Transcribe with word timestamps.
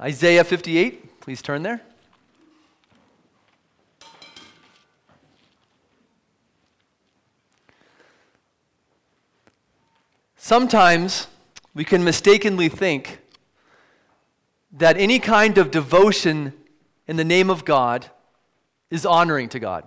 Isaiah 0.00 0.44
58, 0.44 1.20
please 1.20 1.42
turn 1.42 1.62
there. 1.62 1.82
Sometimes 10.36 11.26
we 11.74 11.84
can 11.84 12.02
mistakenly 12.02 12.70
think 12.70 13.18
that 14.72 14.96
any 14.96 15.18
kind 15.18 15.58
of 15.58 15.70
devotion 15.70 16.54
in 17.06 17.16
the 17.16 17.24
name 17.24 17.50
of 17.50 17.66
God 17.66 18.06
is 18.90 19.04
honoring 19.04 19.50
to 19.50 19.58
God. 19.58 19.86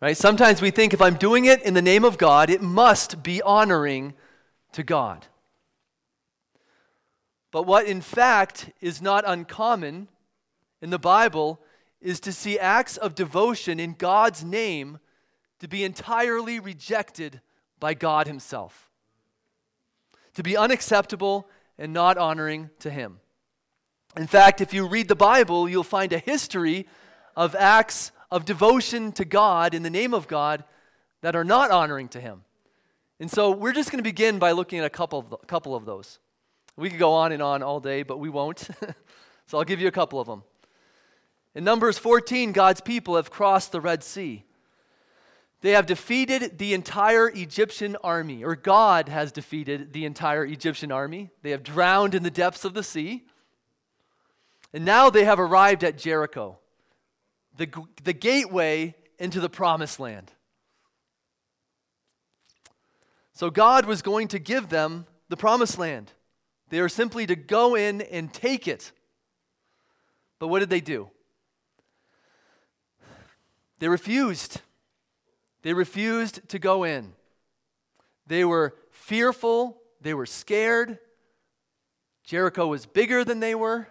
Right? 0.00 0.16
Sometimes 0.16 0.62
we 0.62 0.70
think 0.70 0.94
if 0.94 1.02
I'm 1.02 1.16
doing 1.16 1.44
it 1.44 1.62
in 1.62 1.74
the 1.74 1.82
name 1.82 2.04
of 2.04 2.16
God, 2.16 2.48
it 2.48 2.62
must 2.62 3.22
be 3.22 3.42
honoring 3.42 4.14
to 4.72 4.82
God. 4.82 5.26
But 7.54 7.68
what 7.68 7.86
in 7.86 8.00
fact 8.00 8.72
is 8.80 9.00
not 9.00 9.22
uncommon 9.24 10.08
in 10.82 10.90
the 10.90 10.98
Bible 10.98 11.60
is 12.00 12.18
to 12.18 12.32
see 12.32 12.58
acts 12.58 12.96
of 12.96 13.14
devotion 13.14 13.78
in 13.78 13.92
God's 13.92 14.42
name 14.42 14.98
to 15.60 15.68
be 15.68 15.84
entirely 15.84 16.58
rejected 16.58 17.40
by 17.78 17.94
God 17.94 18.26
Himself, 18.26 18.90
to 20.34 20.42
be 20.42 20.56
unacceptable 20.56 21.48
and 21.78 21.92
not 21.92 22.18
honoring 22.18 22.70
to 22.80 22.90
Him. 22.90 23.20
In 24.16 24.26
fact, 24.26 24.60
if 24.60 24.74
you 24.74 24.88
read 24.88 25.06
the 25.06 25.14
Bible, 25.14 25.68
you'll 25.68 25.84
find 25.84 26.12
a 26.12 26.18
history 26.18 26.88
of 27.36 27.54
acts 27.54 28.10
of 28.32 28.44
devotion 28.44 29.12
to 29.12 29.24
God 29.24 29.74
in 29.74 29.84
the 29.84 29.90
name 29.90 30.12
of 30.12 30.26
God 30.26 30.64
that 31.20 31.36
are 31.36 31.44
not 31.44 31.70
honoring 31.70 32.08
to 32.08 32.20
Him. 32.20 32.42
And 33.20 33.30
so 33.30 33.52
we're 33.52 33.72
just 33.72 33.92
going 33.92 34.02
to 34.02 34.10
begin 34.10 34.40
by 34.40 34.50
looking 34.50 34.80
at 34.80 34.84
a 34.84 34.90
couple 34.90 35.20
of, 35.20 35.46
couple 35.46 35.76
of 35.76 35.84
those. 35.84 36.18
We 36.76 36.90
could 36.90 36.98
go 36.98 37.12
on 37.12 37.32
and 37.32 37.42
on 37.42 37.62
all 37.62 37.80
day, 37.80 38.02
but 38.02 38.18
we 38.18 38.28
won't. 38.28 38.58
so 39.46 39.58
I'll 39.58 39.64
give 39.64 39.80
you 39.80 39.88
a 39.88 39.92
couple 39.92 40.20
of 40.20 40.26
them. 40.26 40.42
In 41.54 41.62
Numbers 41.62 41.98
14, 41.98 42.52
God's 42.52 42.80
people 42.80 43.16
have 43.16 43.30
crossed 43.30 43.70
the 43.70 43.80
Red 43.80 44.02
Sea. 44.02 44.44
They 45.60 45.70
have 45.70 45.86
defeated 45.86 46.58
the 46.58 46.74
entire 46.74 47.28
Egyptian 47.28 47.96
army, 48.04 48.44
or 48.44 48.56
God 48.56 49.08
has 49.08 49.32
defeated 49.32 49.92
the 49.92 50.04
entire 50.04 50.44
Egyptian 50.44 50.92
army. 50.92 51.30
They 51.42 51.52
have 51.52 51.62
drowned 51.62 52.14
in 52.14 52.22
the 52.22 52.30
depths 52.30 52.64
of 52.64 52.74
the 52.74 52.82
sea. 52.82 53.24
And 54.74 54.84
now 54.84 55.08
they 55.08 55.24
have 55.24 55.38
arrived 55.38 55.84
at 55.84 55.96
Jericho, 55.96 56.58
the, 57.56 57.68
the 58.02 58.12
gateway 58.12 58.96
into 59.18 59.38
the 59.38 59.48
promised 59.48 60.00
land. 60.00 60.32
So 63.32 63.50
God 63.50 63.86
was 63.86 64.02
going 64.02 64.28
to 64.28 64.38
give 64.38 64.68
them 64.68 65.06
the 65.28 65.36
promised 65.36 65.78
land. 65.78 66.12
They 66.74 66.80
were 66.80 66.88
simply 66.88 67.24
to 67.28 67.36
go 67.36 67.76
in 67.76 68.00
and 68.00 68.34
take 68.34 68.66
it. 68.66 68.90
But 70.40 70.48
what 70.48 70.58
did 70.58 70.70
they 70.70 70.80
do? 70.80 71.08
They 73.78 73.86
refused. 73.86 74.60
They 75.62 75.72
refused 75.72 76.48
to 76.48 76.58
go 76.58 76.82
in. 76.82 77.12
They 78.26 78.44
were 78.44 78.74
fearful. 78.90 79.82
They 80.00 80.14
were 80.14 80.26
scared. 80.26 80.98
Jericho 82.24 82.66
was 82.66 82.86
bigger 82.86 83.22
than 83.22 83.38
they 83.38 83.54
were. 83.54 83.86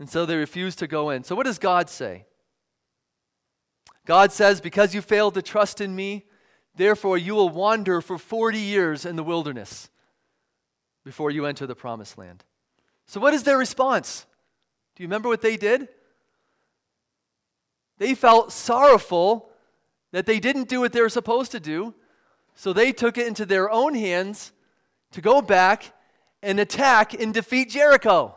And 0.00 0.10
so 0.10 0.26
they 0.26 0.34
refused 0.34 0.80
to 0.80 0.88
go 0.88 1.10
in. 1.10 1.22
So, 1.22 1.36
what 1.36 1.46
does 1.46 1.60
God 1.60 1.88
say? 1.88 2.26
God 4.06 4.32
says, 4.32 4.60
Because 4.60 4.92
you 4.92 5.02
failed 5.02 5.34
to 5.34 5.42
trust 5.42 5.80
in 5.80 5.94
me, 5.94 6.24
therefore 6.74 7.16
you 7.16 7.36
will 7.36 7.50
wander 7.50 8.00
for 8.00 8.18
40 8.18 8.58
years 8.58 9.06
in 9.06 9.14
the 9.14 9.22
wilderness 9.22 9.88
before 11.04 11.30
you 11.30 11.46
enter 11.46 11.66
the 11.66 11.74
promised 11.74 12.16
land. 12.16 12.44
So, 13.06 13.20
what 13.20 13.34
is 13.34 13.42
their 13.42 13.58
response? 13.58 14.26
Do 14.94 15.02
you 15.02 15.08
remember 15.08 15.28
what 15.28 15.42
they 15.42 15.56
did? 15.56 15.88
They 17.98 18.14
felt 18.14 18.52
sorrowful 18.52 19.50
that 20.12 20.26
they 20.26 20.40
didn't 20.40 20.68
do 20.68 20.80
what 20.80 20.92
they 20.92 21.00
were 21.00 21.08
supposed 21.08 21.52
to 21.52 21.60
do, 21.60 21.94
so 22.54 22.72
they 22.72 22.92
took 22.92 23.16
it 23.16 23.26
into 23.26 23.46
their 23.46 23.70
own 23.70 23.94
hands 23.94 24.52
to 25.12 25.20
go 25.20 25.40
back 25.42 25.92
and 26.42 26.58
attack 26.58 27.14
and 27.14 27.32
defeat 27.32 27.70
Jericho. 27.70 28.34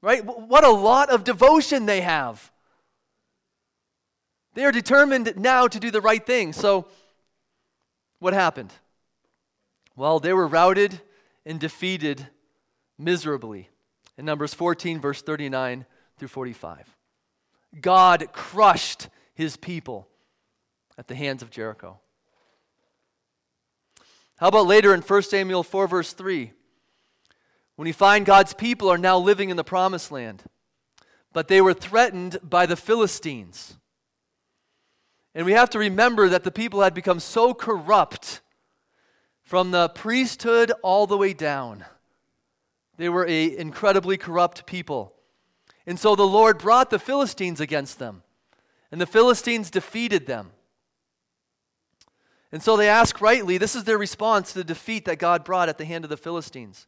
Right? 0.00 0.24
What 0.24 0.64
a 0.64 0.70
lot 0.70 1.10
of 1.10 1.24
devotion 1.24 1.86
they 1.86 2.02
have. 2.02 2.52
They 4.54 4.64
are 4.64 4.72
determined 4.72 5.34
now 5.36 5.66
to 5.66 5.80
do 5.80 5.90
the 5.90 6.00
right 6.00 6.24
thing. 6.24 6.52
So, 6.52 6.86
what 8.20 8.34
happened? 8.34 8.72
Well, 9.96 10.18
they 10.18 10.32
were 10.32 10.46
routed 10.46 11.00
and 11.46 11.60
defeated 11.60 12.28
miserably. 12.98 13.70
In 14.16 14.24
Numbers 14.24 14.54
14, 14.54 15.00
verse 15.00 15.22
39 15.22 15.86
through 16.18 16.28
45. 16.28 16.96
God 17.80 18.28
crushed 18.32 19.08
his 19.34 19.56
people 19.56 20.08
at 20.96 21.08
the 21.08 21.14
hands 21.14 21.42
of 21.42 21.50
Jericho. 21.50 21.98
How 24.36 24.48
about 24.48 24.66
later 24.66 24.94
in 24.94 25.00
1 25.00 25.22
Samuel 25.22 25.62
4, 25.62 25.88
verse 25.88 26.12
3? 26.12 26.52
When 27.76 27.86
you 27.86 27.94
find 27.94 28.24
God's 28.24 28.54
people 28.54 28.88
are 28.88 28.98
now 28.98 29.18
living 29.18 29.50
in 29.50 29.56
the 29.56 29.64
promised 29.64 30.12
land, 30.12 30.44
but 31.32 31.48
they 31.48 31.60
were 31.60 31.74
threatened 31.74 32.38
by 32.42 32.66
the 32.66 32.76
Philistines. 32.76 33.76
And 35.34 35.44
we 35.44 35.52
have 35.52 35.70
to 35.70 35.78
remember 35.80 36.28
that 36.28 36.44
the 36.44 36.52
people 36.52 36.82
had 36.82 36.94
become 36.94 37.18
so 37.18 37.54
corrupt 37.54 38.40
from 39.44 39.70
the 39.70 39.90
priesthood 39.90 40.72
all 40.82 41.06
the 41.06 41.18
way 41.18 41.32
down. 41.32 41.84
They 42.96 43.08
were 43.08 43.24
an 43.24 43.54
incredibly 43.56 44.16
corrupt 44.16 44.66
people. 44.66 45.14
And 45.86 46.00
so 46.00 46.16
the 46.16 46.26
Lord 46.26 46.58
brought 46.58 46.90
the 46.90 46.98
Philistines 46.98 47.60
against 47.60 47.98
them, 47.98 48.22
and 48.90 49.00
the 49.00 49.06
Philistines 49.06 49.70
defeated 49.70 50.26
them. 50.26 50.50
And 52.50 52.62
so 52.62 52.76
they 52.76 52.88
ask 52.88 53.20
rightly, 53.20 53.58
this 53.58 53.74
is 53.74 53.84
their 53.84 53.98
response 53.98 54.52
to 54.52 54.60
the 54.60 54.64
defeat 54.64 55.04
that 55.04 55.18
God 55.18 55.44
brought 55.44 55.68
at 55.68 55.76
the 55.76 55.84
hand 55.84 56.04
of 56.04 56.10
the 56.10 56.16
Philistines. 56.16 56.86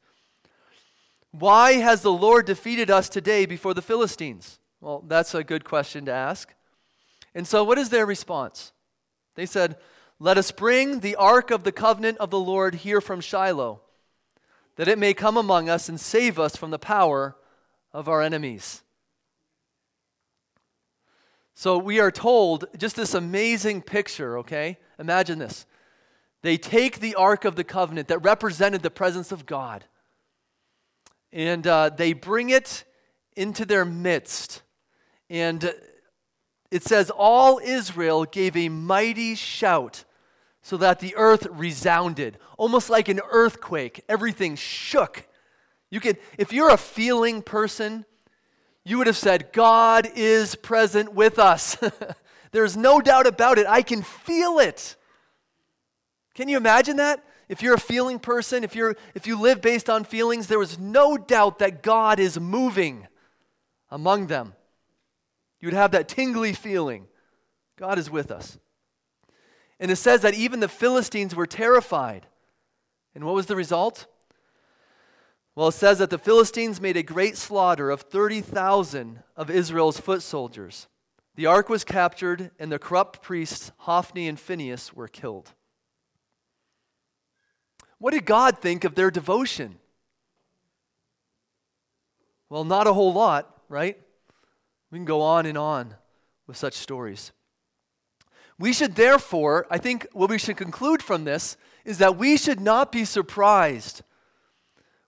Why 1.32 1.74
has 1.74 2.00
the 2.00 2.12
Lord 2.12 2.46
defeated 2.46 2.90
us 2.90 3.08
today 3.08 3.44
before 3.44 3.74
the 3.74 3.82
Philistines? 3.82 4.58
Well, 4.80 5.04
that's 5.06 5.34
a 5.34 5.44
good 5.44 5.64
question 5.64 6.06
to 6.06 6.12
ask. 6.12 6.54
And 7.34 7.46
so, 7.46 7.64
what 7.64 7.78
is 7.78 7.90
their 7.90 8.06
response? 8.06 8.72
They 9.34 9.44
said, 9.44 9.76
Let 10.18 10.38
us 10.38 10.50
bring 10.50 11.00
the 11.00 11.16
ark 11.16 11.50
of 11.50 11.64
the 11.64 11.72
covenant 11.72 12.18
of 12.18 12.30
the 12.30 12.38
Lord 12.38 12.76
here 12.76 13.00
from 13.00 13.20
Shiloh, 13.20 13.80
that 14.76 14.88
it 14.88 14.98
may 14.98 15.14
come 15.14 15.36
among 15.36 15.68
us 15.68 15.88
and 15.88 16.00
save 16.00 16.38
us 16.38 16.56
from 16.56 16.70
the 16.70 16.78
power 16.78 17.36
of 17.92 18.08
our 18.08 18.22
enemies. 18.22 18.82
So, 21.54 21.78
we 21.78 22.00
are 22.00 22.10
told 22.10 22.66
just 22.76 22.96
this 22.96 23.14
amazing 23.14 23.82
picture, 23.82 24.38
okay? 24.38 24.78
Imagine 24.98 25.38
this. 25.38 25.64
They 26.42 26.58
take 26.58 27.00
the 27.00 27.14
ark 27.14 27.44
of 27.44 27.56
the 27.56 27.64
covenant 27.64 28.08
that 28.08 28.18
represented 28.18 28.82
the 28.82 28.90
presence 28.90 29.32
of 29.32 29.46
God 29.46 29.84
and 31.36 31.66
uh, 31.66 31.90
they 31.90 32.14
bring 32.14 32.50
it 32.50 32.84
into 33.36 33.66
their 33.66 33.84
midst. 33.84 34.62
And 35.28 35.70
it 36.70 36.82
says, 36.82 37.10
All 37.10 37.60
Israel 37.62 38.24
gave 38.24 38.56
a 38.56 38.68
mighty 38.68 39.34
shout 39.34 40.04
so 40.62 40.76
that 40.78 40.98
the 40.98 41.14
earth 41.16 41.46
resounded, 41.50 42.38
almost 42.58 42.90
like 42.90 43.08
an 43.08 43.20
earthquake. 43.30 44.02
Everything 44.08 44.56
shook. 44.56 45.26
You 45.90 46.00
could, 46.00 46.18
if 46.38 46.52
you're 46.52 46.70
a 46.70 46.76
feeling 46.76 47.40
person, 47.40 48.04
you 48.84 48.98
would 48.98 49.06
have 49.06 49.16
said, 49.16 49.52
God 49.52 50.08
is 50.14 50.54
present 50.56 51.14
with 51.14 51.38
us. 51.38 51.76
There's 52.52 52.76
no 52.76 53.00
doubt 53.00 53.26
about 53.26 53.58
it. 53.58 53.66
I 53.66 53.82
can 53.82 54.02
feel 54.02 54.58
it. 54.58 54.96
Can 56.34 56.48
you 56.48 56.56
imagine 56.56 56.96
that? 56.96 57.22
if 57.48 57.62
you're 57.62 57.74
a 57.74 57.80
feeling 57.80 58.18
person, 58.18 58.64
if, 58.64 58.74
you're, 58.74 58.96
if 59.14 59.26
you 59.26 59.40
live 59.40 59.60
based 59.60 59.88
on 59.88 60.04
feelings, 60.04 60.48
there 60.48 60.62
is 60.62 60.78
no 60.78 61.16
doubt 61.16 61.60
that 61.60 61.82
God 61.82 62.18
is 62.18 62.38
moving 62.40 63.06
among 63.90 64.26
them. 64.26 64.54
You 65.60 65.66
would 65.66 65.74
have 65.74 65.92
that 65.92 66.08
tingly 66.08 66.52
feeling. 66.52 67.06
God 67.76 67.98
is 67.98 68.10
with 68.10 68.30
us. 68.30 68.58
And 69.78 69.90
it 69.90 69.96
says 69.96 70.22
that 70.22 70.34
even 70.34 70.60
the 70.60 70.68
Philistines 70.68 71.34
were 71.34 71.46
terrified. 71.46 72.26
And 73.14 73.24
what 73.24 73.34
was 73.34 73.46
the 73.46 73.56
result? 73.56 74.06
Well, 75.54 75.68
it 75.68 75.72
says 75.72 75.98
that 75.98 76.10
the 76.10 76.18
Philistines 76.18 76.80
made 76.80 76.96
a 76.96 77.02
great 77.02 77.36
slaughter 77.36 77.90
of 77.90 78.02
30,000 78.02 79.22
of 79.36 79.50
Israel's 79.50 79.98
foot 79.98 80.22
soldiers. 80.22 80.86
The 81.34 81.46
ark 81.46 81.68
was 81.68 81.84
captured, 81.84 82.50
and 82.58 82.72
the 82.72 82.78
corrupt 82.78 83.22
priests, 83.22 83.72
Hophni 83.78 84.28
and 84.28 84.40
Phinehas, 84.40 84.94
were 84.94 85.08
killed. 85.08 85.52
What 87.98 88.12
did 88.12 88.26
God 88.26 88.58
think 88.58 88.84
of 88.84 88.94
their 88.94 89.10
devotion? 89.10 89.78
Well, 92.48 92.64
not 92.64 92.86
a 92.86 92.92
whole 92.92 93.12
lot, 93.12 93.62
right? 93.68 93.98
We 94.96 95.00
can 95.00 95.04
go 95.04 95.20
on 95.20 95.44
and 95.44 95.58
on 95.58 95.94
with 96.46 96.56
such 96.56 96.72
stories. 96.72 97.32
We 98.58 98.72
should 98.72 98.94
therefore, 98.94 99.66
I 99.70 99.76
think 99.76 100.06
what 100.14 100.30
we 100.30 100.38
should 100.38 100.56
conclude 100.56 101.02
from 101.02 101.24
this 101.24 101.58
is 101.84 101.98
that 101.98 102.16
we 102.16 102.38
should 102.38 102.60
not 102.60 102.92
be 102.92 103.04
surprised 103.04 104.00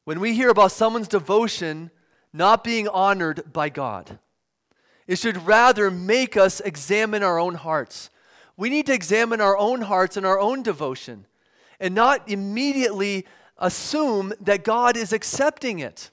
when 0.05 0.21
we 0.21 0.35
hear 0.35 0.51
about 0.51 0.73
someone's 0.73 1.09
devotion 1.09 1.91
not 2.35 2.63
being 2.63 2.87
honored 2.87 3.51
by 3.51 3.71
God. 3.71 4.19
It 5.07 5.19
should 5.19 5.47
rather 5.47 5.91
make 5.91 6.37
us 6.37 6.61
examine 6.61 7.23
our 7.23 7.39
own 7.39 7.55
hearts. 7.55 8.11
We 8.59 8.69
need 8.69 8.85
to 8.89 8.93
examine 8.93 9.41
our 9.41 9.57
own 9.57 9.81
hearts 9.81 10.19
and 10.19 10.27
our 10.27 10.39
own 10.39 10.63
devotion 10.63 11.25
and 11.81 11.95
not 11.95 12.29
immediately 12.29 13.25
assume 13.57 14.35
that 14.39 14.65
God 14.65 14.99
is 14.99 15.15
accepting 15.15 15.79
it. 15.79 16.11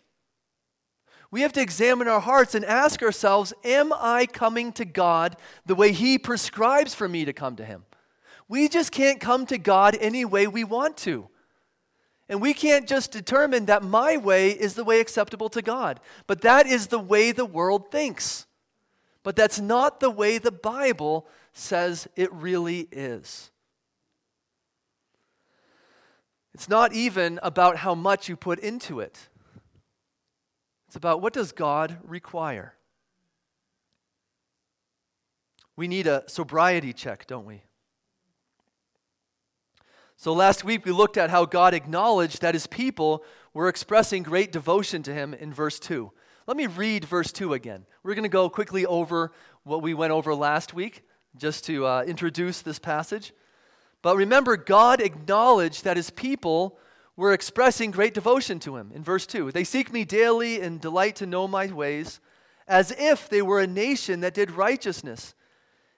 We 1.36 1.42
have 1.42 1.52
to 1.52 1.62
examine 1.62 2.08
our 2.08 2.22
hearts 2.22 2.56
and 2.56 2.64
ask 2.64 3.04
ourselves 3.04 3.54
Am 3.66 3.92
I 3.92 4.26
coming 4.26 4.72
to 4.72 4.86
God 4.86 5.36
the 5.66 5.76
way 5.76 5.92
He 5.92 6.18
prescribes 6.18 6.96
for 6.96 7.10
me 7.10 7.26
to 7.26 7.34
come 7.34 7.58
to 7.58 7.66
Him? 7.66 7.84
We 8.48 8.70
just 8.70 8.94
can't 8.94 9.20
come 9.20 9.46
to 9.48 9.58
God 9.58 9.98
any 10.00 10.24
way 10.24 10.48
we 10.48 10.64
want 10.64 10.96
to. 11.00 11.28
And 12.30 12.42
we 12.42 12.54
can't 12.54 12.88
just 12.88 13.12
determine 13.12 13.66
that 13.66 13.84
my 13.84 14.16
way 14.16 14.52
is 14.52 14.76
the 14.76 14.86
way 14.86 15.02
acceptable 15.02 15.50
to 15.50 15.62
God. 15.62 16.00
But 16.26 16.40
that 16.44 16.68
is 16.68 16.88
the 16.88 17.00
way 17.00 17.34
the 17.34 17.44
world 17.44 17.92
thinks. 17.92 18.46
But 19.22 19.36
that's 19.36 19.60
not 19.60 20.00
the 20.00 20.10
way 20.10 20.38
the 20.38 20.54
Bible 20.54 21.28
says 21.52 22.08
it 22.16 22.32
really 22.32 22.88
is. 22.94 23.52
It's 26.54 26.70
not 26.70 26.94
even 26.94 27.42
about 27.44 27.76
how 27.76 27.94
much 27.94 28.30
you 28.30 28.38
put 28.38 28.60
into 28.60 29.02
it. 29.02 29.28
It's 30.96 30.98
about 30.98 31.22
what 31.22 31.34
does 31.34 31.52
God 31.52 31.98
require? 32.06 32.74
We 35.76 35.90
need 35.90 36.08
a 36.08 36.24
sobriety 36.28 36.94
check, 36.94 37.28
don't 37.28 37.44
we? 37.44 37.64
So 40.16 40.32
last 40.32 40.64
week 40.64 40.86
we 40.86 40.94
looked 40.94 41.18
at 41.18 41.30
how 41.30 41.44
God 41.44 41.74
acknowledged 41.74 42.40
that 42.42 42.56
his 42.56 42.66
people 42.66 43.26
were 43.54 43.68
expressing 43.68 44.24
great 44.24 44.54
devotion 44.54 45.04
to 45.04 45.14
him 45.14 45.34
in 45.34 45.54
verse 45.54 45.82
2. 45.82 46.14
Let 46.48 46.56
me 46.56 46.66
read 46.66 47.04
verse 47.04 47.34
2 47.34 47.54
again. 47.54 47.86
We're 48.02 48.16
going 48.16 48.24
to 48.24 48.30
go 48.30 48.50
quickly 48.50 48.86
over 48.86 49.34
what 49.64 49.82
we 49.82 49.94
went 49.94 50.14
over 50.14 50.34
last 50.34 50.74
week 50.74 51.04
just 51.36 51.66
to 51.66 51.86
uh, 51.86 52.04
introduce 52.08 52.62
this 52.62 52.80
passage. 52.80 53.34
But 54.02 54.16
remember, 54.16 54.56
God 54.56 55.02
acknowledged 55.02 55.84
that 55.84 55.98
his 55.98 56.10
people 56.10 56.80
were 57.18 57.34
expressing 57.34 57.92
great 57.92 58.14
devotion 58.14 58.60
to 58.60 58.76
him 58.76 58.92
in 58.94 59.04
verse 59.04 59.26
2. 59.26 59.52
They 59.52 59.64
seek 59.64 59.92
me 59.92 60.04
daily 60.04 60.60
and 60.62 60.82
delight 60.82 61.16
to 61.18 61.26
know 61.26 61.48
my 61.48 61.68
ways, 61.68 62.20
as 62.68 62.94
if 62.98 63.30
they 63.30 63.42
were 63.42 63.60
a 63.60 63.68
nation 63.68 64.20
that 64.22 64.34
did 64.34 64.52
righteousness 64.52 65.34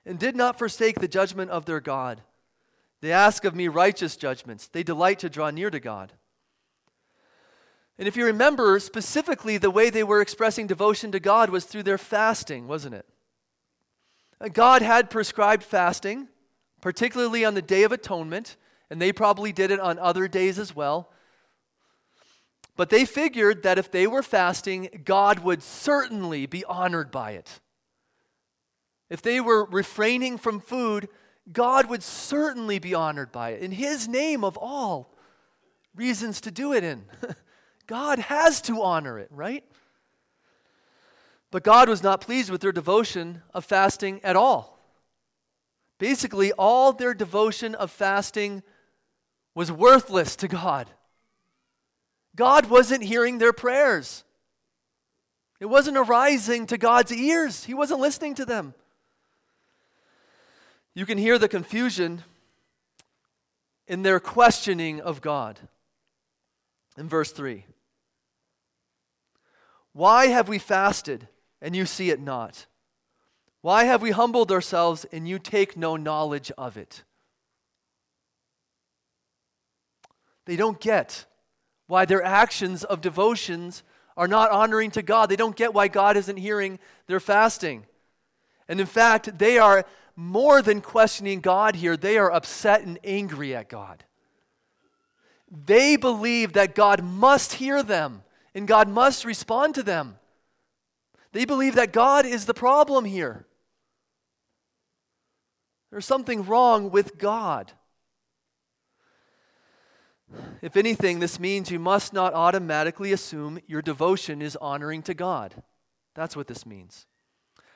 and 0.06 0.20
did 0.20 0.36
not 0.36 0.58
forsake 0.58 1.00
the 1.00 1.08
judgment 1.08 1.52
of 1.52 1.66
their 1.66 1.80
God. 1.80 2.22
They 3.02 3.12
ask 3.12 3.46
of 3.46 3.56
me 3.56 3.68
righteous 3.68 4.16
judgments. 4.16 4.68
They 4.68 4.84
delight 4.84 5.20
to 5.20 5.30
draw 5.30 5.50
near 5.50 5.70
to 5.70 5.80
God. 5.80 6.14
And 8.00 8.08
if 8.08 8.16
you 8.16 8.26
remember, 8.26 8.80
specifically, 8.80 9.58
the 9.58 9.72
way 9.72 9.90
they 9.90 10.04
were 10.04 10.22
expressing 10.22 10.68
devotion 10.68 11.12
to 11.12 11.20
God 11.20 11.50
was 11.50 11.66
through 11.66 11.84
their 11.84 11.98
fasting, 11.98 12.68
wasn't 12.68 12.96
it? 12.96 13.06
God 14.54 14.84
had 14.84 15.10
prescribed 15.10 15.64
fasting, 15.64 16.28
particularly 16.80 17.44
on 17.44 17.56
the 17.56 17.62
Day 17.62 17.84
of 17.84 17.92
Atonement, 17.92 18.56
and 18.90 19.02
they 19.02 19.12
probably 19.12 19.52
did 19.52 19.72
it 19.72 19.80
on 19.80 20.00
other 20.00 20.28
days 20.28 20.58
as 20.60 20.76
well. 20.76 21.12
But 22.76 22.90
they 22.90 23.06
figured 23.06 23.64
that 23.64 23.80
if 23.80 23.92
they 23.92 24.06
were 24.06 24.24
fasting, 24.24 25.02
God 25.04 25.40
would 25.40 25.64
certainly 25.64 26.46
be 26.46 26.64
honored 26.66 27.12
by 27.12 27.32
it. 27.32 27.60
If 29.10 29.22
they 29.22 29.42
were 29.42 29.66
refraining 29.66 30.38
from 30.38 30.60
food, 30.60 31.10
God 31.52 31.90
would 31.90 32.04
certainly 32.04 32.78
be 32.78 32.94
honored 32.94 33.32
by 33.32 33.52
it. 33.52 33.62
In 33.62 33.72
His 33.72 34.08
name 34.08 34.44
of 34.44 34.58
all 34.58 35.16
reasons 35.96 36.42
to 36.42 36.52
do 36.52 36.74
it 36.74 36.84
in. 36.84 37.06
God 37.88 38.20
has 38.20 38.62
to 38.64 38.82
honor 38.82 39.18
it, 39.18 39.30
right? 39.32 39.64
But 41.50 41.64
God 41.64 41.90
was 41.90 42.04
not 42.04 42.22
pleased 42.22 42.52
with 42.52 42.62
their 42.62 42.74
devotion 42.74 43.42
of 43.54 43.66
fasting 43.66 44.20
at 44.24 44.36
all. 44.36 44.78
Basically, 45.98 46.52
all 46.52 46.94
their 46.94 47.14
devotion 47.14 47.74
of 47.74 47.90
fasting 47.90 48.62
was 49.58 49.72
worthless 49.72 50.36
to 50.36 50.48
God. 50.48 50.88
God 52.36 52.70
wasn't 52.70 53.04
hearing 53.04 53.40
their 53.40 53.52
prayers. 53.52 54.24
It 55.60 55.66
wasn't 55.66 55.98
arising 55.98 56.68
to 56.68 56.78
God's 56.78 57.12
ears. 57.12 57.64
He 57.64 57.74
wasn't 57.74 58.00
listening 58.00 58.36
to 58.36 58.46
them. 58.46 58.76
You 60.94 61.08
can 61.08 61.18
hear 61.18 61.40
the 61.40 61.48
confusion 61.48 62.24
in 63.88 64.04
their 64.04 64.20
questioning 64.20 65.02
of 65.02 65.22
God. 65.22 65.60
In 66.96 67.10
verse 67.10 67.32
3 67.32 67.66
Why 69.94 70.28
have 70.28 70.48
we 70.48 70.60
fasted 70.60 71.30
and 71.64 71.76
you 71.76 71.88
see 71.88 72.12
it 72.12 72.22
not? 72.22 72.68
Why 73.62 73.86
have 73.86 74.04
we 74.04 74.12
humbled 74.12 74.52
ourselves 74.52 75.08
and 75.12 75.28
you 75.28 75.40
take 75.40 75.76
no 75.76 75.96
knowledge 75.96 76.52
of 76.60 76.78
it? 76.78 77.02
They 80.48 80.56
don't 80.56 80.80
get 80.80 81.26
why 81.88 82.06
their 82.06 82.24
actions 82.24 82.84
of 82.84 83.02
devotions 83.02 83.84
are 84.16 84.28
not 84.28 84.50
honoring 84.50 84.92
to 84.92 85.02
God. 85.02 85.30
They 85.30 85.36
don't 85.36 85.56
get 85.56 85.74
why 85.74 85.90
God 85.90 86.18
isn't 86.18 86.38
hearing 86.38 86.80
their 87.06 87.20
fasting. 87.20 87.86
And 88.68 88.80
in 88.80 88.88
fact, 88.88 89.38
they 89.38 89.60
are 89.60 89.86
more 90.16 90.62
than 90.62 90.82
questioning 90.82 91.42
God 91.42 91.76
here, 91.76 91.96
they 91.96 92.18
are 92.18 92.32
upset 92.32 92.82
and 92.82 92.98
angry 93.04 93.56
at 93.56 93.70
God. 93.70 94.04
They 95.50 95.96
believe 95.96 96.54
that 96.54 96.76
God 96.76 97.04
must 97.04 97.54
hear 97.54 97.84
them 97.84 98.24
and 98.56 98.68
God 98.68 98.90
must 98.90 99.26
respond 99.26 99.76
to 99.76 99.84
them. 99.84 100.18
They 101.34 101.46
believe 101.46 101.76
that 101.76 101.94
God 101.94 102.26
is 102.26 102.46
the 102.46 102.54
problem 102.54 103.06
here. 103.06 103.46
There's 105.92 106.06
something 106.06 106.46
wrong 106.46 106.90
with 106.90 107.18
God. 107.18 107.72
If 110.62 110.76
anything, 110.76 111.20
this 111.20 111.40
means 111.40 111.72
you 111.72 111.80
must 111.80 112.14
not 112.14 112.34
automatically 112.34 113.12
assume 113.12 113.60
your 113.68 113.82
devotion 113.82 114.42
is 114.42 114.56
honoring 114.58 115.02
to 115.04 115.14
God. 115.14 115.64
That's 116.16 116.36
what 116.36 116.48
this 116.48 116.66
means. 116.66 117.06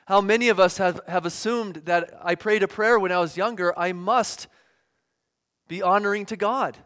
How 0.06 0.20
many 0.20 0.48
of 0.48 0.58
us 0.58 0.78
have, 0.78 1.00
have 1.06 1.24
assumed 1.24 1.82
that 1.84 2.12
I 2.22 2.34
prayed 2.34 2.62
a 2.62 2.68
prayer 2.68 2.98
when 2.98 3.12
I 3.12 3.18
was 3.18 3.36
younger, 3.36 3.76
I 3.78 3.92
must 3.92 4.48
be 5.68 5.80
honoring 5.80 6.26
to 6.26 6.36
God. 6.36 6.76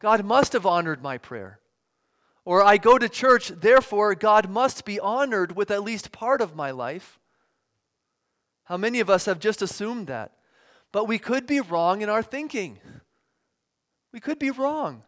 God 0.00 0.24
must 0.24 0.52
have 0.52 0.66
honored 0.66 1.02
my 1.02 1.18
prayer. 1.18 1.60
Or 2.44 2.62
I 2.62 2.76
go 2.76 2.98
to 2.98 3.08
church, 3.08 3.48
therefore, 3.48 4.14
God 4.16 4.50
must 4.50 4.84
be 4.84 4.98
honored 4.98 5.54
with 5.54 5.70
at 5.70 5.84
least 5.84 6.10
part 6.10 6.40
of 6.40 6.56
my 6.56 6.72
life. 6.72 7.20
How 8.64 8.76
many 8.76 9.00
of 9.00 9.08
us 9.08 9.26
have 9.26 9.38
just 9.38 9.62
assumed 9.62 10.08
that? 10.08 10.32
But 10.90 11.06
we 11.06 11.18
could 11.18 11.46
be 11.46 11.60
wrong 11.60 12.02
in 12.02 12.08
our 12.08 12.22
thinking. 12.22 12.80
We 14.12 14.20
could 14.20 14.38
be 14.38 14.50
wrong. 14.50 15.02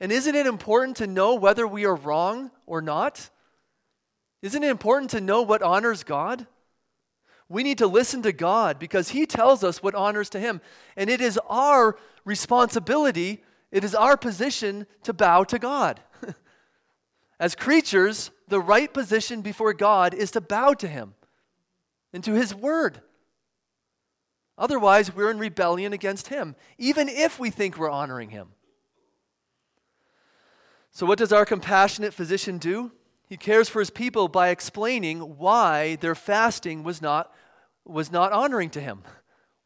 And 0.00 0.12
isn't 0.12 0.34
it 0.34 0.46
important 0.46 0.96
to 0.98 1.06
know 1.06 1.34
whether 1.34 1.66
we 1.66 1.84
are 1.84 1.94
wrong 1.94 2.50
or 2.66 2.80
not? 2.80 3.30
Isn't 4.42 4.62
it 4.62 4.70
important 4.70 5.10
to 5.10 5.20
know 5.20 5.42
what 5.42 5.62
honors 5.62 6.04
God? 6.04 6.46
We 7.48 7.62
need 7.62 7.78
to 7.78 7.86
listen 7.86 8.22
to 8.22 8.32
God 8.32 8.78
because 8.78 9.10
He 9.10 9.26
tells 9.26 9.64
us 9.64 9.82
what 9.82 9.94
honors 9.94 10.30
to 10.30 10.40
Him. 10.40 10.60
And 10.96 11.10
it 11.10 11.20
is 11.20 11.38
our 11.48 11.96
responsibility, 12.24 13.42
it 13.72 13.84
is 13.84 13.94
our 13.94 14.16
position 14.16 14.86
to 15.02 15.12
bow 15.12 15.44
to 15.44 15.58
God. 15.58 16.00
As 17.40 17.54
creatures, 17.54 18.30
the 18.48 18.60
right 18.60 18.92
position 18.92 19.40
before 19.40 19.72
God 19.72 20.14
is 20.14 20.30
to 20.32 20.40
bow 20.40 20.74
to 20.74 20.86
Him 20.86 21.14
and 22.12 22.22
to 22.24 22.34
His 22.34 22.54
Word. 22.54 23.00
Otherwise, 24.58 25.14
we're 25.14 25.30
in 25.30 25.38
rebellion 25.38 25.92
against 25.92 26.28
Him, 26.28 26.56
even 26.76 27.08
if 27.08 27.38
we 27.38 27.48
think 27.48 27.78
we're 27.78 27.90
honoring 27.90 28.30
Him. 28.30 28.48
So, 30.90 31.06
what 31.06 31.18
does 31.18 31.32
our 31.32 31.46
compassionate 31.46 32.12
physician 32.12 32.58
do? 32.58 32.92
He 33.28 33.36
cares 33.36 33.68
for 33.68 33.80
his 33.80 33.90
people 33.90 34.28
by 34.28 34.48
explaining 34.48 35.36
why 35.36 35.96
their 35.96 36.14
fasting 36.14 36.82
was 36.82 37.02
not, 37.02 37.32
was 37.84 38.10
not 38.10 38.32
honoring 38.32 38.70
to 38.70 38.80
him, 38.80 39.02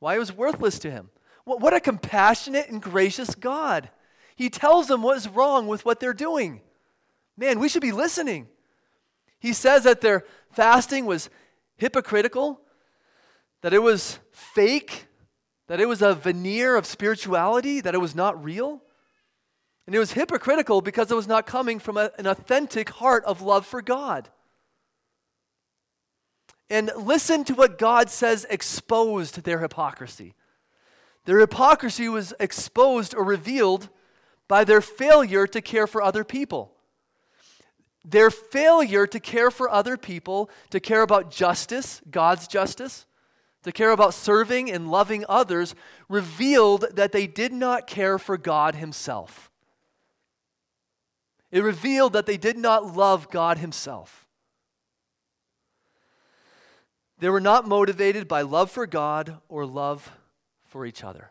why 0.00 0.16
it 0.16 0.18
was 0.18 0.32
worthless 0.32 0.80
to 0.80 0.90
him. 0.90 1.10
What 1.44 1.72
a 1.74 1.80
compassionate 1.80 2.68
and 2.68 2.82
gracious 2.82 3.34
God. 3.34 3.88
He 4.34 4.50
tells 4.50 4.88
them 4.88 5.02
what 5.02 5.16
is 5.16 5.28
wrong 5.28 5.68
with 5.68 5.84
what 5.84 6.00
they're 6.00 6.12
doing. 6.12 6.60
Man, 7.36 7.60
we 7.60 7.68
should 7.68 7.82
be 7.82 7.92
listening. 7.92 8.48
He 9.38 9.52
says 9.52 9.84
that 9.84 10.00
their 10.00 10.24
fasting 10.50 11.06
was 11.06 11.30
hypocritical, 11.76 12.60
that 13.60 13.72
it 13.72 13.82
was 13.82 14.18
fake, 14.54 15.06
that 15.68 15.80
it 15.80 15.88
was 15.88 16.02
a 16.02 16.14
veneer 16.14 16.76
of 16.76 16.86
spirituality, 16.86 17.80
that 17.80 17.94
it 17.94 17.98
was 17.98 18.14
not 18.14 18.42
real. 18.42 18.82
And 19.86 19.94
it 19.94 19.98
was 19.98 20.12
hypocritical 20.12 20.80
because 20.80 21.10
it 21.10 21.14
was 21.14 21.28
not 21.28 21.46
coming 21.46 21.78
from 21.78 21.96
a, 21.96 22.10
an 22.18 22.26
authentic 22.26 22.90
heart 22.90 23.24
of 23.24 23.42
love 23.42 23.66
for 23.66 23.82
God. 23.82 24.28
And 26.70 26.90
listen 26.96 27.44
to 27.44 27.54
what 27.54 27.78
God 27.78 28.08
says 28.08 28.46
exposed 28.48 29.42
their 29.42 29.58
hypocrisy. 29.58 30.34
Their 31.24 31.40
hypocrisy 31.40 32.08
was 32.08 32.32
exposed 32.40 33.14
or 33.14 33.24
revealed 33.24 33.88
by 34.48 34.64
their 34.64 34.80
failure 34.80 35.46
to 35.46 35.60
care 35.60 35.86
for 35.86 36.02
other 36.02 36.24
people. 36.24 36.72
Their 38.04 38.30
failure 38.30 39.06
to 39.06 39.20
care 39.20 39.50
for 39.50 39.68
other 39.68 39.96
people, 39.96 40.50
to 40.70 40.80
care 40.80 41.02
about 41.02 41.30
justice, 41.30 42.00
God's 42.10 42.48
justice, 42.48 43.06
to 43.62 43.72
care 43.72 43.90
about 43.90 44.14
serving 44.14 44.70
and 44.70 44.90
loving 44.90 45.24
others, 45.28 45.74
revealed 46.08 46.86
that 46.94 47.12
they 47.12 47.26
did 47.26 47.52
not 47.52 47.86
care 47.86 48.18
for 48.18 48.36
God 48.36 48.74
Himself. 48.74 49.50
It 51.50 51.62
revealed 51.62 52.14
that 52.14 52.26
they 52.26 52.36
did 52.36 52.56
not 52.56 52.96
love 52.96 53.30
God 53.30 53.58
Himself. 53.58 54.26
They 57.18 57.30
were 57.30 57.40
not 57.40 57.68
motivated 57.68 58.26
by 58.26 58.42
love 58.42 58.70
for 58.70 58.86
God 58.86 59.38
or 59.48 59.64
love 59.64 60.10
for 60.64 60.84
each 60.84 61.04
other. 61.04 61.30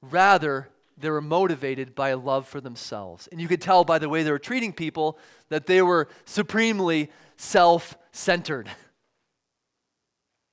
Rather, 0.00 0.68
they 0.96 1.10
were 1.10 1.20
motivated 1.20 1.94
by 1.94 2.10
a 2.10 2.16
love 2.16 2.46
for 2.46 2.60
themselves. 2.60 3.28
And 3.30 3.40
you 3.40 3.48
could 3.48 3.60
tell 3.60 3.84
by 3.84 3.98
the 3.98 4.08
way 4.08 4.22
they 4.22 4.30
were 4.30 4.38
treating 4.38 4.72
people 4.72 5.18
that 5.48 5.66
they 5.66 5.82
were 5.82 6.08
supremely 6.24 7.10
self 7.36 7.96
centered. 8.12 8.70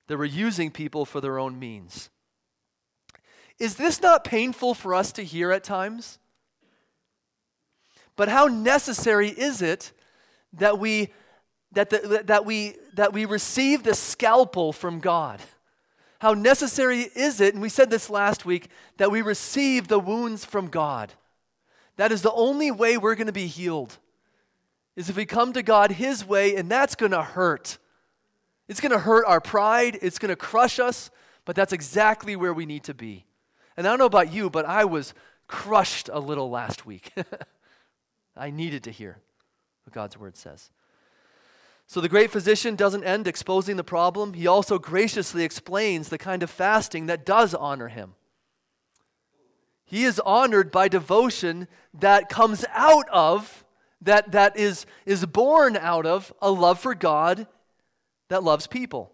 They 0.09 0.15
were 0.15 0.25
using 0.25 0.71
people 0.71 1.05
for 1.05 1.21
their 1.21 1.37
own 1.37 1.59
means. 1.59 2.09
Is 3.59 3.75
this 3.75 4.01
not 4.01 4.23
painful 4.23 4.73
for 4.73 4.95
us 4.95 5.11
to 5.13 5.23
hear 5.23 5.51
at 5.51 5.63
times? 5.63 6.17
But 8.15 8.27
how 8.27 8.47
necessary 8.47 9.29
is 9.29 9.61
it 9.61 9.91
that 10.53 10.79
we, 10.79 11.09
that, 11.73 11.91
the, 11.91 12.23
that 12.25 12.43
we, 12.43 12.75
that 12.95 13.13
we 13.13 13.25
receive 13.25 13.83
the 13.83 13.93
scalpel 13.93 14.73
from 14.73 14.99
God? 14.99 15.41
How 16.17 16.33
necessary 16.33 17.01
is 17.01 17.39
it, 17.39 17.53
and 17.53 17.61
we 17.61 17.69
said 17.69 17.91
this 17.91 18.09
last 18.09 18.45
week, 18.45 18.67
that 18.97 19.11
we 19.11 19.21
receive 19.21 19.89
the 19.89 19.99
wounds 19.99 20.43
from 20.43 20.69
God? 20.69 21.13
That 21.97 22.11
is 22.11 22.23
the 22.23 22.33
only 22.33 22.71
way 22.71 22.97
we're 22.97 23.13
going 23.13 23.27
to 23.27 23.31
be 23.31 23.45
healed, 23.45 23.99
is 24.95 25.07
if 25.07 25.15
we 25.15 25.27
come 25.27 25.53
to 25.53 25.61
God 25.61 25.91
His 25.91 26.25
way, 26.25 26.55
and 26.55 26.67
that's 26.67 26.95
going 26.95 27.11
to 27.11 27.21
hurt. 27.21 27.77
It's 28.69 28.79
going 28.79 28.91
to 28.91 28.99
hurt 28.99 29.25
our 29.25 29.41
pride, 29.41 29.97
it's 30.03 30.19
going 30.19 30.29
to 30.29 30.35
crush 30.35 30.77
us, 30.77 31.09
but 31.43 31.55
that's 31.55 31.73
exactly 31.73 32.35
where 32.35 32.53
we 32.53 32.67
need 32.67 32.83
to 32.83 32.93
be. 32.93 33.25
And 33.75 33.87
I 33.87 33.89
don't 33.89 33.97
know 33.97 34.05
about 34.05 34.31
you, 34.31 34.51
but 34.51 34.65
I 34.65 34.85
was 34.85 35.15
crushed 35.47 36.07
a 36.13 36.19
little 36.19 36.51
last 36.51 36.85
week. 36.85 37.11
I 38.37 38.51
needed 38.51 38.83
to 38.83 38.91
hear 38.91 39.17
what 39.83 39.93
God's 39.93 40.19
word 40.19 40.37
says. 40.37 40.69
So 41.87 41.99
the 41.99 42.07
great 42.07 42.29
physician 42.29 42.75
doesn't 42.75 43.03
end 43.03 43.27
exposing 43.27 43.75
the 43.75 43.83
problem, 43.83 44.33
he 44.33 44.45
also 44.45 44.77
graciously 44.77 45.43
explains 45.43 46.09
the 46.09 46.19
kind 46.19 46.43
of 46.43 46.51
fasting 46.51 47.07
that 47.07 47.25
does 47.25 47.55
honor 47.55 47.87
him. 47.87 48.13
He 49.83 50.03
is 50.03 50.19
honored 50.19 50.71
by 50.71 50.87
devotion 50.87 51.67
that 51.95 52.29
comes 52.29 52.63
out 52.69 53.09
of, 53.09 53.65
that, 53.99 54.31
that 54.33 54.55
is, 54.55 54.85
is 55.07 55.25
born 55.25 55.75
out 55.75 56.05
of 56.05 56.31
a 56.39 56.51
love 56.51 56.79
for 56.79 56.93
God 56.93 57.47
that 58.29 58.43
loves 58.43 58.67
people. 58.67 59.11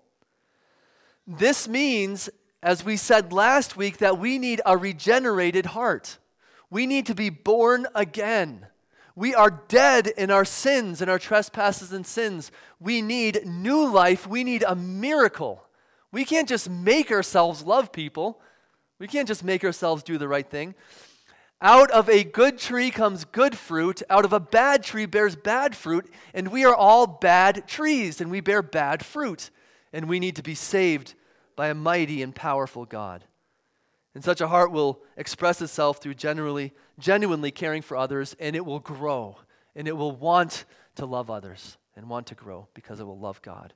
This 1.28 1.68
means, 1.68 2.30
as 2.62 2.86
we 2.86 2.98
said 2.98 3.34
last 3.34 3.76
week, 3.76 3.98
that 3.98 4.20
we 4.20 4.38
need 4.38 4.62
a 4.66 4.78
regenerated 4.78 5.68
heart. 5.68 6.20
We 6.70 6.86
need 6.86 7.06
to 7.08 7.16
be 7.16 7.30
born 7.30 7.88
again. 7.96 8.68
We 9.16 9.34
are 9.34 9.64
dead 9.68 10.08
in 10.08 10.30
our 10.30 10.46
sins 10.46 11.02
and 11.02 11.10
our 11.10 11.18
trespasses 11.18 11.94
and 11.94 12.06
sins. 12.06 12.52
We 12.80 13.02
need 13.02 13.46
new 13.46 13.90
life. 13.90 14.28
We 14.28 14.44
need 14.44 14.64
a 14.68 14.76
miracle. 14.76 15.66
We 16.12 16.26
can't 16.26 16.50
just 16.50 16.70
make 16.70 17.12
ourselves 17.12 17.64
love 17.64 17.92
people. 17.92 18.42
We 19.00 19.08
can't 19.08 19.28
just 19.28 19.44
make 19.44 19.64
ourselves 19.64 20.04
do 20.04 20.18
the 20.18 20.28
right 20.28 20.50
thing. 20.50 20.76
Out 21.66 21.90
of 21.90 22.08
a 22.10 22.24
good 22.24 22.60
tree 22.60 22.92
comes 22.92 23.26
good 23.26 23.58
fruit. 23.58 24.04
Out 24.08 24.24
of 24.24 24.32
a 24.32 24.40
bad 24.40 24.84
tree 24.84 25.08
bears 25.08 25.36
bad 25.36 25.76
fruit. 25.76 26.08
And 26.32 26.50
we 26.50 26.64
are 26.64 26.76
all 26.76 27.08
bad 27.08 27.68
trees 27.68 28.22
and 28.22 28.30
we 28.30 28.40
bear 28.40 28.62
bad 28.62 29.04
fruit. 29.04 29.50
And 29.92 30.08
we 30.08 30.20
need 30.20 30.36
to 30.36 30.44
be 30.44 30.54
saved 30.54 31.16
by 31.56 31.70
a 31.70 31.74
mighty 31.74 32.22
and 32.22 32.36
powerful 32.36 32.86
God. 32.86 33.24
And 34.14 34.24
such 34.24 34.42
a 34.42 34.48
heart 34.48 34.72
will 34.72 35.02
express 35.18 35.60
itself 35.60 35.98
through 35.98 36.14
generally, 36.14 36.72
genuinely 37.00 37.50
caring 37.50 37.82
for 37.82 37.98
others, 37.98 38.36
and 38.40 38.56
it 38.56 38.64
will 38.64 38.80
grow, 38.80 39.38
and 39.76 39.88
it 39.88 39.98
will 39.98 40.12
want 40.12 40.66
to 40.98 41.08
love 41.08 41.32
others 41.32 41.80
and 41.96 42.08
want 42.08 42.28
to 42.28 42.36
grow 42.36 42.68
because 42.76 43.00
it 43.00 43.06
will 43.06 43.18
love 43.18 43.42
God. 43.42 43.74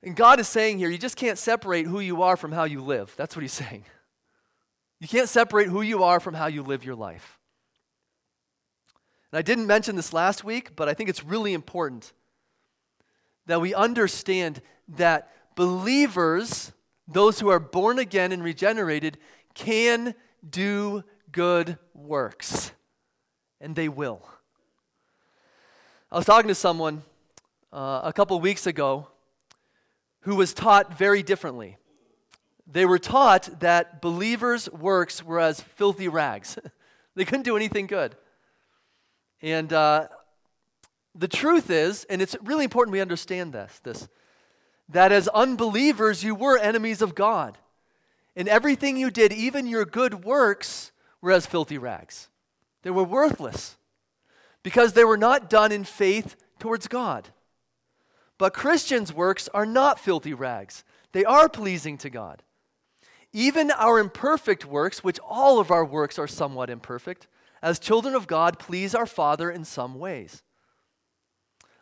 And 0.00 0.14
God 0.14 0.38
is 0.38 0.46
saying 0.46 0.78
here, 0.78 0.90
you 0.90 0.96
just 0.96 1.16
can't 1.16 1.38
separate 1.38 1.86
who 1.86 1.98
you 1.98 2.22
are 2.22 2.36
from 2.36 2.52
how 2.52 2.64
you 2.64 2.82
live. 2.82 3.12
That's 3.16 3.34
what 3.34 3.42
He's 3.42 3.52
saying. 3.52 3.84
You 5.00 5.08
can't 5.08 5.28
separate 5.28 5.68
who 5.68 5.82
you 5.82 6.02
are 6.04 6.20
from 6.20 6.34
how 6.34 6.46
you 6.46 6.62
live 6.62 6.84
your 6.84 6.94
life. 6.94 7.38
And 9.30 9.38
I 9.38 9.42
didn't 9.42 9.66
mention 9.66 9.96
this 9.96 10.12
last 10.12 10.44
week, 10.44 10.74
but 10.76 10.88
I 10.88 10.94
think 10.94 11.10
it's 11.10 11.24
really 11.24 11.52
important 11.52 12.12
that 13.46 13.60
we 13.60 13.74
understand 13.74 14.62
that 14.88 15.30
believers 15.54 16.72
those 17.08 17.38
who 17.40 17.48
are 17.48 17.60
born 17.60 17.98
again 17.98 18.32
and 18.32 18.42
regenerated 18.42 19.18
can 19.54 20.14
do 20.48 21.04
good 21.30 21.78
works, 21.94 22.72
and 23.60 23.76
they 23.76 23.88
will. 23.88 24.22
I 26.10 26.16
was 26.16 26.26
talking 26.26 26.48
to 26.48 26.54
someone 26.54 27.02
uh, 27.72 28.00
a 28.04 28.12
couple 28.12 28.38
weeks 28.40 28.66
ago 28.66 29.08
who 30.20 30.34
was 30.34 30.52
taught 30.54 30.96
very 30.96 31.22
differently. 31.22 31.76
They 32.66 32.84
were 32.84 32.98
taught 32.98 33.60
that 33.60 34.02
believers' 34.02 34.70
works 34.70 35.22
were 35.22 35.40
as 35.40 35.60
filthy 35.60 36.08
rags, 36.08 36.58
they 37.14 37.24
couldn't 37.24 37.44
do 37.44 37.56
anything 37.56 37.86
good. 37.86 38.16
And 39.42 39.72
uh, 39.72 40.08
the 41.14 41.28
truth 41.28 41.70
is, 41.70 42.04
and 42.04 42.20
it's 42.20 42.36
really 42.42 42.64
important 42.64 42.92
we 42.92 43.00
understand 43.00 43.52
this, 43.52 43.80
this 43.82 44.08
that 44.88 45.10
as 45.10 45.26
unbelievers 45.28 46.22
you 46.22 46.34
were 46.34 46.58
enemies 46.58 47.02
of 47.02 47.14
God. 47.14 47.58
And 48.36 48.48
everything 48.48 48.96
you 48.96 49.10
did, 49.10 49.32
even 49.32 49.66
your 49.66 49.84
good 49.84 50.24
works, 50.24 50.92
were 51.20 51.32
as 51.32 51.46
filthy 51.46 51.78
rags. 51.78 52.28
They 52.82 52.90
were 52.90 53.02
worthless 53.02 53.76
because 54.62 54.92
they 54.92 55.04
were 55.04 55.16
not 55.16 55.50
done 55.50 55.72
in 55.72 55.84
faith 55.84 56.36
towards 56.58 56.86
God. 56.86 57.30
But 58.38 58.52
Christians' 58.52 59.12
works 59.12 59.48
are 59.54 59.66
not 59.66 59.98
filthy 59.98 60.34
rags, 60.34 60.84
they 61.12 61.24
are 61.24 61.48
pleasing 61.48 61.98
to 61.98 62.10
God. 62.10 62.42
Even 63.36 63.70
our 63.72 63.98
imperfect 63.98 64.64
works, 64.64 65.04
which 65.04 65.18
all 65.18 65.60
of 65.60 65.70
our 65.70 65.84
works 65.84 66.18
are 66.18 66.26
somewhat 66.26 66.70
imperfect, 66.70 67.26
as 67.60 67.78
children 67.78 68.14
of 68.14 68.26
God, 68.26 68.58
please 68.58 68.94
our 68.94 69.04
Father 69.04 69.50
in 69.50 69.66
some 69.66 69.98
ways. 69.98 70.42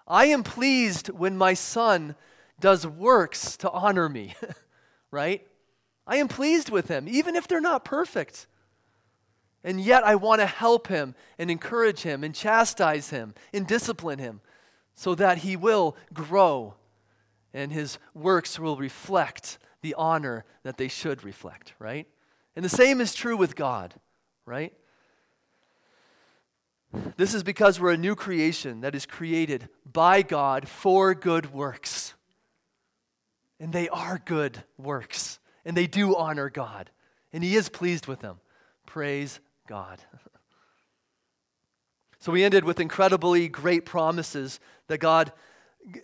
I 0.08 0.25
am 0.25 0.42
pleased 0.42 1.11
when 1.11 1.38
my 1.38 1.54
son 1.54 2.16
does 2.58 2.84
works 2.84 3.56
to 3.58 3.70
honor 3.70 4.08
me, 4.08 4.34
right? 5.12 5.46
I 6.08 6.16
am 6.16 6.26
pleased 6.26 6.70
with 6.70 6.88
him, 6.88 7.06
even 7.08 7.37
if 7.37 7.46
they're 7.46 7.61
not 7.61 7.84
perfect. 7.84 8.49
And 9.62 9.80
yet 9.80 10.02
I 10.02 10.16
want 10.16 10.40
to 10.40 10.46
help 10.46 10.88
him 10.88 11.14
and 11.38 11.52
encourage 11.52 12.00
him 12.00 12.25
and 12.25 12.34
chastise 12.34 13.11
him 13.11 13.32
and 13.52 13.64
discipline 13.64 14.18
him 14.18 14.40
so 14.96 15.14
that 15.14 15.38
he 15.38 15.54
will 15.54 15.96
grow 16.12 16.75
and 17.52 17.70
his 17.73 17.99
works 18.12 18.58
will 18.58 18.76
reflect 18.76 19.58
the 19.84 19.94
honor 19.98 20.46
that 20.62 20.78
they 20.78 20.88
should 20.88 21.22
reflect, 21.22 21.74
right? 21.78 22.08
And 22.56 22.64
the 22.64 22.70
same 22.70 23.02
is 23.02 23.14
true 23.14 23.36
with 23.36 23.54
God, 23.54 23.92
right? 24.46 24.72
This 27.18 27.34
is 27.34 27.42
because 27.42 27.78
we're 27.78 27.92
a 27.92 27.98
new 27.98 28.14
creation 28.14 28.80
that 28.80 28.94
is 28.94 29.04
created 29.04 29.68
by 29.84 30.22
God 30.22 30.70
for 30.70 31.14
good 31.14 31.52
works. 31.52 32.14
And 33.60 33.74
they 33.74 33.90
are 33.90 34.22
good 34.24 34.64
works, 34.78 35.38
and 35.66 35.76
they 35.76 35.86
do 35.86 36.16
honor 36.16 36.48
God, 36.48 36.90
and 37.30 37.44
He 37.44 37.54
is 37.54 37.68
pleased 37.68 38.06
with 38.06 38.20
them. 38.20 38.40
Praise 38.86 39.38
God. 39.68 39.98
so 42.20 42.32
we 42.32 42.42
ended 42.42 42.64
with 42.64 42.80
incredibly 42.80 43.48
great 43.48 43.84
promises 43.84 44.60
that 44.88 44.96
God 44.96 45.30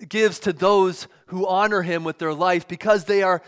gives 0.09 0.39
to 0.41 0.53
those 0.53 1.09
who 1.27 1.47
honor 1.47 1.83
Him 1.83 2.05
with 2.05 2.19
their 2.19 2.35
life 2.35 2.69
because 2.69 3.05
they 3.05 3.23
are, 3.23 3.43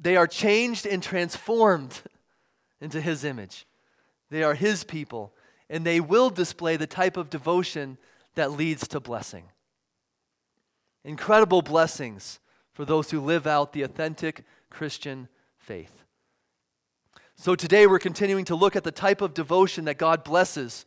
they 0.00 0.16
are 0.16 0.26
changed 0.26 0.86
and 0.86 1.02
transformed 1.02 2.00
into 2.80 3.00
His 3.00 3.22
image. 3.24 3.66
They 4.30 4.42
are 4.42 4.54
His 4.54 4.82
people, 4.82 5.34
and 5.68 5.84
they 5.84 6.00
will 6.00 6.30
display 6.30 6.76
the 6.76 6.86
type 6.86 7.16
of 7.16 7.28
devotion 7.28 7.98
that 8.34 8.52
leads 8.52 8.88
to 8.88 9.00
blessing. 9.00 9.44
Incredible 11.04 11.62
blessings 11.62 12.40
for 12.72 12.84
those 12.84 13.10
who 13.10 13.20
live 13.20 13.46
out 13.46 13.72
the 13.72 13.82
authentic 13.82 14.44
Christian 14.70 15.28
faith. 15.58 16.04
So 17.36 17.54
today 17.54 17.86
we're 17.86 17.98
continuing 17.98 18.44
to 18.46 18.54
look 18.54 18.76
at 18.76 18.84
the 18.84 18.92
type 18.92 19.20
of 19.20 19.34
devotion 19.34 19.86
that 19.86 19.98
God 19.98 20.24
blesses. 20.24 20.84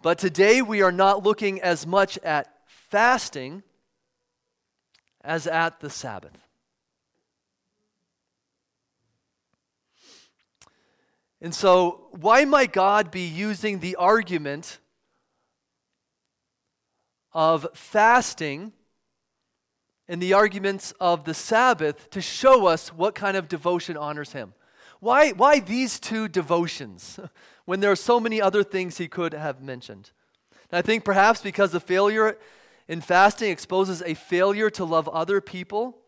But 0.00 0.18
today 0.18 0.62
we 0.62 0.80
are 0.80 0.92
not 0.92 1.24
looking 1.24 1.60
as 1.60 1.86
much 1.86 2.18
at 2.18 2.52
fasting 2.66 3.64
as 5.22 5.46
at 5.46 5.80
the 5.80 5.90
Sabbath. 5.90 6.38
And 11.40 11.54
so, 11.54 12.08
why 12.10 12.44
might 12.44 12.72
God 12.72 13.10
be 13.10 13.26
using 13.26 13.78
the 13.78 13.96
argument 13.96 14.78
of 17.32 17.66
fasting 17.74 18.72
and 20.08 20.20
the 20.20 20.32
arguments 20.32 20.92
of 20.98 21.24
the 21.24 21.34
Sabbath 21.34 22.10
to 22.10 22.20
show 22.20 22.66
us 22.66 22.92
what 22.92 23.14
kind 23.14 23.36
of 23.36 23.46
devotion 23.46 23.96
honors 23.96 24.32
Him? 24.32 24.54
Why, 25.00 25.30
why 25.30 25.60
these 25.60 26.00
two 26.00 26.26
devotions 26.26 27.20
when 27.66 27.78
there 27.78 27.92
are 27.92 27.96
so 27.96 28.18
many 28.18 28.40
other 28.40 28.64
things 28.64 28.98
He 28.98 29.06
could 29.06 29.32
have 29.32 29.62
mentioned? 29.62 30.10
And 30.72 30.78
I 30.78 30.82
think 30.82 31.04
perhaps 31.04 31.40
because 31.40 31.70
the 31.70 31.80
failure 31.80 32.36
in 32.88 33.00
fasting 33.00 33.50
exposes 33.50 34.02
a 34.02 34.14
failure 34.14 34.70
to 34.70 34.84
love 34.84 35.08
other 35.08 35.40
people, 35.40 35.98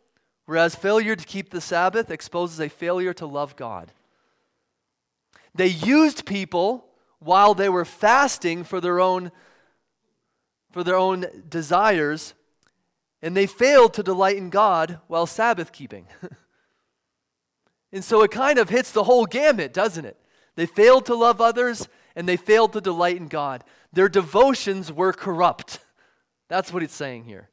whereas 0.47 0.75
failure 0.75 1.15
to 1.15 1.25
keep 1.25 1.51
the 1.51 1.61
Sabbath 1.61 2.11
exposes 2.11 2.59
a 2.61 2.69
failure 2.69 3.13
to 3.15 3.27
love 3.27 3.55
God. 3.55 3.93
They 5.55 5.67
used 5.67 6.25
people 6.25 6.87
while 7.19 7.55
they 7.55 7.69
were 7.69 7.85
fasting 7.85 8.65
for 8.65 8.81
their 8.81 9.01
own 9.01 9.31
for 10.73 10.85
their 10.85 10.97
own 10.97 11.27
desires, 11.49 12.35
and 13.21 13.37
they 13.37 13.47
failed 13.47 13.93
to 13.95 14.05
delight 14.05 14.37
in 14.37 14.51
God 14.51 15.01
while 15.09 15.27
Sabbath 15.27 15.73
keeping. 15.73 16.07
and 17.93 18.05
so 18.05 18.23
it 18.23 18.31
kind 18.31 18.57
of 18.57 18.69
hits 18.69 18.93
the 18.93 19.03
whole 19.03 19.27
gamut, 19.27 19.73
doesn't 19.73 20.05
it? 20.05 20.17
They 20.55 20.67
failed 20.67 21.07
to 21.07 21.17
love 21.17 21.41
others 21.41 21.89
and 22.15 22.29
they 22.29 22.37
failed 22.37 22.73
to 22.75 22.81
delight 22.81 23.17
in 23.17 23.27
God. 23.27 23.65
Their 23.93 24.09
devotions 24.09 24.93
were 24.93 25.13
corrupt. 25.13 25.81
That's 26.51 26.71
what 26.71 26.83
it's 26.83 26.95
saying 26.95 27.25
here. 27.25 27.49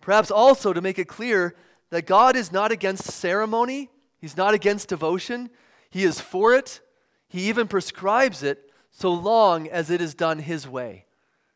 Perhaps 0.00 0.32
also 0.32 0.72
to 0.72 0.80
make 0.80 0.98
it 0.98 1.06
clear 1.06 1.54
that 1.90 2.06
God 2.06 2.34
is 2.34 2.50
not 2.50 2.72
against 2.72 3.04
ceremony, 3.04 3.90
He's 4.18 4.36
not 4.36 4.54
against 4.54 4.88
devotion, 4.88 5.50
he 5.94 6.02
is 6.02 6.20
for 6.20 6.52
it. 6.54 6.80
He 7.28 7.48
even 7.48 7.68
prescribes 7.68 8.42
it 8.42 8.68
so 8.90 9.12
long 9.12 9.68
as 9.68 9.90
it 9.90 10.00
is 10.00 10.12
done 10.12 10.40
His 10.40 10.66
way 10.66 11.06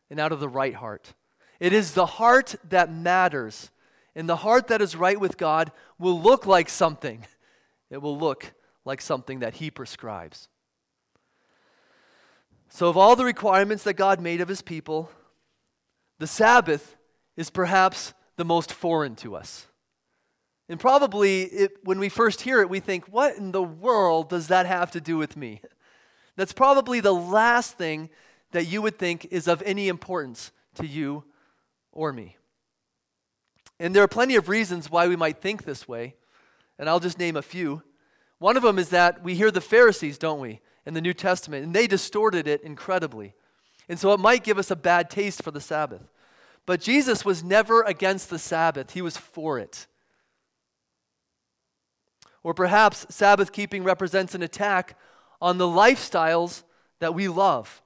and 0.09 0.17
out 0.17 0.31
of 0.31 0.39
the 0.39 0.47
right 0.47 0.73
heart. 0.73 1.13
It 1.59 1.73
is 1.73 1.91
the 1.91 2.05
heart 2.05 2.55
that 2.69 2.89
matters. 2.89 3.69
And 4.15 4.29
the 4.29 4.37
heart 4.37 4.67
that 4.67 4.81
is 4.81 4.95
right 4.95 5.19
with 5.19 5.37
God 5.37 5.73
will 5.97 6.17
look 6.17 6.45
like 6.45 6.69
something. 6.69 7.25
It 7.89 8.01
will 8.01 8.17
look 8.17 8.53
like 8.85 9.01
something 9.01 9.39
that 9.39 9.55
He 9.55 9.69
prescribes. 9.69 10.47
So, 12.69 12.87
of 12.87 12.95
all 12.95 13.17
the 13.17 13.25
requirements 13.25 13.83
that 13.83 13.95
God 13.95 14.21
made 14.21 14.39
of 14.39 14.47
His 14.47 14.61
people, 14.61 15.11
the 16.19 16.27
Sabbath 16.27 16.95
is 17.35 17.49
perhaps 17.49 18.13
the 18.35 18.45
most 18.45 18.71
foreign 18.71 19.15
to 19.17 19.35
us. 19.35 19.67
And 20.69 20.79
probably 20.79 21.43
it, 21.43 21.77
when 21.83 21.97
we 21.97 22.09
first 22.09 22.41
hear 22.41 22.61
it, 22.61 22.69
we 22.69 22.79
think, 22.79 23.05
what 23.05 23.35
in 23.37 23.51
the 23.51 23.63
world 23.63 24.29
does 24.29 24.47
that 24.49 24.67
have 24.67 24.91
to 24.91 25.01
do 25.01 25.17
with 25.17 25.35
me? 25.35 25.61
That's 26.35 26.53
probably 26.53 26.99
the 26.99 27.13
last 27.13 27.77
thing 27.77 28.09
that 28.51 28.65
you 28.65 28.81
would 28.81 28.97
think 28.97 29.25
is 29.31 29.47
of 29.47 29.61
any 29.63 29.87
importance 29.87 30.51
to 30.75 30.85
you 30.85 31.23
or 31.91 32.13
me. 32.13 32.37
And 33.79 33.95
there 33.95 34.03
are 34.03 34.07
plenty 34.07 34.35
of 34.35 34.47
reasons 34.47 34.91
why 34.91 35.07
we 35.07 35.15
might 35.15 35.41
think 35.41 35.63
this 35.63 35.87
way, 35.87 36.15
and 36.77 36.89
I'll 36.89 36.99
just 36.99 37.19
name 37.19 37.35
a 37.35 37.41
few. 37.41 37.83
One 38.37 38.57
of 38.57 38.63
them 38.63 38.79
is 38.79 38.89
that 38.89 39.23
we 39.23 39.35
hear 39.35 39.51
the 39.51 39.61
Pharisees, 39.61 40.17
don't 40.17 40.39
we, 40.39 40.61
in 40.85 40.93
the 40.93 41.01
New 41.01 41.13
Testament, 41.13 41.65
and 41.65 41.73
they 41.73 41.87
distorted 41.87 42.47
it 42.47 42.61
incredibly. 42.61 43.33
And 43.89 43.99
so 43.99 44.13
it 44.13 44.19
might 44.19 44.43
give 44.43 44.59
us 44.59 44.69
a 44.69 44.75
bad 44.75 45.09
taste 45.09 45.41
for 45.41 45.49
the 45.51 45.59
Sabbath. 45.59 46.03
But 46.67 46.79
Jesus 46.79 47.25
was 47.25 47.43
never 47.43 47.81
against 47.81 48.29
the 48.29 48.37
Sabbath, 48.37 48.91
he 48.91 49.01
was 49.01 49.17
for 49.17 49.57
it. 49.57 49.87
Or 52.43 52.53
perhaps 52.53 53.07
Sabbath 53.09 53.51
keeping 53.51 53.83
represents 53.83 54.35
an 54.35 54.43
attack 54.43 54.97
on 55.41 55.57
the 55.57 55.65
lifestyles 55.65 56.63
that 56.99 57.13
we 57.13 57.27
love. 57.27 57.81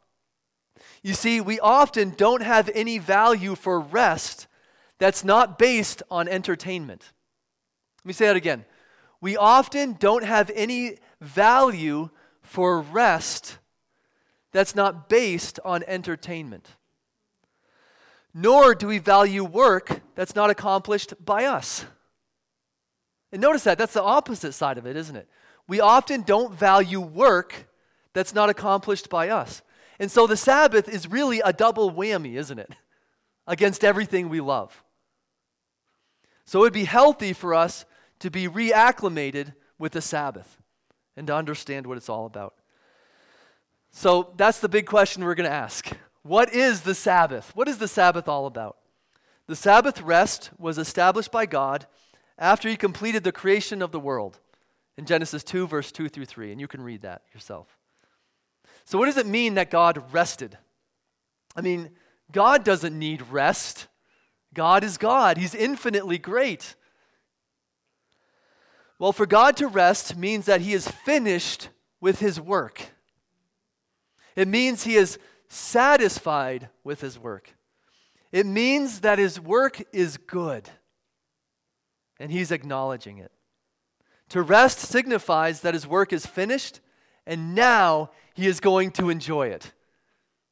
You 1.01 1.13
see, 1.13 1.41
we 1.41 1.59
often 1.59 2.11
don't 2.11 2.43
have 2.43 2.69
any 2.75 2.97
value 2.97 3.55
for 3.55 3.79
rest 3.79 4.47
that's 4.99 5.23
not 5.23 5.57
based 5.57 6.03
on 6.11 6.27
entertainment. 6.27 7.11
Let 8.03 8.07
me 8.07 8.13
say 8.13 8.27
that 8.27 8.35
again. 8.35 8.65
We 9.21 9.37
often 9.37 9.93
don't 9.93 10.23
have 10.23 10.51
any 10.53 10.97
value 11.21 12.09
for 12.41 12.81
rest 12.81 13.57
that's 14.53 14.75
not 14.75 15.09
based 15.09 15.59
on 15.65 15.83
entertainment. 15.87 16.69
Nor 18.33 18.73
do 18.73 18.87
we 18.87 18.99
value 18.99 19.43
work 19.43 20.01
that's 20.15 20.35
not 20.35 20.49
accomplished 20.49 21.13
by 21.23 21.45
us. 21.45 21.85
And 23.31 23.41
notice 23.41 23.63
that, 23.65 23.77
that's 23.77 23.93
the 23.93 24.03
opposite 24.03 24.53
side 24.53 24.77
of 24.77 24.85
it, 24.85 24.95
isn't 24.95 25.15
it? 25.15 25.27
We 25.67 25.81
often 25.81 26.21
don't 26.21 26.53
value 26.53 27.01
work 27.01 27.67
that's 28.13 28.33
not 28.33 28.49
accomplished 28.49 29.09
by 29.09 29.29
us. 29.29 29.61
And 29.99 30.09
so 30.11 30.27
the 30.27 30.37
Sabbath 30.37 30.87
is 30.87 31.07
really 31.07 31.41
a 31.41 31.51
double 31.53 31.91
whammy, 31.91 32.35
isn't 32.35 32.59
it? 32.59 32.71
Against 33.47 33.83
everything 33.83 34.29
we 34.29 34.39
love. 34.39 34.83
So 36.45 36.59
it 36.59 36.61
would 36.61 36.73
be 36.73 36.85
healthy 36.85 37.33
for 37.33 37.53
us 37.53 37.85
to 38.19 38.29
be 38.29 38.47
reacclimated 38.47 39.53
with 39.77 39.93
the 39.93 40.01
Sabbath 40.01 40.57
and 41.17 41.27
to 41.27 41.35
understand 41.35 41.87
what 41.87 41.97
it's 41.97 42.09
all 42.09 42.25
about. 42.25 42.55
So 43.93 44.33
that's 44.35 44.59
the 44.59 44.67
big 44.67 44.87
question 44.87 45.23
we're 45.23 45.35
going 45.35 45.49
to 45.49 45.55
ask. 45.55 45.91
What 46.23 46.53
is 46.53 46.81
the 46.81 46.95
Sabbath? 46.95 47.55
What 47.55 47.67
is 47.67 47.77
the 47.77 47.87
Sabbath 47.87 48.27
all 48.27 48.47
about? 48.47 48.77
The 49.47 49.55
Sabbath 49.55 50.01
rest 50.01 50.49
was 50.57 50.77
established 50.77 51.31
by 51.31 51.45
God 51.45 51.85
after 52.37 52.67
he 52.67 52.75
completed 52.75 53.23
the 53.23 53.31
creation 53.31 53.81
of 53.81 53.91
the 53.91 53.99
world 53.99 54.39
in 54.97 55.05
Genesis 55.05 55.43
2, 55.43 55.67
verse 55.67 55.91
2 55.91 56.09
through 56.09 56.25
3. 56.25 56.51
And 56.51 56.59
you 56.59 56.67
can 56.67 56.81
read 56.81 57.03
that 57.03 57.21
yourself. 57.33 57.77
So, 58.83 58.97
what 58.97 59.05
does 59.05 59.17
it 59.17 59.27
mean 59.27 59.53
that 59.53 59.69
God 59.69 60.03
rested? 60.11 60.57
I 61.55 61.61
mean, 61.61 61.91
God 62.31 62.63
doesn't 62.63 62.97
need 62.97 63.21
rest. 63.29 63.87
God 64.53 64.83
is 64.83 64.97
God, 64.97 65.37
He's 65.37 65.55
infinitely 65.55 66.17
great. 66.17 66.75
Well, 68.97 69.13
for 69.13 69.25
God 69.25 69.57
to 69.57 69.67
rest 69.67 70.15
means 70.15 70.45
that 70.45 70.61
He 70.61 70.73
is 70.73 70.87
finished 70.87 71.69
with 71.99 72.19
His 72.19 72.39
work. 72.39 72.93
It 74.35 74.47
means 74.47 74.83
He 74.83 74.95
is 74.95 75.17
satisfied 75.47 76.69
with 76.83 77.01
His 77.01 77.19
work. 77.19 77.55
It 78.31 78.45
means 78.45 79.01
that 79.01 79.19
His 79.19 79.39
work 79.39 79.81
is 79.91 80.17
good 80.17 80.69
and 82.23 82.31
he's 82.31 82.51
acknowledging 82.51 83.17
it. 83.17 83.33
To 84.29 84.41
rest 84.41 84.79
signifies 84.79 85.59
that 85.59 85.73
his 85.73 85.85
work 85.85 86.13
is 86.13 86.25
finished, 86.25 86.79
and 87.27 87.53
now 87.53 88.11
he 88.33 88.47
is 88.47 88.61
going 88.61 88.91
to 88.91 89.09
enjoy 89.09 89.47
it. 89.47 89.73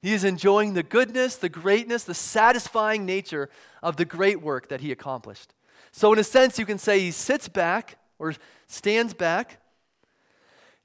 He 0.01 0.13
is 0.13 0.25
enjoying 0.25 0.73
the 0.73 0.83
goodness, 0.83 1.37
the 1.37 1.47
greatness, 1.47 2.03
the 2.03 2.13
satisfying 2.13 3.05
nature 3.05 3.49
of 3.81 3.95
the 3.95 4.03
great 4.03 4.41
work 4.41 4.67
that 4.67 4.81
he 4.81 4.91
accomplished. 4.91 5.53
So, 5.93 6.11
in 6.11 6.19
a 6.19 6.25
sense, 6.25 6.59
you 6.59 6.65
can 6.65 6.77
say 6.77 6.99
he 6.99 7.11
sits 7.11 7.47
back 7.47 7.97
or 8.19 8.33
stands 8.67 9.13
back 9.13 9.60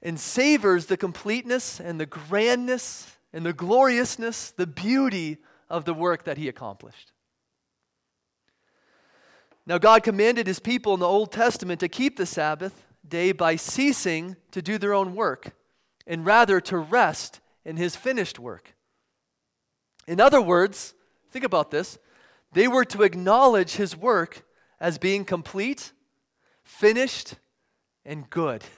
and 0.01 0.19
savors 0.19 0.85
the 0.85 0.97
completeness 0.97 1.79
and 1.79 1.99
the 1.99 2.05
grandness 2.05 3.17
and 3.33 3.45
the 3.45 3.53
gloriousness, 3.53 4.51
the 4.51 4.67
beauty 4.67 5.37
of 5.69 5.85
the 5.85 5.93
work 5.93 6.23
that 6.23 6.37
he 6.37 6.47
accomplished. 6.47 7.11
Now, 9.65 9.77
God 9.77 10.03
commanded 10.03 10.47
his 10.47 10.59
people 10.59 10.93
in 10.93 11.01
the 11.01 11.07
Old 11.07 11.31
Testament 11.31 11.81
to 11.81 11.89
keep 11.89 12.15
the 12.15 12.25
Sabbath 12.25 12.85
day 13.05 13.33
by 13.33 13.57
ceasing 13.57 14.37
to 14.51 14.61
do 14.61 14.77
their 14.77 14.93
own 14.93 15.13
work 15.13 15.51
and 16.05 16.25
rather 16.25 16.61
to 16.61 16.77
rest 16.77 17.41
in 17.65 17.75
his 17.75 17.95
finished 17.95 18.39
work. 18.39 18.75
In 20.07 20.21
other 20.21 20.41
words, 20.41 20.93
think 21.31 21.43
about 21.43 21.69
this 21.69 21.99
they 22.53 22.67
were 22.67 22.85
to 22.85 23.03
acknowledge 23.03 23.75
his 23.75 23.95
work 23.95 24.45
as 24.79 24.97
being 24.97 25.25
complete, 25.25 25.91
finished, 26.63 27.35
and 28.05 28.29
good. 28.29 28.63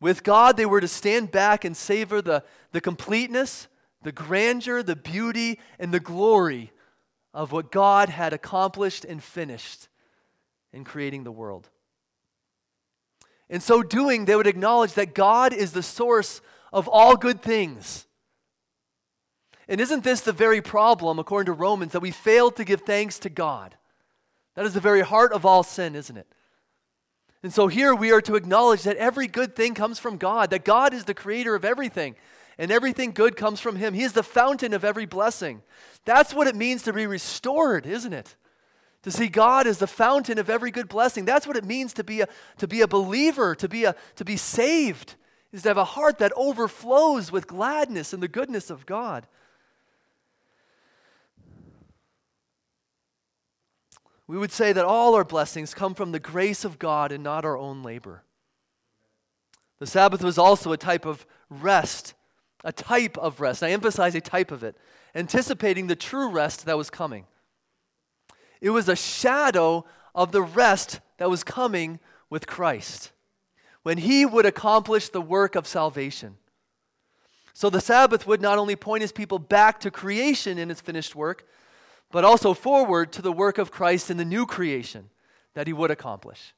With 0.00 0.22
God, 0.22 0.56
they 0.56 0.66
were 0.66 0.80
to 0.80 0.88
stand 0.88 1.30
back 1.30 1.64
and 1.64 1.76
savor 1.76 2.22
the, 2.22 2.44
the 2.72 2.80
completeness, 2.80 3.68
the 4.02 4.12
grandeur, 4.12 4.82
the 4.82 4.96
beauty, 4.96 5.58
and 5.78 5.92
the 5.92 6.00
glory 6.00 6.72
of 7.34 7.52
what 7.52 7.72
God 7.72 8.08
had 8.08 8.32
accomplished 8.32 9.04
and 9.04 9.22
finished 9.22 9.88
in 10.72 10.84
creating 10.84 11.24
the 11.24 11.32
world. 11.32 11.68
In 13.48 13.60
so 13.60 13.82
doing, 13.82 14.24
they 14.24 14.36
would 14.36 14.46
acknowledge 14.46 14.92
that 14.94 15.14
God 15.14 15.52
is 15.52 15.72
the 15.72 15.82
source 15.82 16.40
of 16.72 16.86
all 16.86 17.16
good 17.16 17.42
things. 17.42 18.06
And 19.66 19.80
isn't 19.80 20.04
this 20.04 20.20
the 20.20 20.32
very 20.32 20.62
problem, 20.62 21.18
according 21.18 21.46
to 21.46 21.58
Romans, 21.58 21.92
that 21.92 22.00
we 22.00 22.10
fail 22.10 22.50
to 22.52 22.64
give 22.64 22.82
thanks 22.82 23.18
to 23.20 23.28
God? 23.28 23.76
That 24.54 24.66
is 24.66 24.74
the 24.74 24.80
very 24.80 25.02
heart 25.02 25.32
of 25.32 25.44
all 25.44 25.62
sin, 25.62 25.94
isn't 25.94 26.16
it? 26.16 26.26
And 27.42 27.52
so 27.52 27.68
here 27.68 27.94
we 27.94 28.10
are 28.10 28.20
to 28.22 28.34
acknowledge 28.34 28.82
that 28.82 28.96
every 28.96 29.28
good 29.28 29.54
thing 29.54 29.74
comes 29.74 29.98
from 29.98 30.16
God, 30.16 30.50
that 30.50 30.64
God 30.64 30.92
is 30.92 31.04
the 31.04 31.14
creator 31.14 31.54
of 31.54 31.64
everything, 31.64 32.16
and 32.58 32.70
everything 32.70 33.12
good 33.12 33.36
comes 33.36 33.60
from 33.60 33.76
Him. 33.76 33.94
He 33.94 34.02
is 34.02 34.12
the 34.12 34.22
fountain 34.22 34.74
of 34.74 34.84
every 34.84 35.06
blessing. 35.06 35.62
That's 36.04 36.34
what 36.34 36.48
it 36.48 36.56
means 36.56 36.82
to 36.82 36.92
be 36.92 37.06
restored, 37.06 37.86
isn't 37.86 38.12
it? 38.12 38.34
to 39.02 39.10
see 39.10 39.28
God 39.28 39.66
as 39.66 39.78
the 39.78 39.86
fountain 39.86 40.38
of 40.38 40.50
every 40.50 40.70
good 40.70 40.88
blessing. 40.88 41.24
That's 41.24 41.46
what 41.46 41.56
it 41.56 41.64
means 41.64 41.94
to 41.94 42.04
be 42.04 42.20
a, 42.20 42.28
to 42.58 42.66
be 42.66 42.80
a 42.80 42.88
believer, 42.88 43.54
to 43.54 43.68
be, 43.68 43.84
a, 43.84 43.94
to 44.16 44.24
be 44.24 44.36
saved, 44.36 45.14
is 45.52 45.62
to 45.62 45.68
have 45.68 45.78
a 45.78 45.84
heart 45.84 46.18
that 46.18 46.32
overflows 46.36 47.30
with 47.30 47.46
gladness 47.46 48.12
and 48.12 48.22
the 48.22 48.28
goodness 48.28 48.70
of 48.70 48.86
God. 48.86 49.26
We 54.28 54.38
would 54.38 54.52
say 54.52 54.72
that 54.74 54.84
all 54.84 55.14
our 55.14 55.24
blessings 55.24 55.74
come 55.74 55.94
from 55.94 56.12
the 56.12 56.20
grace 56.20 56.64
of 56.64 56.78
God 56.78 57.10
and 57.10 57.24
not 57.24 57.46
our 57.46 57.56
own 57.56 57.82
labor. 57.82 58.22
The 59.78 59.86
Sabbath 59.86 60.22
was 60.22 60.38
also 60.38 60.70
a 60.70 60.76
type 60.76 61.06
of 61.06 61.26
rest, 61.48 62.14
a 62.62 62.72
type 62.72 63.16
of 63.16 63.40
rest. 63.40 63.62
I 63.62 63.70
emphasize 63.70 64.14
a 64.14 64.20
type 64.20 64.50
of 64.50 64.62
it, 64.62 64.76
anticipating 65.14 65.86
the 65.86 65.96
true 65.96 66.30
rest 66.30 66.66
that 66.66 66.76
was 66.76 66.90
coming. 66.90 67.24
It 68.60 68.70
was 68.70 68.88
a 68.88 68.96
shadow 68.96 69.86
of 70.14 70.32
the 70.32 70.42
rest 70.42 71.00
that 71.16 71.30
was 71.30 71.42
coming 71.42 71.98
with 72.28 72.46
Christ 72.46 73.12
when 73.82 73.98
he 73.98 74.26
would 74.26 74.44
accomplish 74.44 75.08
the 75.08 75.22
work 75.22 75.54
of 75.54 75.66
salvation. 75.66 76.36
So 77.54 77.70
the 77.70 77.80
Sabbath 77.80 78.26
would 78.26 78.42
not 78.42 78.58
only 78.58 78.76
point 78.76 79.02
his 79.02 79.12
people 79.12 79.38
back 79.38 79.80
to 79.80 79.90
creation 79.90 80.58
in 80.58 80.70
its 80.70 80.80
finished 80.80 81.16
work, 81.16 81.46
but 82.10 82.24
also 82.24 82.54
forward 82.54 83.12
to 83.12 83.22
the 83.22 83.32
work 83.32 83.58
of 83.58 83.70
Christ 83.70 84.10
in 84.10 84.16
the 84.16 84.24
new 84.24 84.46
creation 84.46 85.10
that 85.54 85.66
he 85.66 85.72
would 85.72 85.90
accomplish. 85.90 86.54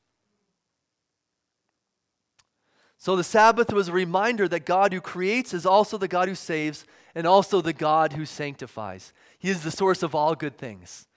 So 2.99 3.17
the 3.17 3.25
Sabbath 3.25 3.73
was 3.73 3.89
a 3.89 3.93
reminder 3.93 4.47
that 4.49 4.67
God 4.67 4.93
who 4.93 5.01
creates 5.01 5.55
is 5.55 5.65
also 5.65 5.97
the 5.97 6.07
God 6.07 6.29
who 6.29 6.35
saves 6.35 6.85
and 7.15 7.27
also 7.27 7.61
the 7.63 7.73
God 7.73 8.13
who 8.13 8.27
sanctifies. 8.27 9.15
He 9.39 9.49
is 9.49 9.63
the 9.63 9.71
source 9.71 10.03
of 10.03 10.15
all 10.15 10.35
good 10.35 10.59
things. 10.59 11.09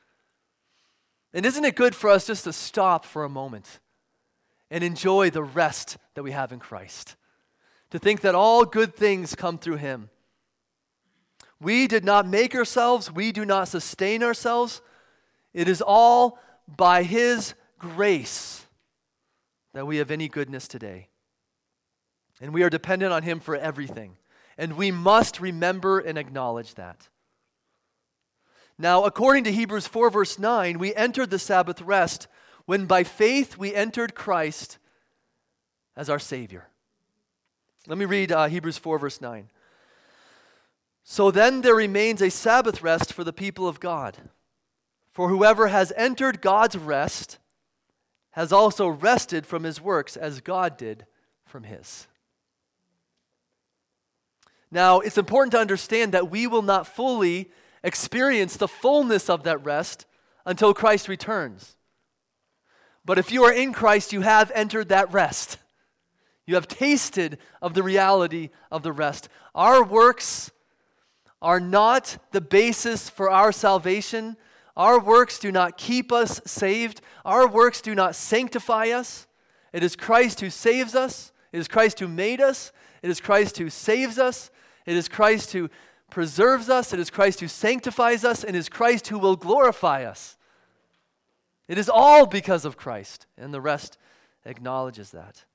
And 1.33 1.45
isn't 1.45 1.65
it 1.65 1.75
good 1.75 1.93
for 1.93 2.09
us 2.09 2.25
just 2.25 2.45
to 2.45 2.53
stop 2.53 3.03
for 3.05 3.23
a 3.23 3.29
moment 3.29 3.79
and 4.71 4.83
enjoy 4.83 5.29
the 5.29 5.43
rest 5.43 5.97
that 6.13 6.23
we 6.23 6.31
have 6.31 6.53
in 6.53 6.59
Christ? 6.59 7.17
To 7.89 7.99
think 7.99 8.21
that 8.21 8.33
all 8.33 8.65
good 8.65 8.95
things 8.95 9.35
come 9.35 9.57
through 9.57 9.77
Him. 9.77 10.09
We 11.63 11.87
did 11.87 12.03
not 12.03 12.27
make 12.27 12.53
ourselves, 12.53 13.11
we 13.11 13.31
do 13.31 13.45
not 13.45 13.69
sustain 13.69 14.21
ourselves. 14.21 14.81
It 15.53 15.67
is 15.67 15.81
all 15.81 16.37
by 16.67 17.03
His 17.03 17.53
grace 17.79 18.65
that 19.73 19.87
we 19.87 19.97
have 19.97 20.11
any 20.11 20.27
goodness 20.27 20.67
today. 20.67 21.09
And 22.41 22.53
we 22.53 22.63
are 22.63 22.69
dependent 22.69 23.13
on 23.13 23.23
Him 23.23 23.39
for 23.39 23.55
everything. 23.55 24.17
And 24.57 24.77
we 24.77 24.91
must 24.91 25.39
remember 25.39 25.99
and 25.99 26.17
acknowledge 26.17 26.75
that. 26.75 27.07
Now, 28.77 29.05
according 29.05 29.45
to 29.45 29.51
Hebrews 29.51 29.87
4, 29.87 30.09
verse 30.09 30.37
9, 30.37 30.79
we 30.79 30.93
entered 30.95 31.29
the 31.29 31.39
Sabbath 31.39 31.81
rest 31.81 32.27
when 32.65 32.85
by 32.85 33.03
faith 33.03 33.57
we 33.57 33.73
entered 33.73 34.15
Christ 34.15 34.77
as 35.95 36.09
our 36.09 36.19
Savior. 36.19 36.67
Let 37.87 37.97
me 37.97 38.05
read 38.05 38.31
uh, 38.31 38.47
Hebrews 38.47 38.77
4, 38.77 38.97
verse 38.97 39.21
9. 39.21 39.49
So 41.03 41.31
then 41.31 41.61
there 41.61 41.75
remains 41.75 42.21
a 42.21 42.29
Sabbath 42.29 42.81
rest 42.81 43.11
for 43.11 43.23
the 43.23 43.33
people 43.33 43.67
of 43.67 43.79
God. 43.79 44.17
For 45.11 45.29
whoever 45.29 45.67
has 45.67 45.93
entered 45.95 46.41
God's 46.41 46.77
rest 46.77 47.37
has 48.31 48.51
also 48.51 48.87
rested 48.87 49.45
from 49.45 49.63
his 49.63 49.79
works 49.79 50.17
as 50.17 50.41
God 50.41 50.77
did 50.77 51.05
from 51.45 51.63
his. 51.63 52.07
Now, 54.71 55.01
it's 55.01 55.19
important 55.19 55.51
to 55.51 55.59
understand 55.59 56.13
that 56.13 56.31
we 56.31 56.47
will 56.47 56.63
not 56.63 56.87
fully 56.87 57.51
experience 57.83 58.57
the 58.57 58.67
fullness 58.67 59.29
of 59.29 59.43
that 59.43 59.63
rest 59.63 60.07
until 60.47 60.73
Christ 60.73 61.07
returns. 61.07 61.75
But 63.05 63.19
if 63.19 63.31
you 63.31 63.43
are 63.43 63.53
in 63.53 63.71
Christ, 63.71 64.13
you 64.13 64.21
have 64.21 64.51
entered 64.55 64.89
that 64.89 65.13
rest. 65.13 65.57
You 66.47 66.55
have 66.55 66.67
tasted 66.67 67.37
of 67.61 67.75
the 67.75 67.83
reality 67.83 68.49
of 68.71 68.81
the 68.81 68.91
rest. 68.91 69.29
Our 69.53 69.83
works 69.83 70.49
are 71.43 71.59
not 71.59 72.17
the 72.31 72.41
basis 72.41 73.09
for 73.09 73.29
our 73.29 73.51
salvation. 73.51 74.37
Our 74.75 74.99
works 74.99 75.37
do 75.37 75.51
not 75.51 75.77
keep 75.77 76.11
us 76.11 76.41
saved. 76.45 77.01
Our 77.23 77.47
works 77.47 77.81
do 77.81 77.93
not 77.93 78.15
sanctify 78.15 78.87
us. 78.87 79.27
It 79.71 79.83
is 79.83 79.95
Christ 79.95 80.39
who 80.39 80.49
saves 80.49 80.95
us. 80.95 81.31
It 81.51 81.59
is 81.59 81.67
Christ 81.67 81.99
who 81.99 82.07
made 82.07 82.41
us. 82.41 82.71
It 83.03 83.11
is 83.11 83.19
Christ 83.19 83.59
who 83.59 83.69
saves 83.69 84.17
us. 84.17 84.49
It 84.87 84.95
is 84.95 85.07
Christ 85.07 85.51
who 85.51 85.69
preserves 86.13 86.69
us, 86.69 86.93
it 86.93 86.99
is 86.99 87.09
Christ 87.09 87.39
who 87.39 87.47
sanctifies 87.47 88.23
us, 88.23 88.43
and 88.43 88.55
it 88.55 88.59
is 88.59 88.69
Christ 88.69 89.07
who 89.07 89.17
will 89.17 89.35
glorify 89.35 90.03
us. 90.05 90.37
It 91.67 91.79
is 91.79 91.89
all 91.89 92.27
because 92.27 92.65
of 92.65 92.77
Christ, 92.77 93.25
and 93.35 93.51
the 93.51 93.59
rest 93.59 93.97
acknowledges 94.45 95.09
that. 95.09 95.45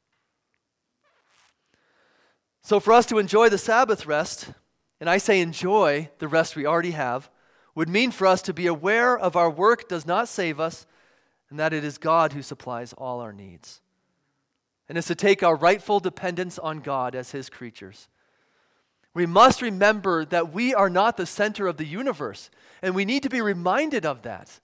So, 2.62 2.80
for 2.80 2.92
us 2.92 3.06
to 3.06 3.18
enjoy 3.18 3.48
the 3.48 3.56
Sabbath 3.56 4.04
rest, 4.04 4.50
and 5.00 5.08
I 5.08 5.18
say 5.18 5.40
enjoy 5.40 6.10
the 6.18 6.28
rest 6.28 6.56
we 6.56 6.66
already 6.66 6.92
have, 6.92 7.30
would 7.74 7.88
mean 7.88 8.10
for 8.10 8.26
us 8.26 8.42
to 8.42 8.52
be 8.52 8.66
aware 8.66 9.16
of 9.16 9.36
our 9.36 9.50
work 9.50 9.88
does 9.88 10.06
not 10.06 10.28
save 10.28 10.58
us, 10.58 10.86
and 11.50 11.58
that 11.58 11.72
it 11.72 11.84
is 11.84 11.96
God 11.98 12.32
who 12.32 12.42
supplies 12.42 12.92
all 12.92 13.20
our 13.20 13.32
needs. 13.32 13.80
And 14.88 14.98
is 14.98 15.06
to 15.06 15.14
take 15.14 15.42
our 15.42 15.54
rightful 15.54 16.00
dependence 16.00 16.58
on 16.58 16.80
God 16.80 17.14
as 17.14 17.30
His 17.30 17.48
creatures. 17.48 18.08
We 19.14 19.26
must 19.26 19.62
remember 19.62 20.24
that 20.26 20.52
we 20.52 20.74
are 20.74 20.90
not 20.90 21.16
the 21.16 21.26
center 21.26 21.66
of 21.66 21.76
the 21.76 21.84
universe, 21.84 22.50
and 22.82 22.94
we 22.94 23.04
need 23.04 23.22
to 23.22 23.28
be 23.28 23.40
reminded 23.40 24.04
of 24.04 24.22
that. 24.22 24.60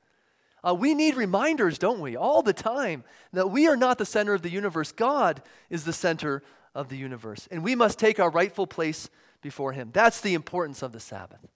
Uh, 0.62 0.74
we 0.74 0.94
need 0.94 1.14
reminders, 1.14 1.78
don't 1.78 2.00
we, 2.00 2.16
all 2.16 2.42
the 2.42 2.52
time, 2.52 3.04
that 3.32 3.50
we 3.50 3.68
are 3.68 3.76
not 3.76 3.98
the 3.98 4.06
center 4.06 4.32
of 4.32 4.42
the 4.42 4.50
universe. 4.50 4.92
God 4.92 5.42
is 5.68 5.84
the 5.84 5.92
center 5.92 6.42
of 6.74 6.88
the 6.88 6.96
universe, 6.96 7.46
and 7.50 7.62
we 7.62 7.74
must 7.74 7.98
take 7.98 8.18
our 8.18 8.30
rightful 8.30 8.66
place 8.66 9.10
before 9.44 9.72
Him. 9.72 9.90
That's 9.92 10.20
the 10.20 10.34
importance 10.34 10.82
of 10.82 10.90
the 10.90 10.98
Sabbath. 10.98 11.46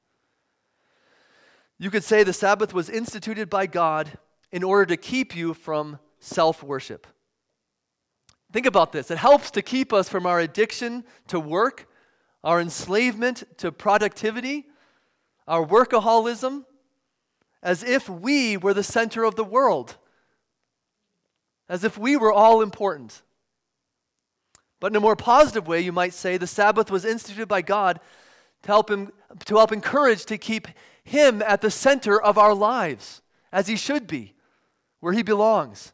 You 1.79 1.91
could 1.91 2.05
say 2.05 2.23
the 2.23 2.33
Sabbath 2.33 2.73
was 2.73 2.89
instituted 2.89 3.51
by 3.51 3.67
God 3.67 4.19
in 4.53 4.63
order 4.63 4.87
to 4.87 4.97
keep 4.97 5.35
you 5.35 5.55
from 5.55 5.99
self 6.21 6.63
worship. 6.63 7.09
Think 8.53 8.67
about 8.67 8.93
this 8.93 9.11
it 9.11 9.19
helps 9.19 9.51
to 9.53 9.63
keep 9.63 9.93
us 9.93 10.09
from 10.09 10.27
our 10.27 10.39
addiction 10.39 11.03
to 11.27 11.41
work 11.41 11.89
our 12.45 12.61
enslavement 12.61 13.45
to 13.59 13.73
productivity, 13.73 14.67
our 15.47 15.67
workaholism, 15.67 16.65
as 17.63 17.83
if 17.83 18.09
we 18.09 18.57
were 18.57 18.75
the 18.75 18.83
center 18.83 19.25
of 19.25 19.35
the 19.35 19.45
world, 19.45 19.97
as 21.69 21.85
if 21.85 21.99
we 21.99 22.17
were 22.17 22.33
all 22.33 22.63
important. 22.63 23.23
But 24.81 24.93
in 24.93 24.97
a 24.97 25.01
more 25.01 25.17
positive 25.17 25.67
way, 25.67 25.81
you 25.81 25.93
might 25.93 26.15
say 26.15 26.37
the 26.37 26.47
Sabbath 26.47 26.91
was 26.91 27.05
instituted 27.05 27.47
by 27.47 27.63
God 27.63 28.01
to 28.63 28.69
help 28.69 28.91
him 28.91 29.13
to 29.45 29.57
help 29.57 29.73
encourage 29.73 30.25
to 30.27 30.39
keep 30.39 30.69
him 31.05 31.43
at 31.43 31.61
the 31.61 31.71
center 31.71 32.21
of 32.21 32.39
our 32.39 32.55
lives, 32.55 33.21
as 33.53 33.67
he 33.67 33.77
should 33.77 34.07
be, 34.07 34.35
where 35.01 35.13
he 35.13 35.23
belongs, 35.23 35.93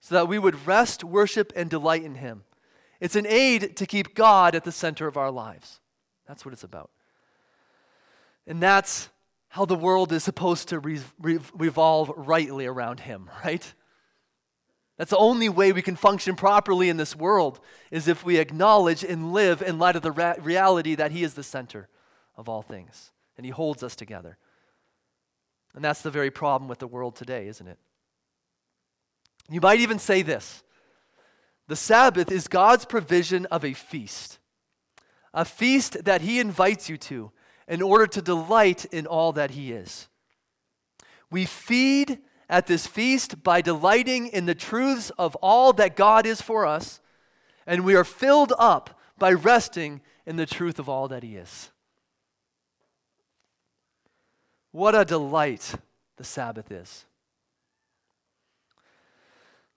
so 0.00 0.14
that 0.14 0.28
we 0.28 0.38
would 0.38 0.66
rest, 0.66 1.04
worship, 1.04 1.52
and 1.54 1.68
delight 1.68 2.02
in 2.02 2.16
him. 2.16 2.44
It's 3.00 3.16
an 3.16 3.26
aid 3.26 3.76
to 3.76 3.86
keep 3.86 4.14
God 4.14 4.54
at 4.54 4.64
the 4.64 4.72
center 4.72 5.06
of 5.06 5.16
our 5.16 5.30
lives. 5.30 5.80
That's 6.26 6.44
what 6.44 6.54
it's 6.54 6.64
about. 6.64 6.90
And 8.46 8.62
that's 8.62 9.10
how 9.48 9.64
the 9.64 9.74
world 9.74 10.12
is 10.12 10.22
supposed 10.22 10.68
to 10.68 10.78
re- 10.78 11.00
re- 11.20 11.38
revolve 11.54 12.12
rightly 12.14 12.66
around 12.66 13.00
Him, 13.00 13.30
right? 13.44 13.74
That's 14.96 15.10
the 15.10 15.18
only 15.18 15.48
way 15.48 15.72
we 15.72 15.82
can 15.82 15.96
function 15.96 16.36
properly 16.36 16.88
in 16.88 16.96
this 16.96 17.14
world 17.14 17.60
is 17.90 18.08
if 18.08 18.24
we 18.24 18.38
acknowledge 18.38 19.04
and 19.04 19.32
live 19.32 19.60
in 19.60 19.78
light 19.78 19.96
of 19.96 20.02
the 20.02 20.12
ra- 20.12 20.34
reality 20.40 20.94
that 20.94 21.12
He 21.12 21.22
is 21.22 21.34
the 21.34 21.42
center 21.42 21.88
of 22.36 22.48
all 22.48 22.62
things 22.62 23.12
and 23.36 23.44
He 23.44 23.50
holds 23.50 23.82
us 23.82 23.94
together. 23.94 24.38
And 25.74 25.84
that's 25.84 26.00
the 26.00 26.10
very 26.10 26.30
problem 26.30 26.68
with 26.68 26.78
the 26.78 26.86
world 26.86 27.16
today, 27.16 27.46
isn't 27.48 27.66
it? 27.68 27.78
You 29.50 29.60
might 29.60 29.80
even 29.80 29.98
say 29.98 30.22
this 30.22 30.62
the 31.68 31.76
Sabbath 31.76 32.30
is 32.30 32.48
God's 32.48 32.84
provision 32.84 33.46
of 33.46 33.64
a 33.64 33.74
feast, 33.74 34.38
a 35.34 35.44
feast 35.44 36.04
that 36.04 36.22
He 36.22 36.40
invites 36.40 36.88
you 36.88 36.96
to 36.98 37.32
in 37.68 37.82
order 37.82 38.06
to 38.06 38.22
delight 38.22 38.86
in 38.86 39.06
all 39.06 39.32
that 39.32 39.50
He 39.50 39.72
is. 39.72 40.08
We 41.30 41.44
feed 41.44 42.20
at 42.48 42.66
this 42.66 42.86
feast 42.86 43.42
by 43.42 43.60
delighting 43.60 44.28
in 44.28 44.46
the 44.46 44.54
truths 44.54 45.10
of 45.18 45.34
all 45.36 45.72
that 45.74 45.96
God 45.96 46.26
is 46.26 46.40
for 46.40 46.66
us, 46.66 47.00
and 47.66 47.84
we 47.84 47.94
are 47.94 48.04
filled 48.04 48.52
up 48.58 48.98
by 49.18 49.32
resting 49.32 50.00
in 50.26 50.36
the 50.36 50.46
truth 50.46 50.78
of 50.78 50.88
all 50.88 51.08
that 51.08 51.22
He 51.22 51.36
is. 51.36 51.70
What 54.72 54.94
a 54.94 55.04
delight 55.04 55.74
the 56.16 56.24
Sabbath 56.24 56.70
is. 56.70 57.04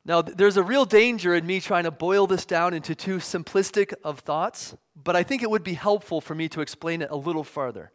Now, 0.05 0.21
there's 0.21 0.57
a 0.57 0.63
real 0.63 0.85
danger 0.85 1.35
in 1.35 1.45
me 1.45 1.59
trying 1.59 1.83
to 1.83 1.91
boil 1.91 2.25
this 2.25 2.45
down 2.45 2.73
into 2.73 2.95
too 2.95 3.17
simplistic 3.17 3.93
of 4.03 4.19
thoughts, 4.19 4.75
but 4.95 5.15
I 5.15 5.23
think 5.23 5.43
it 5.43 5.49
would 5.49 5.63
be 5.63 5.75
helpful 5.75 6.19
for 6.19 6.33
me 6.33 6.49
to 6.49 6.61
explain 6.61 7.01
it 7.01 7.11
a 7.11 7.15
little 7.15 7.43
further. 7.43 7.91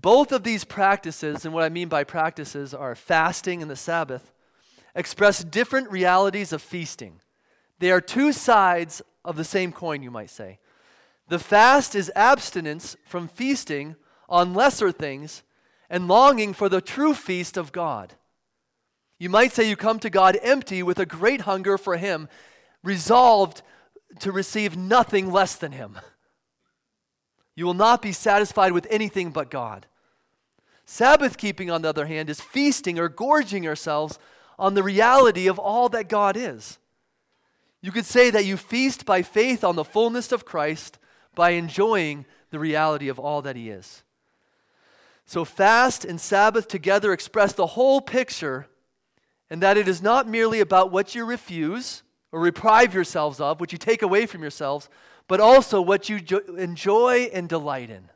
Both 0.00 0.32
of 0.32 0.42
these 0.42 0.64
practices, 0.64 1.44
and 1.44 1.54
what 1.54 1.62
I 1.62 1.68
mean 1.68 1.88
by 1.88 2.02
practices 2.02 2.74
are 2.74 2.96
fasting 2.96 3.62
and 3.62 3.70
the 3.70 3.76
Sabbath, 3.76 4.32
express 4.94 5.44
different 5.44 5.90
realities 5.90 6.52
of 6.52 6.62
feasting. 6.62 7.20
They 7.78 7.90
are 7.92 8.00
two 8.00 8.32
sides 8.32 9.02
of 9.24 9.36
the 9.36 9.44
same 9.44 9.70
coin, 9.72 10.02
you 10.02 10.10
might 10.10 10.30
say. 10.30 10.58
The 11.28 11.38
fast 11.38 11.94
is 11.94 12.10
abstinence 12.16 12.96
from 13.06 13.28
feasting 13.28 13.96
on 14.28 14.52
lesser 14.52 14.90
things 14.90 15.42
and 15.88 16.08
longing 16.08 16.54
for 16.54 16.68
the 16.68 16.80
true 16.80 17.14
feast 17.14 17.56
of 17.56 17.72
God. 17.72 18.14
You 19.18 19.30
might 19.30 19.52
say 19.52 19.68
you 19.68 19.76
come 19.76 20.00
to 20.00 20.10
God 20.10 20.36
empty 20.42 20.82
with 20.82 20.98
a 20.98 21.06
great 21.06 21.42
hunger 21.42 21.78
for 21.78 21.96
Him, 21.96 22.28
resolved 22.82 23.62
to 24.18 24.32
receive 24.32 24.76
nothing 24.76 25.30
less 25.30 25.54
than 25.54 25.72
Him. 25.72 25.98
You 27.54 27.66
will 27.66 27.74
not 27.74 28.02
be 28.02 28.12
satisfied 28.12 28.72
with 28.72 28.86
anything 28.90 29.30
but 29.30 29.50
God. 29.50 29.86
Sabbath 30.84 31.38
keeping, 31.38 31.70
on 31.70 31.82
the 31.82 31.88
other 31.88 32.06
hand, 32.06 32.28
is 32.28 32.40
feasting 32.40 32.98
or 32.98 33.08
gorging 33.08 33.66
ourselves 33.66 34.18
on 34.58 34.74
the 34.74 34.82
reality 34.82 35.46
of 35.46 35.58
all 35.58 35.88
that 35.90 36.08
God 36.08 36.36
is. 36.36 36.78
You 37.80 37.92
could 37.92 38.06
say 38.06 38.30
that 38.30 38.44
you 38.44 38.56
feast 38.56 39.04
by 39.04 39.22
faith 39.22 39.62
on 39.62 39.76
the 39.76 39.84
fullness 39.84 40.32
of 40.32 40.44
Christ 40.44 40.98
by 41.34 41.50
enjoying 41.50 42.26
the 42.50 42.58
reality 42.58 43.08
of 43.08 43.18
all 43.18 43.42
that 43.42 43.56
He 43.56 43.70
is. 43.70 44.02
So, 45.26 45.44
fast 45.44 46.04
and 46.04 46.20
Sabbath 46.20 46.68
together 46.68 47.12
express 47.12 47.52
the 47.52 47.68
whole 47.68 48.00
picture, 48.00 48.68
and 49.48 49.62
that 49.62 49.76
it 49.76 49.88
is 49.88 50.02
not 50.02 50.28
merely 50.28 50.60
about 50.60 50.92
what 50.92 51.14
you 51.14 51.24
refuse 51.24 52.02
or 52.30 52.44
deprive 52.44 52.94
yourselves 52.94 53.40
of, 53.40 53.60
what 53.60 53.72
you 53.72 53.78
take 53.78 54.02
away 54.02 54.26
from 54.26 54.42
yourselves, 54.42 54.88
but 55.28 55.40
also 55.40 55.80
what 55.80 56.08
you 56.08 56.20
jo- 56.20 56.40
enjoy 56.56 57.30
and 57.32 57.48
delight 57.48 57.90
in. 57.90 58.10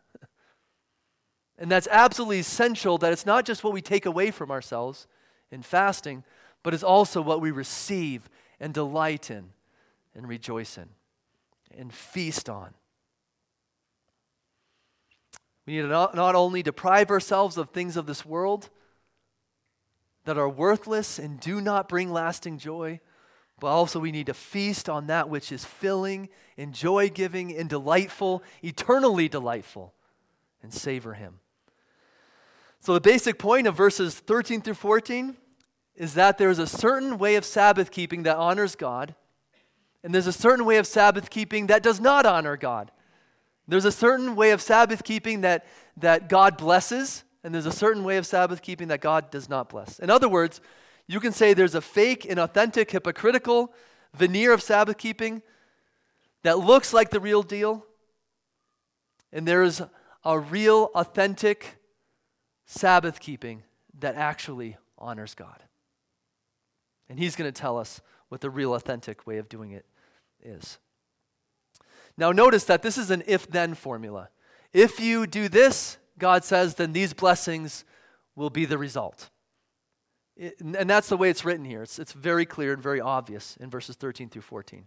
And 1.58 1.70
that's 1.70 1.88
absolutely 1.90 2.38
essential 2.38 2.98
that 2.98 3.12
it's 3.12 3.26
not 3.26 3.44
just 3.44 3.64
what 3.64 3.72
we 3.72 3.82
take 3.82 4.06
away 4.06 4.30
from 4.30 4.50
ourselves 4.50 5.06
in 5.50 5.62
fasting, 5.62 6.22
but 6.62 6.72
it's 6.72 6.84
also 6.84 7.20
what 7.20 7.40
we 7.40 7.50
receive 7.50 8.28
and 8.60 8.72
delight 8.72 9.30
in 9.30 9.50
and 10.14 10.28
rejoice 10.28 10.78
in 10.78 10.88
and 11.76 11.92
feast 11.92 12.48
on. 12.48 12.74
We 15.66 15.74
need 15.74 15.82
to 15.82 15.88
not, 15.88 16.14
not 16.14 16.34
only 16.34 16.62
deprive 16.62 17.10
ourselves 17.10 17.58
of 17.58 17.70
things 17.70 17.96
of 17.96 18.06
this 18.06 18.24
world 18.24 18.70
that 20.24 20.38
are 20.38 20.48
worthless 20.48 21.18
and 21.18 21.38
do 21.40 21.60
not 21.60 21.88
bring 21.88 22.12
lasting 22.12 22.58
joy, 22.58 23.00
but 23.60 23.68
also 23.68 23.98
we 23.98 24.12
need 24.12 24.26
to 24.26 24.34
feast 24.34 24.88
on 24.88 25.06
that 25.08 25.28
which 25.28 25.50
is 25.50 25.64
filling 25.64 26.28
and 26.56 26.74
joy 26.74 27.08
giving 27.08 27.56
and 27.56 27.68
delightful, 27.68 28.42
eternally 28.62 29.28
delightful, 29.28 29.94
and 30.62 30.72
savor 30.72 31.14
Him. 31.14 31.40
So, 32.80 32.94
the 32.94 33.00
basic 33.00 33.38
point 33.38 33.66
of 33.66 33.76
verses 33.76 34.18
13 34.18 34.62
through 34.62 34.74
14 34.74 35.36
is 35.96 36.14
that 36.14 36.38
there 36.38 36.50
is 36.50 36.60
a 36.60 36.66
certain 36.66 37.18
way 37.18 37.34
of 37.34 37.44
Sabbath 37.44 37.90
keeping 37.90 38.22
that 38.22 38.36
honors 38.36 38.76
God, 38.76 39.14
and 40.04 40.14
there's 40.14 40.28
a 40.28 40.32
certain 40.32 40.64
way 40.64 40.76
of 40.76 40.86
Sabbath 40.86 41.28
keeping 41.28 41.66
that 41.66 41.82
does 41.82 42.00
not 42.00 42.24
honor 42.24 42.56
God. 42.56 42.92
There's 43.66 43.84
a 43.84 43.92
certain 43.92 44.36
way 44.36 44.52
of 44.52 44.62
Sabbath 44.62 45.04
keeping 45.04 45.42
that, 45.42 45.66
that 45.96 46.28
God 46.28 46.56
blesses, 46.56 47.24
and 47.42 47.52
there's 47.52 47.66
a 47.66 47.72
certain 47.72 48.04
way 48.04 48.16
of 48.16 48.26
Sabbath 48.26 48.62
keeping 48.62 48.88
that 48.88 49.00
God 49.00 49.30
does 49.30 49.48
not 49.48 49.68
bless. 49.68 49.98
In 49.98 50.08
other 50.08 50.28
words, 50.28 50.60
you 51.08 51.20
can 51.20 51.32
say 51.32 51.54
there's 51.54 51.74
a 51.74 51.80
fake, 51.80 52.22
inauthentic, 52.22 52.90
hypocritical 52.90 53.72
veneer 54.14 54.52
of 54.52 54.62
Sabbath 54.62 54.98
keeping 54.98 55.42
that 56.42 56.58
looks 56.58 56.92
like 56.92 57.10
the 57.10 57.18
real 57.18 57.42
deal, 57.42 57.84
and 59.32 59.48
there's 59.48 59.82
a 60.24 60.38
real, 60.38 60.90
authentic 60.94 61.78
Sabbath 62.66 63.18
keeping 63.18 63.62
that 63.98 64.14
actually 64.14 64.76
honors 64.98 65.34
God. 65.34 65.62
And 67.08 67.18
he's 67.18 67.34
going 67.34 67.50
to 67.50 67.60
tell 67.60 67.78
us 67.78 68.00
what 68.28 68.42
the 68.42 68.50
real, 68.50 68.74
authentic 68.74 69.26
way 69.26 69.38
of 69.38 69.48
doing 69.48 69.72
it 69.72 69.86
is. 70.42 70.78
Now, 72.16 72.32
notice 72.32 72.64
that 72.64 72.82
this 72.82 72.98
is 72.98 73.10
an 73.10 73.22
if 73.26 73.46
then 73.48 73.74
formula. 73.74 74.28
If 74.72 75.00
you 75.00 75.26
do 75.26 75.48
this, 75.48 75.96
God 76.18 76.44
says, 76.44 76.74
then 76.74 76.92
these 76.92 77.14
blessings 77.14 77.84
will 78.36 78.50
be 78.50 78.66
the 78.66 78.76
result. 78.76 79.30
It, 80.38 80.60
and 80.60 80.88
that's 80.88 81.08
the 81.08 81.16
way 81.16 81.30
it's 81.30 81.44
written 81.44 81.64
here. 81.64 81.82
It's, 81.82 81.98
it's 81.98 82.12
very 82.12 82.46
clear 82.46 82.72
and 82.72 82.80
very 82.80 83.00
obvious 83.00 83.56
in 83.58 83.70
verses 83.70 83.96
13 83.96 84.28
through 84.28 84.42
14. 84.42 84.86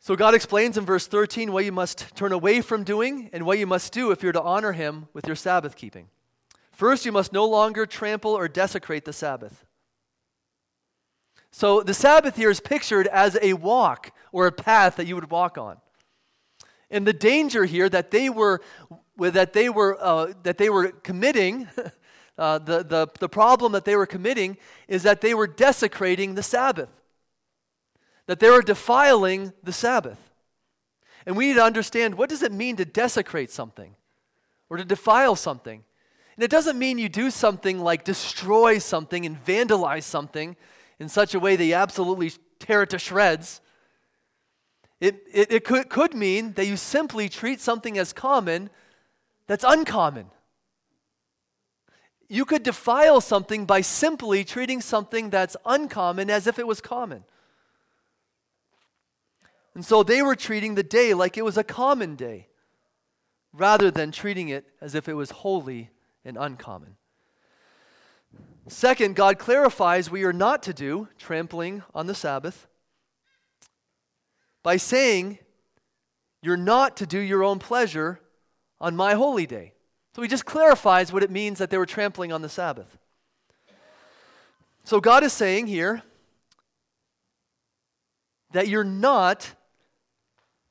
So 0.00 0.16
God 0.16 0.34
explains 0.34 0.76
in 0.76 0.84
verse 0.84 1.06
13 1.06 1.52
what 1.52 1.64
you 1.64 1.72
must 1.72 2.14
turn 2.16 2.32
away 2.32 2.60
from 2.60 2.82
doing 2.82 3.30
and 3.32 3.46
what 3.46 3.58
you 3.58 3.66
must 3.66 3.92
do 3.92 4.10
if 4.10 4.22
you're 4.22 4.32
to 4.32 4.42
honor 4.42 4.72
Him 4.72 5.06
with 5.12 5.26
your 5.26 5.36
Sabbath 5.36 5.76
keeping. 5.76 6.08
First, 6.72 7.06
you 7.06 7.12
must 7.12 7.32
no 7.32 7.44
longer 7.44 7.86
trample 7.86 8.32
or 8.32 8.48
desecrate 8.48 9.04
the 9.04 9.12
Sabbath. 9.12 9.64
So 11.50 11.82
the 11.82 11.94
Sabbath 11.94 12.36
here 12.36 12.50
is 12.50 12.60
pictured 12.60 13.06
as 13.06 13.36
a 13.40 13.54
walk 13.54 14.12
or 14.32 14.46
a 14.46 14.52
path 14.52 14.96
that 14.96 15.06
you 15.06 15.14
would 15.14 15.30
walk 15.30 15.56
on. 15.56 15.78
And 16.90 17.06
the 17.06 17.12
danger 17.12 17.64
here 17.64 17.88
that 17.88 18.10
they 18.10 18.28
were 18.30 18.60
that 19.18 19.52
they 19.52 19.68
were 19.68 19.98
uh, 20.00 20.32
that 20.44 20.58
they 20.58 20.70
were 20.70 20.88
committing 20.90 21.68
Uh, 22.38 22.58
the, 22.58 22.84
the, 22.84 23.08
the 23.18 23.28
problem 23.28 23.72
that 23.72 23.84
they 23.84 23.96
were 23.96 24.06
committing 24.06 24.56
is 24.86 25.02
that 25.02 25.20
they 25.20 25.34
were 25.34 25.48
desecrating 25.48 26.36
the 26.36 26.42
Sabbath, 26.42 26.88
that 28.26 28.38
they 28.38 28.48
were 28.48 28.62
defiling 28.62 29.52
the 29.64 29.72
Sabbath. 29.72 30.20
And 31.26 31.36
we 31.36 31.48
need 31.48 31.54
to 31.54 31.64
understand 31.64 32.14
what 32.14 32.30
does 32.30 32.42
it 32.42 32.52
mean 32.52 32.76
to 32.76 32.84
desecrate 32.84 33.50
something 33.50 33.96
or 34.70 34.76
to 34.76 34.84
defile 34.84 35.34
something? 35.34 35.82
And 36.36 36.44
it 36.44 36.50
doesn't 36.50 36.78
mean 36.78 36.98
you 36.98 37.08
do 37.08 37.30
something 37.32 37.80
like 37.80 38.04
destroy 38.04 38.78
something 38.78 39.26
and 39.26 39.44
vandalize 39.44 40.04
something 40.04 40.56
in 41.00 41.08
such 41.08 41.34
a 41.34 41.40
way 41.40 41.56
that 41.56 41.64
you 41.64 41.74
absolutely 41.74 42.30
tear 42.60 42.82
it 42.82 42.90
to 42.90 43.00
shreds. 43.00 43.60
It, 45.00 45.24
it, 45.32 45.52
it 45.52 45.64
could, 45.64 45.88
could 45.88 46.14
mean 46.14 46.52
that 46.52 46.66
you 46.66 46.76
simply 46.76 47.28
treat 47.28 47.60
something 47.60 47.98
as 47.98 48.12
common 48.12 48.70
that's 49.48 49.64
uncommon 49.66 50.26
you 52.28 52.44
could 52.44 52.62
defile 52.62 53.20
something 53.20 53.64
by 53.64 53.80
simply 53.80 54.44
treating 54.44 54.80
something 54.80 55.30
that's 55.30 55.56
uncommon 55.64 56.28
as 56.28 56.46
if 56.46 56.58
it 56.58 56.66
was 56.66 56.80
common. 56.80 57.24
And 59.74 59.84
so 59.84 60.02
they 60.02 60.22
were 60.22 60.36
treating 60.36 60.74
the 60.74 60.82
day 60.82 61.14
like 61.14 61.38
it 61.38 61.44
was 61.44 61.56
a 61.56 61.64
common 61.64 62.16
day, 62.16 62.48
rather 63.52 63.90
than 63.90 64.12
treating 64.12 64.48
it 64.48 64.66
as 64.80 64.94
if 64.94 65.08
it 65.08 65.14
was 65.14 65.30
holy 65.30 65.90
and 66.24 66.36
uncommon. 66.36 66.96
Second, 68.66 69.16
God 69.16 69.38
clarifies 69.38 70.10
we 70.10 70.24
are 70.24 70.32
not 70.32 70.62
to 70.64 70.74
do 70.74 71.08
trampling 71.16 71.82
on 71.94 72.06
the 72.06 72.14
Sabbath 72.14 72.66
by 74.62 74.76
saying, 74.76 75.38
You're 76.42 76.58
not 76.58 76.96
to 76.98 77.06
do 77.06 77.18
your 77.18 77.42
own 77.42 77.58
pleasure 77.58 78.20
on 78.80 78.94
my 78.94 79.14
holy 79.14 79.46
day. 79.46 79.72
So 80.18 80.22
he 80.22 80.28
just 80.28 80.46
clarifies 80.46 81.12
what 81.12 81.22
it 81.22 81.30
means 81.30 81.60
that 81.60 81.70
they 81.70 81.78
were 81.78 81.86
trampling 81.86 82.32
on 82.32 82.42
the 82.42 82.48
Sabbath. 82.48 82.98
So 84.82 85.00
God 85.00 85.22
is 85.22 85.32
saying 85.32 85.68
here 85.68 86.02
that 88.50 88.66
you're 88.66 88.82
not 88.82 89.54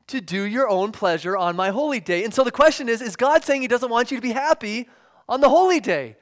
to 0.07 0.19
do 0.19 0.43
your 0.43 0.67
own 0.67 0.91
pleasure 0.91 1.38
on 1.38 1.55
my 1.55 1.69
holy 1.69 2.01
day. 2.01 2.25
And 2.25 2.33
so 2.33 2.43
the 2.43 2.51
question 2.51 2.89
is 2.89 3.01
is 3.01 3.15
God 3.15 3.45
saying 3.45 3.62
he 3.62 3.69
doesn't 3.69 3.89
want 3.89 4.12
you 4.12 4.17
to 4.17 4.21
be 4.21 4.33
happy 4.33 4.89
on 5.29 5.39
the 5.39 5.47
holy 5.47 5.79
day? 5.79 6.17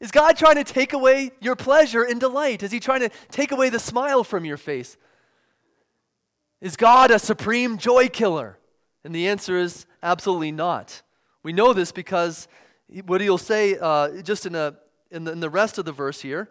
Is 0.00 0.10
God 0.10 0.36
trying 0.36 0.56
to 0.56 0.64
take 0.64 0.94
away 0.94 1.30
your 1.40 1.54
pleasure 1.54 2.02
and 2.02 2.18
delight? 2.18 2.64
Is 2.64 2.72
he 2.72 2.80
trying 2.80 3.02
to 3.02 3.10
take 3.30 3.52
away 3.52 3.68
the 3.68 3.78
smile 3.78 4.24
from 4.24 4.44
your 4.44 4.56
face? 4.56 4.96
Is 6.60 6.76
God 6.76 7.12
a 7.12 7.20
supreme 7.20 7.78
joy 7.78 8.08
killer? 8.08 8.58
And 9.04 9.14
the 9.14 9.28
answer 9.28 9.58
is 9.58 9.86
absolutely 10.02 10.50
not. 10.50 11.02
We 11.44 11.52
know 11.52 11.72
this 11.72 11.92
because 11.92 12.48
what 13.02 13.20
he'll 13.20 13.38
say 13.38 13.76
uh, 13.80 14.22
just 14.22 14.46
in, 14.46 14.54
a, 14.54 14.74
in 15.10 15.24
the, 15.24 15.32
in 15.32 15.40
the 15.40 15.50
rest 15.50 15.78
of 15.78 15.84
the 15.84 15.92
verse 15.92 16.20
here 16.20 16.48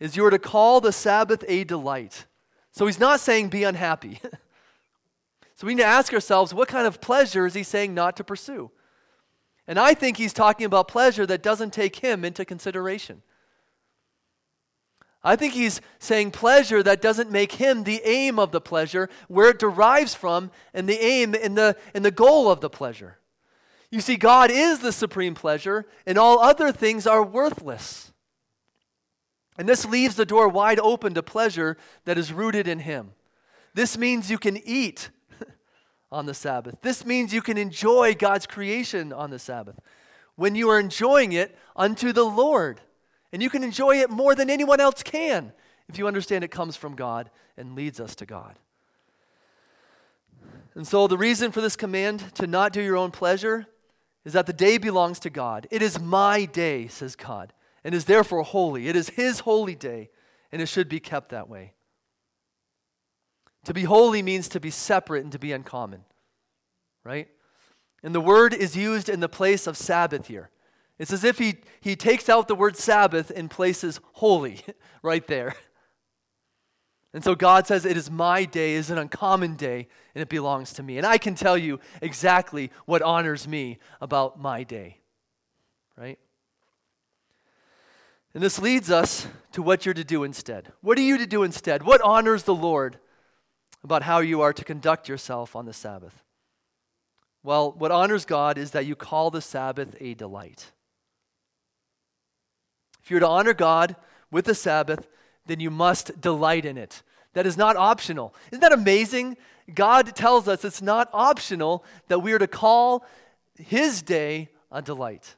is 0.00 0.16
you 0.16 0.24
are 0.24 0.30
to 0.30 0.38
call 0.38 0.80
the 0.80 0.92
Sabbath 0.92 1.44
a 1.46 1.64
delight. 1.64 2.26
So 2.72 2.86
he's 2.86 2.98
not 2.98 3.20
saying 3.20 3.50
be 3.50 3.64
unhappy. 3.64 4.20
so 5.54 5.66
we 5.66 5.74
need 5.74 5.82
to 5.82 5.86
ask 5.86 6.12
ourselves 6.12 6.52
what 6.52 6.68
kind 6.68 6.86
of 6.86 7.00
pleasure 7.00 7.46
is 7.46 7.54
he 7.54 7.62
saying 7.62 7.94
not 7.94 8.16
to 8.16 8.24
pursue? 8.24 8.70
And 9.68 9.78
I 9.78 9.94
think 9.94 10.16
he's 10.16 10.32
talking 10.32 10.66
about 10.66 10.88
pleasure 10.88 11.24
that 11.26 11.42
doesn't 11.42 11.72
take 11.72 11.96
him 11.96 12.24
into 12.24 12.44
consideration. 12.44 13.22
I 15.24 15.36
think 15.36 15.54
he's 15.54 15.80
saying 16.00 16.32
pleasure 16.32 16.82
that 16.82 17.00
doesn't 17.00 17.30
make 17.30 17.52
him 17.52 17.84
the 17.84 18.02
aim 18.04 18.40
of 18.40 18.50
the 18.50 18.60
pleasure, 18.60 19.08
where 19.28 19.50
it 19.50 19.60
derives 19.60 20.14
from, 20.14 20.50
and 20.74 20.88
the 20.88 21.00
aim 21.00 21.34
and 21.40 21.56
the, 21.56 21.76
and 21.94 22.04
the 22.04 22.10
goal 22.10 22.50
of 22.50 22.60
the 22.60 22.70
pleasure. 22.70 23.18
You 23.92 24.00
see, 24.00 24.16
God 24.16 24.50
is 24.50 24.78
the 24.78 24.90
supreme 24.90 25.34
pleasure, 25.34 25.84
and 26.06 26.16
all 26.16 26.40
other 26.40 26.72
things 26.72 27.06
are 27.06 27.22
worthless. 27.22 28.10
And 29.58 29.68
this 29.68 29.84
leaves 29.84 30.16
the 30.16 30.24
door 30.24 30.48
wide 30.48 30.80
open 30.80 31.12
to 31.12 31.22
pleasure 31.22 31.76
that 32.06 32.16
is 32.16 32.32
rooted 32.32 32.66
in 32.66 32.80
Him. 32.80 33.12
This 33.74 33.98
means 33.98 34.30
you 34.30 34.38
can 34.38 34.56
eat 34.56 35.10
on 36.10 36.24
the 36.24 36.32
Sabbath. 36.32 36.76
This 36.80 37.04
means 37.04 37.34
you 37.34 37.42
can 37.42 37.58
enjoy 37.58 38.14
God's 38.14 38.46
creation 38.46 39.12
on 39.12 39.28
the 39.30 39.38
Sabbath. 39.38 39.78
when 40.36 40.54
you 40.54 40.70
are 40.70 40.80
enjoying 40.80 41.32
it 41.32 41.54
unto 41.76 42.10
the 42.14 42.24
Lord. 42.24 42.80
And 43.30 43.42
you 43.42 43.50
can 43.50 43.62
enjoy 43.62 44.00
it 44.00 44.08
more 44.08 44.34
than 44.34 44.48
anyone 44.48 44.80
else 44.80 45.02
can 45.02 45.52
if 45.86 45.98
you 45.98 46.06
understand 46.06 46.44
it 46.44 46.50
comes 46.50 46.76
from 46.76 46.96
God 46.96 47.30
and 47.58 47.74
leads 47.74 48.00
us 48.00 48.14
to 48.16 48.26
God. 48.26 48.58
And 50.74 50.86
so, 50.86 51.06
the 51.06 51.18
reason 51.18 51.52
for 51.52 51.60
this 51.60 51.76
command 51.76 52.34
to 52.36 52.46
not 52.46 52.72
do 52.72 52.80
your 52.80 52.96
own 52.96 53.10
pleasure 53.10 53.66
is 54.24 54.32
that 54.34 54.46
the 54.46 54.52
day 54.52 54.78
belongs 54.78 55.18
to 55.20 55.30
God. 55.30 55.66
It 55.70 55.82
is 55.82 56.00
my 56.00 56.44
day, 56.44 56.86
says 56.88 57.16
God, 57.16 57.52
and 57.84 57.94
is 57.94 58.04
therefore 58.04 58.42
holy. 58.42 58.88
It 58.88 58.96
is 58.96 59.10
His 59.10 59.40
holy 59.40 59.74
day, 59.74 60.10
and 60.50 60.62
it 60.62 60.66
should 60.66 60.88
be 60.88 61.00
kept 61.00 61.30
that 61.30 61.48
way. 61.48 61.72
To 63.64 63.74
be 63.74 63.84
holy 63.84 64.22
means 64.22 64.48
to 64.48 64.60
be 64.60 64.70
separate 64.70 65.22
and 65.22 65.32
to 65.32 65.38
be 65.38 65.52
uncommon, 65.52 66.04
right? 67.04 67.28
And 68.02 68.14
the 68.14 68.20
word 68.20 68.52
is 68.54 68.76
used 68.76 69.08
in 69.08 69.20
the 69.20 69.28
place 69.28 69.66
of 69.66 69.76
Sabbath 69.76 70.26
here. 70.26 70.50
It's 70.98 71.12
as 71.12 71.24
if 71.24 71.38
he, 71.38 71.56
he 71.80 71.96
takes 71.96 72.28
out 72.28 72.48
the 72.48 72.54
word 72.54 72.76
Sabbath 72.76 73.30
and 73.34 73.50
places 73.50 74.00
holy 74.14 74.60
right 75.02 75.26
there. 75.26 75.54
And 77.14 77.22
so 77.22 77.34
God 77.34 77.66
says, 77.66 77.84
It 77.84 77.96
is 77.96 78.10
my 78.10 78.44
day, 78.44 78.74
is 78.74 78.90
an 78.90 78.98
uncommon 78.98 79.54
day, 79.56 79.88
and 80.14 80.22
it 80.22 80.28
belongs 80.28 80.72
to 80.74 80.82
me. 80.82 80.96
And 80.96 81.06
I 81.06 81.18
can 81.18 81.34
tell 81.34 81.58
you 81.58 81.78
exactly 82.00 82.70
what 82.86 83.02
honors 83.02 83.46
me 83.46 83.78
about 84.00 84.40
my 84.40 84.62
day, 84.62 84.98
right? 85.96 86.18
And 88.34 88.42
this 88.42 88.58
leads 88.58 88.90
us 88.90 89.26
to 89.52 89.62
what 89.62 89.84
you're 89.84 89.94
to 89.94 90.04
do 90.04 90.24
instead. 90.24 90.72
What 90.80 90.96
are 90.96 91.02
you 91.02 91.18
to 91.18 91.26
do 91.26 91.42
instead? 91.42 91.82
What 91.82 92.00
honors 92.00 92.44
the 92.44 92.54
Lord 92.54 92.98
about 93.84 94.02
how 94.02 94.20
you 94.20 94.40
are 94.40 94.54
to 94.54 94.64
conduct 94.64 95.08
yourself 95.08 95.54
on 95.54 95.66
the 95.66 95.74
Sabbath? 95.74 96.22
Well, 97.42 97.72
what 97.72 97.90
honors 97.90 98.24
God 98.24 98.56
is 98.56 98.70
that 98.70 98.86
you 98.86 98.96
call 98.96 99.30
the 99.30 99.42
Sabbath 99.42 99.96
a 100.00 100.14
delight. 100.14 100.72
If 103.02 103.10
you're 103.10 103.20
to 103.20 103.28
honor 103.28 103.52
God 103.52 103.96
with 104.30 104.44
the 104.44 104.54
Sabbath, 104.54 105.08
then 105.46 105.60
you 105.60 105.70
must 105.70 106.20
delight 106.20 106.64
in 106.64 106.78
it. 106.78 107.02
That 107.34 107.46
is 107.46 107.56
not 107.56 107.76
optional. 107.76 108.34
Isn't 108.50 108.60
that 108.60 108.72
amazing? 108.72 109.36
God 109.74 110.14
tells 110.14 110.48
us 110.48 110.64
it's 110.64 110.82
not 110.82 111.08
optional 111.12 111.84
that 112.08 112.20
we 112.20 112.32
are 112.32 112.38
to 112.38 112.46
call 112.46 113.04
His 113.56 114.02
day 114.02 114.48
a 114.70 114.82
delight. 114.82 115.36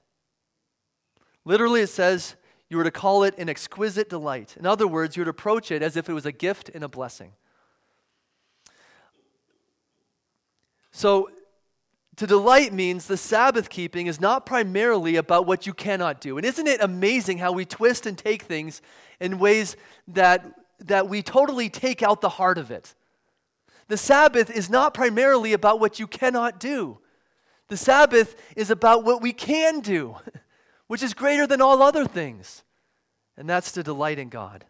Literally, 1.45 1.83
it 1.83 1.88
says 1.88 2.37
you 2.69 2.79
are 2.81 2.85
to 2.85 2.90
call 2.90 3.23
it 3.25 3.37
an 3.38 3.49
exquisite 3.49 4.09
delight. 4.09 4.57
In 4.59 4.67
other 4.67 4.87
words, 4.87 5.17
you 5.17 5.25
to 5.25 5.31
approach 5.31 5.71
it 5.71 5.83
as 5.83 5.97
if 5.97 6.09
it 6.09 6.12
was 6.12 6.27
a 6.27 6.33
gift 6.33 6.71
and 6.75 6.83
a 6.83 6.88
blessing. 6.88 7.33
So, 10.90 11.31
to 12.17 12.27
delight 12.29 12.73
means 12.73 13.07
the 13.07 13.17
Sabbath 13.17 13.69
keeping 13.69 14.07
is 14.07 14.21
not 14.21 14.47
primarily 14.47 15.17
about 15.17 15.47
what 15.47 15.67
you 15.67 15.75
cannot 15.75 16.21
do. 16.21 16.37
And 16.37 16.47
isn't 16.47 16.67
it 16.69 16.81
amazing 16.81 17.38
how 17.38 17.51
we 17.51 17.64
twist 17.64 18.07
and 18.07 18.17
take 18.17 18.43
things 18.43 18.81
in 19.24 19.38
ways 19.38 19.76
that, 20.08 20.44
that 20.80 21.08
we 21.08 21.22
totally 21.22 21.68
take 21.68 22.02
out 22.02 22.20
the 22.20 22.28
heart 22.28 22.58
of 22.58 22.70
it? 22.70 22.94
The 23.88 23.96
Sabbath 23.96 24.50
is 24.50 24.70
not 24.70 24.94
primarily 24.94 25.52
about 25.52 25.80
what 25.80 25.98
you 25.98 26.06
cannot 26.06 26.60
do. 26.60 26.98
The 27.68 27.76
Sabbath 27.76 28.37
is 28.56 28.70
about 28.70 29.04
what 29.04 29.22
we 29.22 29.32
can 29.32 29.80
do, 29.80 30.16
which 30.87 31.02
is 31.02 31.14
greater 31.14 31.46
than 31.46 31.60
all 31.60 31.82
other 31.82 32.04
things. 32.04 32.62
And 33.37 33.48
that's 33.48 33.72
to 33.72 33.82
delight 33.82 34.18
in 34.18 34.28
God. 34.28 34.64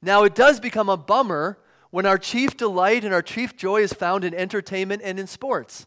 Now, 0.00 0.24
it 0.24 0.34
does 0.34 0.58
become 0.58 0.88
a 0.88 0.96
bummer 0.96 1.58
when 1.90 2.06
our 2.06 2.18
chief 2.18 2.56
delight 2.56 3.04
and 3.04 3.14
our 3.14 3.22
chief 3.22 3.56
joy 3.56 3.82
is 3.82 3.92
found 3.92 4.24
in 4.24 4.34
entertainment 4.34 5.02
and 5.04 5.20
in 5.20 5.26
sports. 5.26 5.86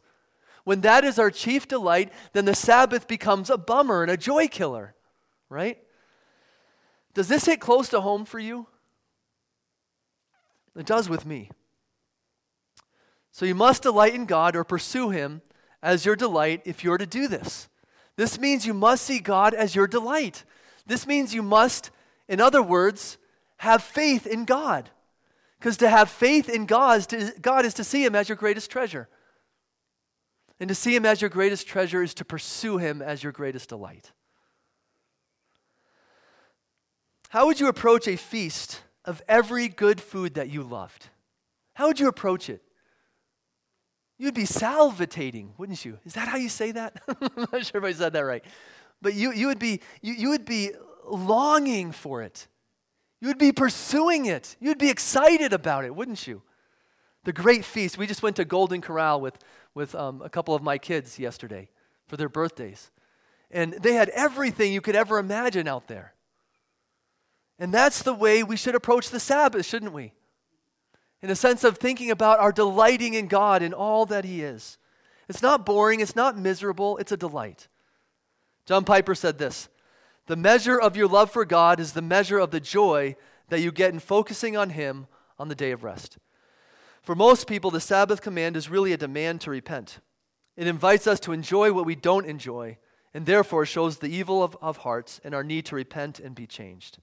When 0.64 0.82
that 0.82 1.04
is 1.04 1.20
our 1.20 1.32
chief 1.32 1.68
delight, 1.68 2.14
then 2.34 2.46
the 2.46 2.56
Sabbath 2.56 3.08
becomes 3.08 3.50
a 3.50 3.58
bummer 3.58 4.04
and 4.04 4.12
a 4.12 4.18
joy 4.18 4.48
killer, 4.48 4.96
right? 5.50 5.78
Does 7.16 7.28
this 7.30 7.46
hit 7.46 7.60
close 7.60 7.90
to 7.90 8.02
home 8.02 8.26
for 8.26 8.38
you? 8.38 8.68
It 10.76 10.86
does 10.86 11.10
with 11.10 11.26
me. 11.26 11.50
So 13.32 13.46
you 13.46 13.56
must 13.56 13.84
delight 13.84 14.14
in 14.14 14.26
God 14.26 14.56
or 14.56 14.64
pursue 14.64 15.10
Him 15.10 15.42
as 15.82 16.06
your 16.06 16.16
delight 16.16 16.62
if 16.66 16.84
you're 16.84 16.98
to 16.98 17.06
do 17.06 17.28
this. 17.28 17.70
This 18.18 18.40
means 18.40 18.66
you 18.66 18.74
must 18.74 19.06
see 19.06 19.20
God 19.20 19.54
as 19.54 19.76
your 19.76 19.88
delight. 19.88 20.44
This 20.86 21.08
means 21.08 21.34
you 21.34 21.42
must, 21.42 21.90
in 22.28 22.40
other 22.40 22.62
words, 22.62 23.18
have 23.58 23.82
faith 23.82 24.28
in 24.28 24.46
God. 24.46 24.90
Because 25.58 25.78
to 25.78 25.90
have 25.90 26.10
faith 26.10 26.50
in 26.50 26.66
God 26.66 27.00
is, 27.00 27.08
to, 27.08 27.34
God 27.42 27.66
is 27.66 27.74
to 27.76 27.84
see 27.84 28.06
Him 28.06 28.14
as 28.16 28.28
your 28.28 28.36
greatest 28.36 28.70
treasure. 28.70 29.08
And 30.60 30.68
to 30.68 30.76
see 30.76 30.96
Him 30.96 31.06
as 31.06 31.22
your 31.22 31.30
greatest 31.30 31.66
treasure 31.66 32.04
is 32.04 32.14
to 32.16 32.26
pursue 32.26 32.78
Him 32.78 33.02
as 33.02 33.24
your 33.24 33.32
greatest 33.32 33.70
delight. 33.70 34.12
How 37.36 37.48
would 37.48 37.60
you 37.60 37.68
approach 37.68 38.08
a 38.08 38.16
feast 38.16 38.80
of 39.04 39.22
every 39.28 39.68
good 39.68 40.00
food 40.00 40.36
that 40.36 40.50
you 40.50 40.64
loved? 40.64 41.10
How 41.74 41.88
would 41.88 42.00
you 42.00 42.08
approach 42.08 42.50
it? 42.50 42.62
You'd 44.18 44.34
be 44.34 44.44
salivating, 44.44 45.50
wouldn't 45.58 45.84
you? 45.84 46.00
Is 46.06 46.14
that 46.14 46.30
how 46.30 46.38
you 46.38 46.48
say 46.48 46.72
that? 46.72 47.04
I'm 47.10 47.46
not 47.52 47.66
sure 47.66 47.80
if 47.80 47.84
I 47.84 47.92
said 47.92 48.14
that 48.14 48.22
right. 48.22 48.42
But 49.02 49.16
you, 49.16 49.34
you, 49.34 49.48
would 49.48 49.60
be, 49.60 49.82
you, 50.02 50.14
you 50.14 50.30
would 50.30 50.46
be 50.46 50.72
longing 51.06 51.92
for 51.92 52.22
it. 52.22 52.48
You 53.20 53.28
would 53.28 53.38
be 53.38 53.52
pursuing 53.52 54.28
it. 54.28 54.56
You'd 54.62 54.78
be 54.78 54.90
excited 54.90 55.52
about 55.52 55.84
it, 55.84 55.94
wouldn't 55.94 56.26
you? 56.26 56.42
The 57.26 57.34
great 57.34 57.66
feast. 57.66 57.98
We 57.98 58.08
just 58.08 58.24
went 58.24 58.38
to 58.38 58.46
Golden 58.46 58.80
Corral 58.80 59.20
with, 59.20 59.38
with 59.74 59.94
um, 59.94 60.22
a 60.22 60.30
couple 60.30 60.56
of 60.56 60.64
my 60.64 60.78
kids 60.78 61.20
yesterday 61.20 61.68
for 62.08 62.16
their 62.16 62.30
birthdays. 62.30 62.92
And 63.52 63.74
they 63.74 63.96
had 63.96 64.08
everything 64.12 64.72
you 64.72 64.80
could 64.80 64.96
ever 64.96 65.18
imagine 65.18 65.68
out 65.68 65.90
there. 65.90 66.15
And 67.58 67.74
that's 67.74 68.04
the 68.04 68.14
way 68.14 68.44
we 68.44 68.58
should 68.58 68.76
approach 68.76 69.10
the 69.10 69.20
Sabbath, 69.20 69.66
shouldn't 69.66 69.94
we? 69.94 70.14
In 71.22 71.30
a 71.30 71.36
sense 71.36 71.64
of 71.64 71.78
thinking 71.78 72.12
about 72.12 72.40
our 72.40 72.52
delighting 72.52 73.14
in 73.14 73.28
God 73.28 73.62
and 73.62 73.74
all 73.74 74.06
that 74.08 74.26
He 74.26 74.42
is. 74.42 74.78
It's 75.28 75.42
not 75.42 75.66
boring, 75.66 76.02
it's 76.02 76.16
not 76.16 76.38
miserable, 76.38 76.98
it's 76.98 77.12
a 77.12 77.18
delight. 77.18 77.68
John 78.66 78.84
Piper 78.84 79.16
said 79.16 79.38
this 79.38 79.70
the 80.28 80.36
measure 80.36 80.80
of 80.80 80.98
your 80.98 81.08
love 81.08 81.32
for 81.32 81.46
God 81.46 81.80
is 81.80 81.94
the 81.94 82.02
measure 82.02 82.40
of 82.40 82.52
the 82.52 82.60
joy 82.60 83.16
that 83.50 83.62
you 83.62 83.72
get 83.72 83.94
in 83.94 84.00
focusing 84.00 84.58
on 84.58 84.72
Him 84.72 85.08
on 85.38 85.50
the 85.50 85.56
day 85.56 85.72
of 85.72 85.84
rest. 85.84 86.18
For 87.04 87.16
most 87.16 87.48
people, 87.48 87.70
the 87.70 87.80
Sabbath 87.80 88.22
command 88.22 88.58
is 88.58 88.70
really 88.70 88.92
a 88.92 88.98
demand 88.98 89.42
to 89.42 89.52
repent. 89.52 90.00
It 90.58 90.66
invites 90.68 91.06
us 91.06 91.20
to 91.22 91.34
enjoy 91.34 91.72
what 91.72 91.86
we 91.86 91.96
don't 91.96 92.26
enjoy, 92.26 92.80
and 93.14 93.26
therefore 93.26 93.66
shows 93.66 94.00
the 94.00 94.08
evil 94.08 94.42
of, 94.42 94.58
of 94.62 94.78
hearts 94.78 95.22
and 95.24 95.36
our 95.36 95.44
need 95.44 95.66
to 95.68 95.76
repent 95.76 96.20
and 96.20 96.34
be 96.34 96.48
changed. 96.48 96.98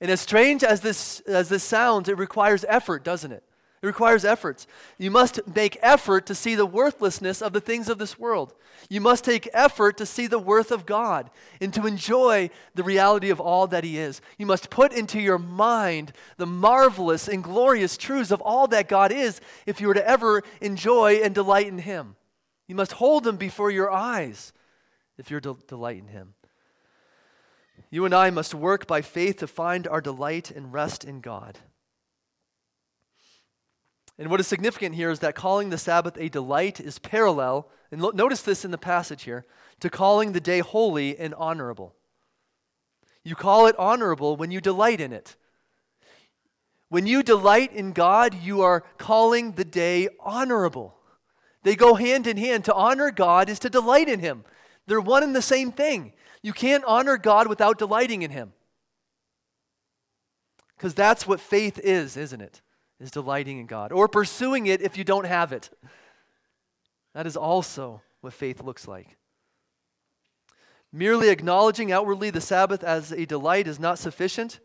And 0.00 0.10
as 0.10 0.20
strange 0.20 0.62
as 0.62 0.80
this, 0.80 1.20
as 1.20 1.48
this 1.48 1.64
sounds, 1.64 2.08
it 2.08 2.18
requires 2.18 2.64
effort, 2.68 3.04
doesn't 3.04 3.32
it? 3.32 3.42
It 3.80 3.86
requires 3.86 4.24
efforts. 4.24 4.66
You 4.96 5.10
must 5.10 5.40
make 5.54 5.78
effort 5.82 6.26
to 6.26 6.34
see 6.34 6.56
the 6.56 6.66
worthlessness 6.66 7.40
of 7.40 7.52
the 7.52 7.60
things 7.60 7.88
of 7.88 7.98
this 7.98 8.18
world. 8.18 8.52
You 8.88 9.00
must 9.00 9.24
take 9.24 9.48
effort 9.52 9.96
to 9.98 10.06
see 10.06 10.26
the 10.26 10.38
worth 10.38 10.72
of 10.72 10.84
God 10.84 11.30
and 11.60 11.72
to 11.74 11.86
enjoy 11.86 12.50
the 12.74 12.82
reality 12.82 13.30
of 13.30 13.40
all 13.40 13.68
that 13.68 13.84
He 13.84 13.98
is. 13.98 14.20
You 14.36 14.46
must 14.46 14.70
put 14.70 14.92
into 14.92 15.20
your 15.20 15.38
mind 15.38 16.12
the 16.38 16.46
marvelous 16.46 17.28
and 17.28 17.42
glorious 17.42 17.96
truths 17.96 18.32
of 18.32 18.40
all 18.40 18.66
that 18.68 18.88
God 18.88 19.12
is 19.12 19.40
if 19.64 19.80
you 19.80 19.86
were 19.86 19.94
to 19.94 20.08
ever 20.08 20.42
enjoy 20.60 21.20
and 21.22 21.32
delight 21.32 21.68
in 21.68 21.78
Him. 21.78 22.16
You 22.66 22.74
must 22.74 22.92
hold 22.92 23.22
them 23.22 23.36
before 23.36 23.70
your 23.70 23.90
eyes 23.90 24.52
if 25.16 25.30
you're 25.30 25.40
to 25.40 25.56
delight 25.68 25.98
in 25.98 26.08
Him. 26.08 26.34
You 27.90 28.04
and 28.04 28.14
I 28.14 28.30
must 28.30 28.54
work 28.54 28.86
by 28.86 29.00
faith 29.00 29.38
to 29.38 29.46
find 29.46 29.86
our 29.86 30.00
delight 30.00 30.50
and 30.50 30.72
rest 30.72 31.04
in 31.04 31.20
God. 31.20 31.58
And 34.18 34.30
what 34.30 34.40
is 34.40 34.46
significant 34.46 34.96
here 34.96 35.10
is 35.10 35.20
that 35.20 35.34
calling 35.34 35.70
the 35.70 35.78
Sabbath 35.78 36.16
a 36.18 36.28
delight 36.28 36.80
is 36.80 36.98
parallel, 36.98 37.68
and 37.90 38.02
lo- 38.02 38.10
notice 38.10 38.42
this 38.42 38.64
in 38.64 38.72
the 38.72 38.78
passage 38.78 39.22
here, 39.22 39.46
to 39.80 39.88
calling 39.88 40.32
the 40.32 40.40
day 40.40 40.58
holy 40.58 41.16
and 41.16 41.34
honorable. 41.34 41.94
You 43.22 43.36
call 43.36 43.66
it 43.66 43.78
honorable 43.78 44.36
when 44.36 44.50
you 44.50 44.60
delight 44.60 45.00
in 45.00 45.12
it. 45.12 45.36
When 46.88 47.06
you 47.06 47.22
delight 47.22 47.72
in 47.72 47.92
God, 47.92 48.34
you 48.34 48.62
are 48.62 48.80
calling 48.96 49.52
the 49.52 49.64
day 49.64 50.08
honorable. 50.20 50.96
They 51.62 51.76
go 51.76 51.94
hand 51.94 52.26
in 52.26 52.38
hand. 52.38 52.64
To 52.64 52.74
honor 52.74 53.10
God 53.10 53.48
is 53.48 53.58
to 53.60 53.70
delight 53.70 54.08
in 54.08 54.20
Him. 54.20 54.44
They're 54.86 55.00
one 55.00 55.22
and 55.22 55.36
the 55.36 55.42
same 55.42 55.70
thing. 55.70 56.12
You 56.42 56.52
can't 56.52 56.84
honor 56.86 57.16
God 57.16 57.48
without 57.48 57.78
delighting 57.78 58.22
in 58.22 58.30
Him. 58.30 58.52
Because 60.76 60.94
that's 60.94 61.26
what 61.26 61.40
faith 61.40 61.78
is, 61.82 62.16
isn't 62.16 62.40
it? 62.40 62.62
is 63.00 63.10
delighting 63.10 63.58
in 63.58 63.66
God 63.66 63.92
or 63.92 64.08
pursuing 64.08 64.66
it 64.66 64.82
if 64.82 64.96
you 64.96 65.04
don't 65.04 65.26
have 65.26 65.52
it. 65.52 65.70
That 67.14 67.26
is 67.26 67.36
also 67.36 68.02
what 68.20 68.32
faith 68.32 68.62
looks 68.62 68.88
like. 68.88 69.16
Merely 70.92 71.28
acknowledging 71.28 71.92
outwardly 71.92 72.30
the 72.30 72.40
Sabbath 72.40 72.82
as 72.82 73.12
a 73.12 73.26
delight 73.26 73.66
is 73.66 73.78
not 73.78 73.98
sufficient. 73.98 74.58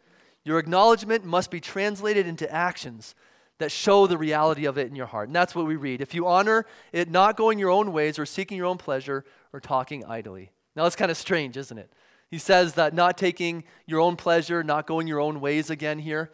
Your 0.43 0.57
acknowledgement 0.57 1.25
must 1.25 1.51
be 1.51 1.59
translated 1.59 2.27
into 2.27 2.51
actions 2.51 3.13
that 3.59 3.71
show 3.71 4.07
the 4.07 4.17
reality 4.17 4.65
of 4.65 4.77
it 4.77 4.87
in 4.87 4.95
your 4.95 5.05
heart. 5.05 5.29
And 5.29 5.35
that's 5.35 5.53
what 5.53 5.65
we 5.65 5.75
read. 5.75 6.01
If 6.01 6.13
you 6.13 6.27
honor 6.27 6.65
it 6.91 7.09
not 7.09 7.37
going 7.37 7.59
your 7.59 7.69
own 7.69 7.93
ways 7.93 8.17
or 8.17 8.25
seeking 8.25 8.57
your 8.57 8.65
own 8.65 8.77
pleasure 8.77 9.25
or 9.51 9.59
talking 9.59 10.03
idly. 10.05 10.51
Now, 10.75 10.83
that's 10.83 10.95
kind 10.95 11.11
of 11.11 11.17
strange, 11.17 11.57
isn't 11.57 11.77
it? 11.77 11.91
He 12.29 12.37
says 12.39 12.73
that 12.73 12.93
not 12.93 13.17
taking 13.17 13.63
your 13.85 13.99
own 13.99 14.15
pleasure, 14.15 14.63
not 14.63 14.87
going 14.87 15.07
your 15.07 15.19
own 15.19 15.39
ways 15.39 15.69
again 15.69 15.99
here. 15.99 16.31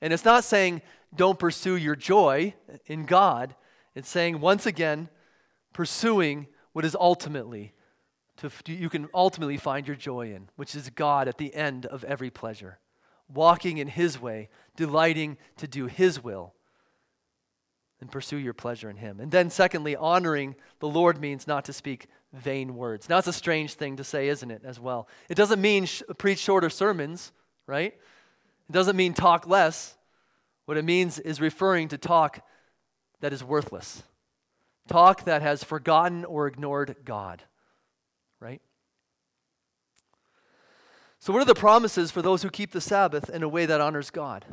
And 0.00 0.12
it's 0.12 0.24
not 0.24 0.44
saying 0.44 0.82
don't 1.14 1.38
pursue 1.38 1.76
your 1.76 1.96
joy 1.96 2.54
in 2.86 3.04
God. 3.04 3.56
It's 3.94 4.08
saying, 4.08 4.40
once 4.40 4.64
again, 4.64 5.08
pursuing 5.72 6.46
what 6.72 6.84
is 6.84 6.96
ultimately 6.98 7.74
to, 8.40 8.50
you 8.72 8.88
can 8.88 9.08
ultimately 9.12 9.56
find 9.56 9.86
your 9.86 9.96
joy 9.96 10.32
in, 10.32 10.48
which 10.56 10.74
is 10.74 10.88
God 10.90 11.28
at 11.28 11.38
the 11.38 11.54
end 11.54 11.84
of 11.86 12.04
every 12.04 12.30
pleasure. 12.30 12.78
Walking 13.32 13.78
in 13.78 13.88
His 13.88 14.20
way, 14.20 14.48
delighting 14.76 15.36
to 15.58 15.68
do 15.68 15.86
His 15.86 16.22
will, 16.22 16.54
and 18.00 18.10
pursue 18.10 18.38
your 18.38 18.54
pleasure 18.54 18.88
in 18.88 18.96
Him. 18.96 19.20
And 19.20 19.30
then, 19.30 19.50
secondly, 19.50 19.94
honoring 19.94 20.56
the 20.78 20.88
Lord 20.88 21.20
means 21.20 21.46
not 21.46 21.64
to 21.66 21.72
speak 21.72 22.06
vain 22.32 22.76
words. 22.76 23.08
Now, 23.08 23.18
it's 23.18 23.26
a 23.26 23.32
strange 23.32 23.74
thing 23.74 23.96
to 23.96 24.04
say, 24.04 24.28
isn't 24.28 24.50
it, 24.50 24.62
as 24.64 24.78
well? 24.78 25.08
It 25.28 25.34
doesn't 25.34 25.60
mean 25.60 25.86
sh- 25.86 26.02
preach 26.18 26.38
shorter 26.38 26.70
sermons, 26.70 27.32
right? 27.66 27.94
It 28.68 28.72
doesn't 28.72 28.96
mean 28.96 29.14
talk 29.14 29.46
less. 29.48 29.96
What 30.66 30.76
it 30.76 30.84
means 30.84 31.18
is 31.18 31.40
referring 31.40 31.88
to 31.88 31.98
talk 31.98 32.40
that 33.20 33.32
is 33.32 33.42
worthless, 33.42 34.02
talk 34.88 35.24
that 35.24 35.42
has 35.42 35.64
forgotten 35.64 36.24
or 36.24 36.46
ignored 36.46 36.96
God, 37.04 37.42
right? 38.38 38.62
So, 41.18 41.32
what 41.32 41.42
are 41.42 41.46
the 41.46 41.54
promises 41.54 42.10
for 42.10 42.22
those 42.22 42.42
who 42.42 42.50
keep 42.50 42.70
the 42.72 42.80
Sabbath 42.80 43.28
in 43.28 43.42
a 43.42 43.48
way 43.48 43.66
that 43.66 43.80
honors 43.80 44.10
God? 44.10 44.46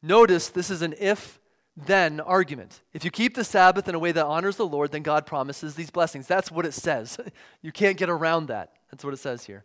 Notice 0.00 0.48
this 0.48 0.70
is 0.70 0.82
an 0.82 0.94
if 0.98 1.40
then 1.76 2.20
argument. 2.20 2.82
If 2.92 3.04
you 3.04 3.10
keep 3.10 3.34
the 3.34 3.44
Sabbath 3.44 3.88
in 3.88 3.94
a 3.94 3.98
way 3.98 4.12
that 4.12 4.26
honors 4.26 4.56
the 4.56 4.66
Lord, 4.66 4.92
then 4.92 5.02
God 5.02 5.24
promises 5.24 5.74
these 5.74 5.90
blessings. 5.90 6.26
That's 6.26 6.50
what 6.50 6.66
it 6.66 6.74
says. 6.74 7.18
you 7.62 7.72
can't 7.72 7.96
get 7.96 8.10
around 8.10 8.46
that. 8.46 8.72
That's 8.90 9.04
what 9.04 9.14
it 9.14 9.18
says 9.18 9.44
here. 9.44 9.64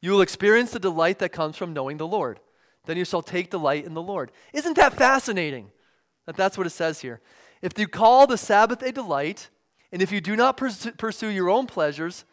You 0.00 0.12
will 0.12 0.22
experience 0.22 0.70
the 0.70 0.78
delight 0.78 1.18
that 1.18 1.32
comes 1.32 1.56
from 1.56 1.72
knowing 1.72 1.98
the 1.98 2.06
Lord. 2.06 2.40
Then 2.86 2.96
you 2.96 3.04
shall 3.04 3.22
take 3.22 3.50
delight 3.50 3.84
in 3.84 3.94
the 3.94 4.02
Lord. 4.02 4.32
Isn't 4.52 4.76
that 4.76 4.94
fascinating? 4.94 5.70
That 6.26 6.36
that's 6.36 6.56
what 6.56 6.66
it 6.66 6.70
says 6.70 7.00
here. 7.00 7.20
If 7.62 7.78
you 7.78 7.88
call 7.88 8.26
the 8.26 8.36
Sabbath 8.36 8.82
a 8.82 8.92
delight, 8.92 9.48
and 9.92 10.02
if 10.02 10.12
you 10.12 10.20
do 10.20 10.36
not 10.36 10.56
pursue 10.56 11.28
your 11.28 11.48
own 11.48 11.66
pleasures, 11.66 12.24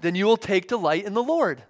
then 0.00 0.14
you 0.14 0.26
will 0.26 0.36
take 0.36 0.68
delight 0.68 1.04
in 1.04 1.14
the 1.14 1.22
Lord. 1.22 1.62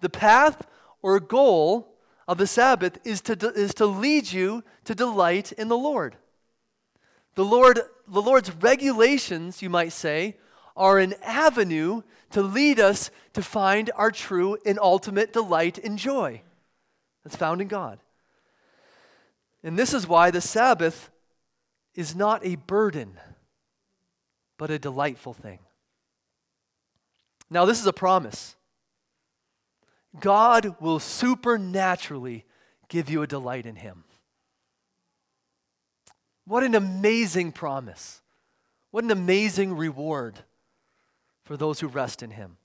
The 0.00 0.08
path 0.08 0.66
or 1.02 1.20
goal 1.20 1.95
of 2.28 2.38
the 2.38 2.46
Sabbath 2.46 2.98
is 3.04 3.20
to, 3.22 3.32
is 3.54 3.74
to 3.74 3.86
lead 3.86 4.32
you 4.32 4.64
to 4.84 4.94
delight 4.94 5.52
in 5.52 5.68
the 5.68 5.76
Lord. 5.76 6.16
The, 7.34 7.44
Lord. 7.44 7.80
the 8.08 8.22
Lord's 8.22 8.50
regulations, 8.52 9.62
you 9.62 9.70
might 9.70 9.92
say, 9.92 10.36
are 10.76 10.98
an 10.98 11.14
avenue 11.22 12.02
to 12.30 12.42
lead 12.42 12.80
us 12.80 13.10
to 13.32 13.42
find 13.42 13.90
our 13.94 14.10
true 14.10 14.58
and 14.66 14.78
ultimate 14.78 15.32
delight 15.32 15.78
and 15.78 15.98
joy 15.98 16.42
that's 17.22 17.36
found 17.36 17.60
in 17.60 17.68
God. 17.68 17.98
And 19.62 19.78
this 19.78 19.94
is 19.94 20.06
why 20.06 20.30
the 20.30 20.40
Sabbath 20.40 21.10
is 21.94 22.14
not 22.14 22.44
a 22.44 22.56
burden, 22.56 23.18
but 24.58 24.70
a 24.70 24.78
delightful 24.78 25.32
thing. 25.32 25.60
Now, 27.48 27.64
this 27.64 27.80
is 27.80 27.86
a 27.86 27.92
promise. 27.92 28.55
God 30.18 30.76
will 30.80 30.98
supernaturally 30.98 32.44
give 32.88 33.10
you 33.10 33.22
a 33.22 33.26
delight 33.26 33.66
in 33.66 33.76
Him. 33.76 34.04
What 36.46 36.62
an 36.62 36.74
amazing 36.74 37.52
promise. 37.52 38.20
What 38.90 39.04
an 39.04 39.10
amazing 39.10 39.76
reward 39.76 40.38
for 41.44 41.56
those 41.56 41.80
who 41.80 41.88
rest 41.88 42.22
in 42.22 42.30
Him. 42.30 42.56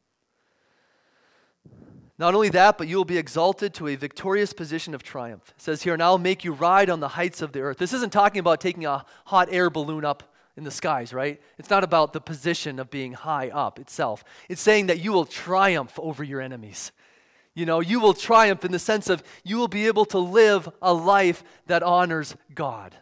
Not 2.17 2.35
only 2.35 2.49
that, 2.49 2.77
but 2.77 2.87
you 2.87 2.97
will 2.97 3.05
be 3.05 3.17
exalted 3.17 3.73
to 3.73 3.87
a 3.87 3.95
victorious 3.95 4.53
position 4.53 4.93
of 4.93 5.01
triumph. 5.01 5.53
It 5.55 5.61
says 5.61 5.81
here, 5.81 5.93
and 5.93 6.03
I'll 6.03 6.19
make 6.19 6.43
you 6.43 6.53
ride 6.53 6.89
on 6.89 6.99
the 6.99 7.07
heights 7.07 7.41
of 7.41 7.51
the 7.51 7.61
earth. 7.61 7.79
This 7.79 7.93
isn't 7.93 8.13
talking 8.13 8.39
about 8.39 8.61
taking 8.61 8.85
a 8.85 9.03
hot 9.25 9.47
air 9.51 9.71
balloon 9.71 10.05
up 10.05 10.31
in 10.55 10.63
the 10.63 10.69
skies, 10.69 11.13
right? 11.13 11.41
It's 11.57 11.71
not 11.71 11.83
about 11.83 12.13
the 12.13 12.21
position 12.21 12.77
of 12.77 12.91
being 12.91 13.13
high 13.13 13.49
up 13.49 13.79
itself. 13.79 14.23
It's 14.49 14.61
saying 14.61 14.87
that 14.87 14.99
you 14.99 15.11
will 15.11 15.25
triumph 15.25 15.97
over 15.97 16.23
your 16.23 16.41
enemies. 16.41 16.91
You 17.53 17.65
know, 17.65 17.81
you 17.81 17.99
will 17.99 18.13
triumph 18.13 18.63
in 18.63 18.71
the 18.71 18.79
sense 18.79 19.09
of 19.09 19.23
you 19.43 19.57
will 19.57 19.67
be 19.67 19.87
able 19.87 20.05
to 20.05 20.19
live 20.19 20.69
a 20.81 20.93
life 20.93 21.43
that 21.67 21.83
honors 21.83 22.35
God. 22.55 22.95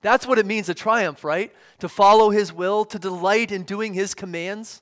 That's 0.00 0.26
what 0.26 0.38
it 0.38 0.46
means 0.46 0.66
to 0.66 0.74
triumph, 0.74 1.24
right? 1.24 1.52
To 1.80 1.88
follow 1.88 2.30
His 2.30 2.52
will, 2.52 2.84
to 2.84 2.98
delight 2.98 3.50
in 3.50 3.64
doing 3.64 3.94
His 3.94 4.14
commands, 4.14 4.80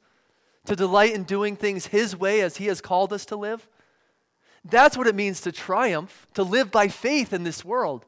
to 0.66 0.76
delight 0.76 1.14
in 1.14 1.24
doing 1.24 1.56
things 1.56 1.86
His 1.86 2.14
way 2.14 2.42
as 2.42 2.58
He 2.58 2.66
has 2.66 2.82
called 2.82 3.12
us 3.12 3.24
to 3.26 3.36
live. 3.36 3.66
That's 4.64 4.96
what 4.96 5.06
it 5.06 5.14
means 5.14 5.40
to 5.42 5.52
triumph, 5.52 6.26
to 6.34 6.42
live 6.42 6.70
by 6.70 6.88
faith 6.88 7.32
in 7.32 7.44
this 7.44 7.64
world. 7.64 8.04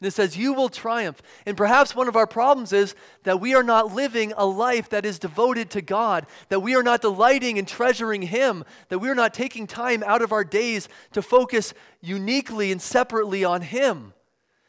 And 0.00 0.06
it 0.06 0.12
says, 0.12 0.36
You 0.36 0.52
will 0.52 0.68
triumph. 0.68 1.20
And 1.44 1.56
perhaps 1.56 1.94
one 1.94 2.08
of 2.08 2.16
our 2.16 2.26
problems 2.26 2.72
is 2.72 2.94
that 3.24 3.40
we 3.40 3.54
are 3.54 3.62
not 3.62 3.94
living 3.94 4.32
a 4.36 4.46
life 4.46 4.88
that 4.90 5.04
is 5.04 5.18
devoted 5.18 5.70
to 5.70 5.82
God, 5.82 6.26
that 6.50 6.60
we 6.60 6.76
are 6.76 6.82
not 6.82 7.02
delighting 7.02 7.58
and 7.58 7.66
treasuring 7.66 8.22
Him, 8.22 8.64
that 8.90 9.00
we 9.00 9.08
are 9.08 9.14
not 9.14 9.34
taking 9.34 9.66
time 9.66 10.04
out 10.06 10.22
of 10.22 10.30
our 10.30 10.44
days 10.44 10.88
to 11.12 11.22
focus 11.22 11.74
uniquely 12.00 12.70
and 12.70 12.80
separately 12.80 13.44
on 13.44 13.62
Him. 13.62 14.12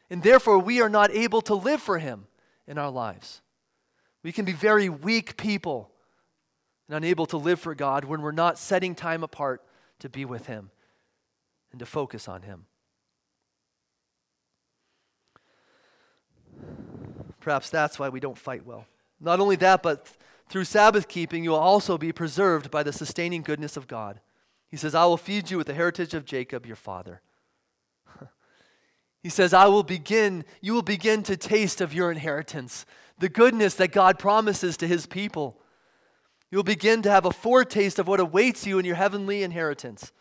And 0.10 0.24
therefore, 0.24 0.58
we 0.58 0.82
are 0.82 0.90
not 0.90 1.12
able 1.12 1.42
to 1.44 1.54
live 1.54 1.82
for 1.82 2.00
Him 2.00 2.26
in 2.68 2.80
our 2.80 2.90
lives. 2.90 3.42
We 4.24 4.32
can 4.32 4.46
be 4.46 4.54
very 4.54 4.90
weak 4.90 5.38
people 5.38 5.92
and 6.88 6.98
unable 6.98 7.28
to 7.28 7.38
live 7.38 7.60
for 7.60 7.76
God 7.76 8.04
when 8.04 8.24
we're 8.24 8.32
not 8.32 8.58
setting 8.58 8.96
time 8.96 9.24
apart 9.24 9.64
to 10.00 10.10
be 10.10 10.26
with 10.26 10.48
Him 10.48 10.72
and 11.72 11.80
to 11.80 11.86
focus 11.86 12.28
on 12.28 12.42
Him. 12.42 12.66
Perhaps 17.50 17.72
that's 17.72 17.97
why 17.97 18.10
we 18.10 18.20
don't 18.20 18.38
fight 18.38 18.64
well. 18.64 18.86
Not 19.20 19.39
only 19.39 19.56
that, 19.56 19.82
but 19.82 20.08
through 20.50 20.66
Sabbath 20.66 21.08
keeping, 21.08 21.43
you 21.43 21.50
will 21.50 21.58
also 21.58 21.97
be 21.97 22.12
preserved 22.12 22.70
by 22.70 22.84
the 22.84 22.93
sustaining 22.93 23.41
goodness 23.41 23.76
of 23.76 23.88
God. 23.88 24.20
He 24.70 24.78
says, 24.78 24.93
I 24.93 25.08
will 25.08 25.18
feed 25.18 25.50
you 25.50 25.58
with 25.58 25.66
the 25.66 25.74
heritage 25.74 26.14
of 26.14 26.26
Jacob, 26.26 26.68
your 26.68 26.76
father. 26.76 27.24
he 29.24 29.30
says, 29.30 29.52
I 29.52 29.66
will 29.66 29.82
begin, 29.82 30.45
you 30.62 30.76
will 30.76 30.84
begin 30.84 31.24
to 31.24 31.36
taste 31.36 31.82
of 31.82 31.91
your 31.91 32.12
inheritance, 32.12 32.86
the 33.18 33.30
goodness 33.30 33.74
that 33.74 33.91
God 33.91 34.20
promises 34.20 34.78
to 34.78 34.88
his 34.88 35.08
people. 35.08 35.60
You'll 36.52 36.62
begin 36.62 37.02
to 37.02 37.10
have 37.10 37.26
a 37.26 37.32
foretaste 37.32 37.97
of 37.97 38.08
what 38.08 38.20
awaits 38.20 38.68
you 38.68 38.78
in 38.78 38.86
your 38.86 38.95
heavenly 38.95 39.41
inheritance. 39.41 40.12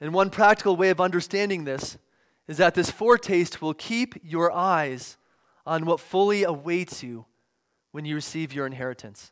And 0.00 0.14
one 0.14 0.30
practical 0.30 0.76
way 0.76 0.90
of 0.90 1.00
understanding 1.00 1.64
this 1.64 1.98
is 2.50 2.56
that 2.56 2.74
this 2.74 2.90
foretaste 2.90 3.62
will 3.62 3.74
keep 3.74 4.16
your 4.24 4.50
eyes 4.50 5.16
on 5.64 5.86
what 5.86 6.00
fully 6.00 6.42
awaits 6.42 7.00
you 7.00 7.24
when 7.92 8.04
you 8.04 8.16
receive 8.16 8.52
your 8.52 8.66
inheritance. 8.66 9.30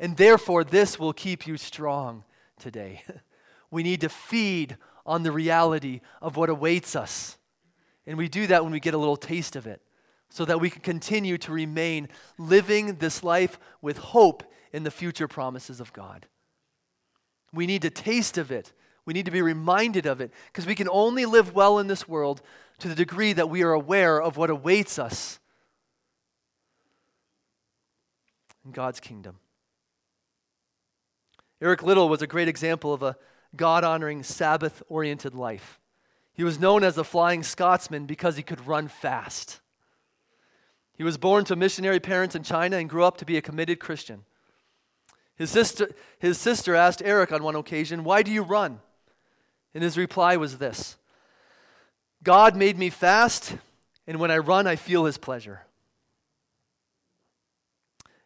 And 0.00 0.16
therefore, 0.16 0.64
this 0.64 0.98
will 0.98 1.12
keep 1.12 1.46
you 1.46 1.58
strong 1.58 2.24
today. 2.58 3.02
we 3.70 3.82
need 3.82 4.00
to 4.00 4.08
feed 4.08 4.78
on 5.04 5.24
the 5.24 5.30
reality 5.30 6.00
of 6.22 6.38
what 6.38 6.48
awaits 6.48 6.96
us. 6.96 7.36
And 8.06 8.16
we 8.16 8.30
do 8.30 8.46
that 8.46 8.62
when 8.62 8.72
we 8.72 8.80
get 8.80 8.94
a 8.94 8.98
little 8.98 9.18
taste 9.18 9.56
of 9.56 9.66
it, 9.66 9.82
so 10.30 10.46
that 10.46 10.58
we 10.58 10.70
can 10.70 10.80
continue 10.80 11.36
to 11.36 11.52
remain 11.52 12.08
living 12.38 12.94
this 12.94 13.22
life 13.22 13.58
with 13.82 13.98
hope 13.98 14.42
in 14.72 14.84
the 14.84 14.90
future 14.90 15.28
promises 15.28 15.80
of 15.80 15.92
God. 15.92 16.28
We 17.52 17.66
need 17.66 17.82
to 17.82 17.90
taste 17.90 18.38
of 18.38 18.50
it 18.50 18.72
we 19.06 19.12
need 19.12 19.26
to 19.26 19.30
be 19.30 19.42
reminded 19.42 20.06
of 20.06 20.20
it 20.20 20.32
because 20.46 20.66
we 20.66 20.74
can 20.74 20.88
only 20.88 21.26
live 21.26 21.54
well 21.54 21.78
in 21.78 21.86
this 21.86 22.08
world 22.08 22.40
to 22.78 22.88
the 22.88 22.94
degree 22.94 23.32
that 23.32 23.50
we 23.50 23.62
are 23.62 23.72
aware 23.72 24.20
of 24.20 24.36
what 24.36 24.50
awaits 24.50 24.98
us 24.98 25.38
in 28.64 28.72
God's 28.72 29.00
kingdom. 29.00 29.38
Eric 31.60 31.82
Liddell 31.82 32.08
was 32.08 32.22
a 32.22 32.26
great 32.26 32.48
example 32.48 32.92
of 32.92 33.02
a 33.02 33.16
God 33.56 33.84
honoring, 33.84 34.22
Sabbath 34.22 34.82
oriented 34.88 35.34
life. 35.34 35.78
He 36.32 36.42
was 36.42 36.58
known 36.58 36.82
as 36.82 36.96
the 36.96 37.04
Flying 37.04 37.42
Scotsman 37.42 38.06
because 38.06 38.36
he 38.36 38.42
could 38.42 38.66
run 38.66 38.88
fast. 38.88 39.60
He 40.96 41.04
was 41.04 41.16
born 41.16 41.44
to 41.44 41.56
missionary 41.56 42.00
parents 42.00 42.34
in 42.34 42.42
China 42.42 42.76
and 42.76 42.90
grew 42.90 43.04
up 43.04 43.18
to 43.18 43.24
be 43.24 43.36
a 43.36 43.42
committed 43.42 43.78
Christian. 43.78 44.24
His 45.36 45.50
sister, 45.50 45.90
his 46.18 46.38
sister 46.38 46.74
asked 46.74 47.02
Eric 47.04 47.32
on 47.32 47.42
one 47.42 47.56
occasion, 47.56 48.04
Why 48.04 48.22
do 48.22 48.30
you 48.30 48.42
run? 48.42 48.80
And 49.74 49.82
his 49.82 49.98
reply 49.98 50.36
was 50.36 50.58
this 50.58 50.96
God 52.22 52.56
made 52.56 52.78
me 52.78 52.90
fast, 52.90 53.56
and 54.06 54.18
when 54.18 54.30
I 54.30 54.38
run, 54.38 54.66
I 54.66 54.76
feel 54.76 55.04
his 55.04 55.18
pleasure. 55.18 55.62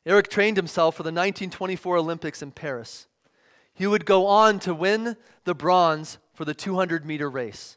Eric 0.07 0.29
trained 0.29 0.57
himself 0.57 0.95
for 0.97 1.03
the 1.03 1.09
1924 1.09 1.97
Olympics 1.97 2.41
in 2.41 2.51
Paris. 2.51 3.07
He 3.75 3.87
would 3.87 4.07
go 4.07 4.27
on 4.27 4.59
to 4.61 4.75
win 4.75 5.17
the 5.45 5.55
bronze 5.55 6.19
for 6.33 6.45
the 6.45 6.55
200 6.55 7.05
meter 7.05 7.29
race. 7.29 7.77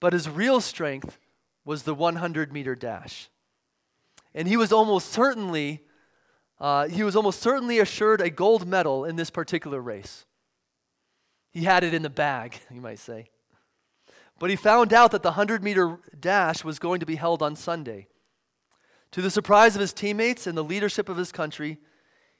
But 0.00 0.12
his 0.12 0.28
real 0.28 0.60
strength 0.60 1.18
was 1.64 1.84
the 1.84 1.94
100 1.94 2.52
meter 2.52 2.74
dash. 2.74 3.28
And 4.34 4.48
he 4.48 4.56
was 4.56 4.72
almost 4.72 5.10
certainly 5.12 5.82
uh, 6.58 6.86
he 6.86 7.02
was 7.02 7.16
almost 7.16 7.40
certainly 7.40 7.80
assured 7.80 8.20
a 8.20 8.30
gold 8.30 8.68
medal 8.68 9.04
in 9.04 9.16
this 9.16 9.30
particular 9.30 9.80
race. 9.80 10.26
He 11.52 11.64
had 11.64 11.84
it 11.84 11.94
in 11.94 12.02
the 12.02 12.10
bag, 12.10 12.58
you 12.70 12.80
might 12.80 12.98
say. 12.98 13.30
But 14.38 14.50
he 14.50 14.56
found 14.56 14.92
out 14.92 15.12
that 15.12 15.22
the 15.22 15.30
100 15.30 15.62
meter 15.62 16.00
dash 16.18 16.64
was 16.64 16.78
going 16.78 17.00
to 17.00 17.06
be 17.06 17.16
held 17.16 17.42
on 17.42 17.54
Sunday. 17.54 18.08
To 19.12 19.22
the 19.22 19.30
surprise 19.30 19.74
of 19.74 19.80
his 19.80 19.92
teammates 19.92 20.46
and 20.46 20.56
the 20.56 20.64
leadership 20.64 21.08
of 21.08 21.18
his 21.18 21.30
country, 21.30 21.78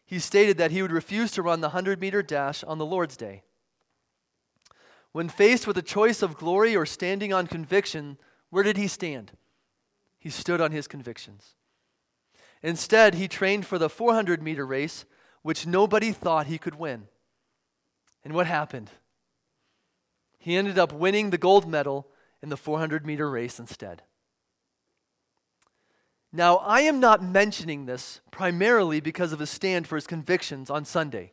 he 0.05 0.19
stated 0.19 0.59
that 0.59 0.71
he 0.71 0.83
would 0.83 0.91
refuse 0.91 1.31
to 1.33 1.43
run 1.43 1.61
the 1.61 1.69
100 1.69 2.01
meter 2.01 2.23
dash 2.23 2.65
on 2.65 2.79
the 2.79 2.87
Lord's 2.87 3.17
Day. 3.17 3.43
When 5.13 5.29
faced 5.29 5.67
with 5.67 5.77
a 5.77 5.83
choice 5.83 6.23
of 6.23 6.37
glory 6.37 6.75
or 6.75 6.87
standing 6.87 7.33
on 7.33 7.47
conviction, 7.47 8.17
where 8.49 8.63
did 8.63 8.79
he 8.79 8.89
stand? 8.89 9.33
He 10.19 10.31
stood 10.31 10.61
on 10.61 10.73
his 10.73 10.89
convictions. 10.89 11.55
Instead, 12.63 13.15
he 13.15 13.29
trained 13.29 13.67
for 13.67 13.79
the 13.79 13.91
400 13.91 14.43
meter 14.43 14.65
race, 14.65 15.05
which 15.43 15.67
nobody 15.67 16.13
thought 16.13 16.47
he 16.47 16.59
could 16.59 16.77
win. 16.77 17.09
And 18.25 18.33
what 18.33 18.47
happened? 18.47 18.91
He 20.43 20.57
ended 20.57 20.77
up 20.77 20.93
winning 20.93 21.31
the 21.31 21.39
gold 21.39 21.71
medal 21.71 22.09
in 22.43 22.49
the 22.49 22.57
400 22.57 23.07
meter 23.07 23.31
race 23.31 23.61
instead. 23.61 24.03
Now, 26.33 26.57
I 26.57 26.81
am 26.81 26.99
not 26.99 27.23
mentioning 27.23 27.87
this 27.87 28.21
primarily 28.33 28.99
because 28.99 29.33
of 29.33 29.39
his 29.39 29.51
stand 29.51 29.87
for 29.87 29.95
his 29.95 30.09
convictions 30.09 30.69
on 30.69 30.85
Sunday, 30.85 31.31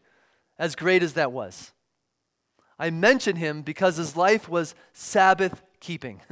as 0.59 0.75
great 0.75 1.01
as 1.01 1.13
that 1.13 1.31
was. 1.31 1.71
I 2.77 2.91
mention 2.91 3.37
him 3.37 3.63
because 3.63 3.97
his 3.97 4.15
life 4.15 4.47
was 4.47 4.75
Sabbath 4.93 5.63
keeping. 5.79 6.21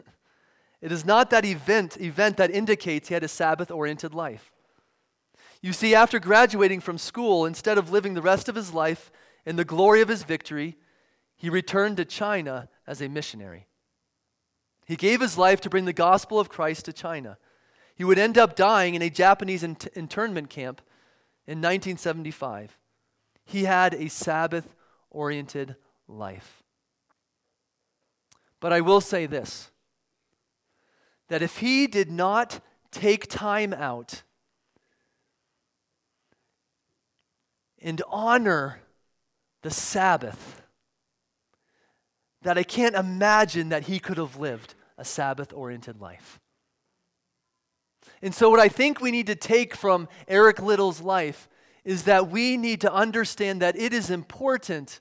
It 0.80 0.91
is 0.91 1.03
not 1.03 1.32
that 1.32 1.43
event, 1.43 1.99
event 1.99 2.38
that 2.38 2.51
indicates 2.51 3.07
he 3.07 3.15
had 3.15 3.23
a 3.23 3.28
Sabbath 3.28 3.71
oriented 3.71 4.13
life. 4.13 4.51
You 5.59 5.73
see, 5.73 5.95
after 5.95 6.19
graduating 6.19 6.82
from 6.82 6.99
school, 6.99 7.47
instead 7.47 7.80
of 7.80 7.91
living 7.91 8.13
the 8.13 8.21
rest 8.21 8.47
of 8.47 8.53
his 8.53 8.75
life 8.75 9.11
in 9.43 9.55
the 9.55 9.65
glory 9.65 10.01
of 10.01 10.07
his 10.07 10.21
victory, 10.21 10.78
he 11.38 11.50
returned 11.50 11.98
to 11.98 12.06
China 12.06 12.68
as 12.86 13.02
a 13.02 13.08
missionary. 13.08 13.68
He 14.86 14.96
gave 14.96 15.22
his 15.22 15.38
life 15.38 15.62
to 15.62 15.70
bring 15.70 15.86
the 15.86 15.94
gospel 15.94 16.40
of 16.40 16.50
Christ 16.50 16.86
to 16.86 16.94
China. 16.94 17.38
He 17.96 18.04
would 18.04 18.18
end 18.18 18.38
up 18.38 18.56
dying 18.56 18.96
in 18.96 19.02
a 19.02 19.10
Japanese 19.10 19.64
internment 19.64 20.50
camp 20.50 20.82
in 21.46 21.60
1975. 21.60 22.78
He 23.46 23.66
had 23.66 23.94
a 23.94 24.10
Sabbath 24.10 24.76
oriented 25.10 25.76
life. 26.08 26.64
But 28.60 28.74
I 28.74 28.82
will 28.82 29.02
say 29.02 29.26
this 29.26 29.72
that 31.28 31.42
if 31.42 31.58
he 31.58 31.88
did 31.88 32.10
not 32.10 32.62
take 32.90 33.28
time 33.28 33.74
out 33.74 34.24
and 37.82 38.02
honor 38.10 38.80
the 39.62 39.70
Sabbath, 39.70 40.62
that 42.42 42.58
I 42.58 42.64
can't 42.64 42.96
imagine 42.96 43.70
that 43.70 43.84
he 43.84 44.00
could 44.00 44.18
have 44.18 44.38
lived 44.38 44.76
a 44.98 45.06
Sabbath 45.06 45.54
oriented 45.54 46.00
life. 46.00 46.40
And 48.22 48.34
so, 48.34 48.50
what 48.50 48.60
I 48.60 48.68
think 48.68 49.00
we 49.00 49.12
need 49.12 49.28
to 49.28 49.36
take 49.36 49.76
from 49.76 50.08
Eric 50.28 50.62
Liddell's 50.62 51.02
life 51.02 51.48
is 51.86 52.04
that 52.04 52.30
we 52.30 52.58
need 52.58 52.82
to 52.82 52.94
understand 52.94 53.62
that 53.62 53.78
it 53.78 53.94
is 53.94 54.10
important 54.10 55.00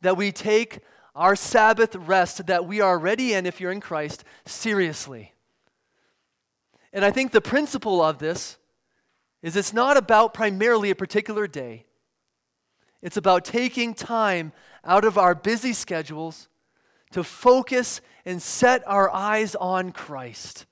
that 0.00 0.16
we 0.16 0.32
take 0.32 0.80
our 1.14 1.36
Sabbath 1.36 1.94
rest 1.94 2.46
that 2.46 2.66
we 2.66 2.80
are 2.80 2.90
already 2.90 3.34
in, 3.34 3.46
if 3.46 3.60
you're 3.60 3.70
in 3.70 3.80
Christ, 3.80 4.24
seriously. 4.44 5.32
And 6.92 7.04
I 7.04 7.10
think 7.10 7.32
the 7.32 7.40
principle 7.40 8.02
of 8.02 8.18
this 8.18 8.56
is 9.42 9.56
it's 9.56 9.72
not 9.72 9.96
about 9.96 10.34
primarily 10.34 10.90
a 10.90 10.94
particular 10.94 11.46
day, 11.46 11.86
it's 13.02 13.16
about 13.16 13.44
taking 13.44 13.94
time 13.94 14.52
out 14.84 15.04
of 15.04 15.18
our 15.18 15.34
busy 15.34 15.72
schedules 15.72 16.48
to 17.14 17.22
focus 17.22 18.00
and 18.24 18.42
set 18.42 18.82
our 18.88 19.08
eyes 19.08 19.54
on 19.54 19.92
Christ. 19.92 20.66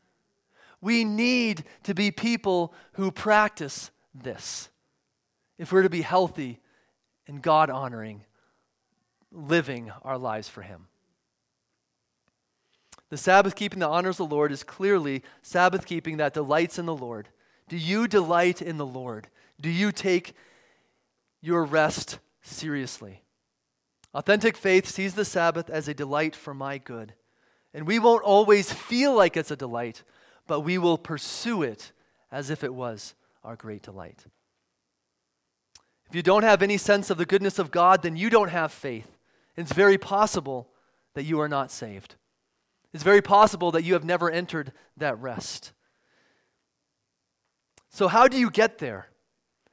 We 0.80 1.04
need 1.04 1.62
to 1.84 1.94
be 1.94 2.10
people 2.10 2.74
who 2.94 3.12
practice 3.12 3.92
this 4.12 4.68
if 5.56 5.70
we're 5.70 5.84
to 5.84 5.88
be 5.88 6.02
healthy 6.02 6.58
and 7.28 7.40
God 7.40 7.70
honoring, 7.70 8.24
living 9.30 9.92
our 10.02 10.18
lives 10.18 10.48
for 10.48 10.62
Him. 10.62 10.88
The 13.08 13.16
Sabbath 13.16 13.54
keeping 13.54 13.78
that 13.78 13.90
honors 13.90 14.16
the 14.16 14.26
Lord 14.26 14.50
is 14.50 14.64
clearly 14.64 15.22
Sabbath 15.42 15.86
keeping 15.86 16.16
that 16.16 16.34
delights 16.34 16.76
in 16.76 16.86
the 16.86 16.96
Lord. 16.96 17.28
Do 17.68 17.76
you 17.76 18.08
delight 18.08 18.60
in 18.60 18.78
the 18.78 18.86
Lord? 18.86 19.28
Do 19.60 19.70
you 19.70 19.92
take 19.92 20.34
your 21.40 21.62
rest 21.62 22.18
seriously? 22.40 23.22
Authentic 24.14 24.56
faith 24.56 24.86
sees 24.86 25.14
the 25.14 25.24
Sabbath 25.24 25.70
as 25.70 25.88
a 25.88 25.94
delight 25.94 26.36
for 26.36 26.52
my 26.52 26.78
good. 26.78 27.14
And 27.72 27.86
we 27.86 27.98
won't 27.98 28.22
always 28.22 28.72
feel 28.72 29.14
like 29.14 29.36
it's 29.36 29.50
a 29.50 29.56
delight, 29.56 30.02
but 30.46 30.60
we 30.60 30.76
will 30.76 30.98
pursue 30.98 31.62
it 31.62 31.92
as 32.30 32.50
if 32.50 32.62
it 32.62 32.74
was 32.74 33.14
our 33.42 33.56
great 33.56 33.82
delight. 33.82 34.24
If 36.08 36.16
you 36.16 36.22
don't 36.22 36.42
have 36.42 36.62
any 36.62 36.76
sense 36.76 37.08
of 37.08 37.16
the 37.16 37.24
goodness 37.24 37.58
of 37.58 37.70
God, 37.70 38.02
then 38.02 38.16
you 38.16 38.28
don't 38.28 38.50
have 38.50 38.70
faith. 38.70 39.16
It's 39.56 39.72
very 39.72 39.96
possible 39.96 40.68
that 41.14 41.24
you 41.24 41.40
are 41.40 41.48
not 41.48 41.70
saved. 41.70 42.16
It's 42.92 43.02
very 43.02 43.22
possible 43.22 43.70
that 43.72 43.84
you 43.84 43.94
have 43.94 44.04
never 44.04 44.30
entered 44.30 44.72
that 44.98 45.18
rest. 45.18 45.72
So, 47.88 48.08
how 48.08 48.28
do 48.28 48.38
you 48.38 48.50
get 48.50 48.78
there? 48.78 49.08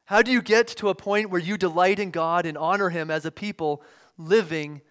How 0.05 0.21
do 0.21 0.31
you 0.31 0.41
get 0.41 0.67
to 0.67 0.89
a 0.89 0.95
point 0.95 1.29
where 1.29 1.41
you 1.41 1.57
delight 1.57 1.99
in 1.99 2.11
God 2.11 2.45
and 2.45 2.57
honor 2.57 2.89
Him 2.89 3.11
as 3.11 3.25
a 3.25 3.31
people 3.31 3.83
living 4.19 4.81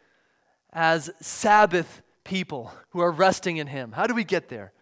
as 0.73 1.11
Sabbath 1.21 2.03
people 2.25 2.73
who 2.91 3.01
are 3.01 3.13
resting 3.13 3.59
in 3.59 3.69
Him? 3.69 3.93
How 3.93 4.07
do 4.09 4.15
we 4.15 4.25
get 4.25 4.49
there? 4.49 4.73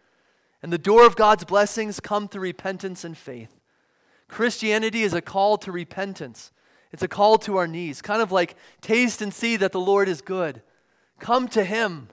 And 0.63 0.73
the 0.73 0.79
door 0.79 1.07
of 1.07 1.17
God's 1.17 1.45
blessings 1.45 2.01
come 2.01 2.29
through 2.29 2.43
repentance 2.43 3.05
and 3.05 3.17
faith. 3.17 3.61
Christianity 4.29 5.03
is 5.03 5.13
a 5.13 5.21
call 5.21 5.59
to 5.59 5.71
repentance. 5.71 6.51
It's 6.93 7.03
a 7.03 7.09
call 7.09 7.39
to 7.39 7.57
our 7.57 7.67
knees, 7.67 8.01
kind 8.01 8.23
of 8.23 8.33
like 8.33 8.57
taste 8.81 9.21
and 9.21 9.35
see 9.35 9.57
that 9.57 9.73
the 9.73 9.81
Lord 9.81 10.09
is 10.09 10.23
good. 10.23 10.63
Come 11.19 11.49
to 11.49 11.65
Him, 11.65 12.09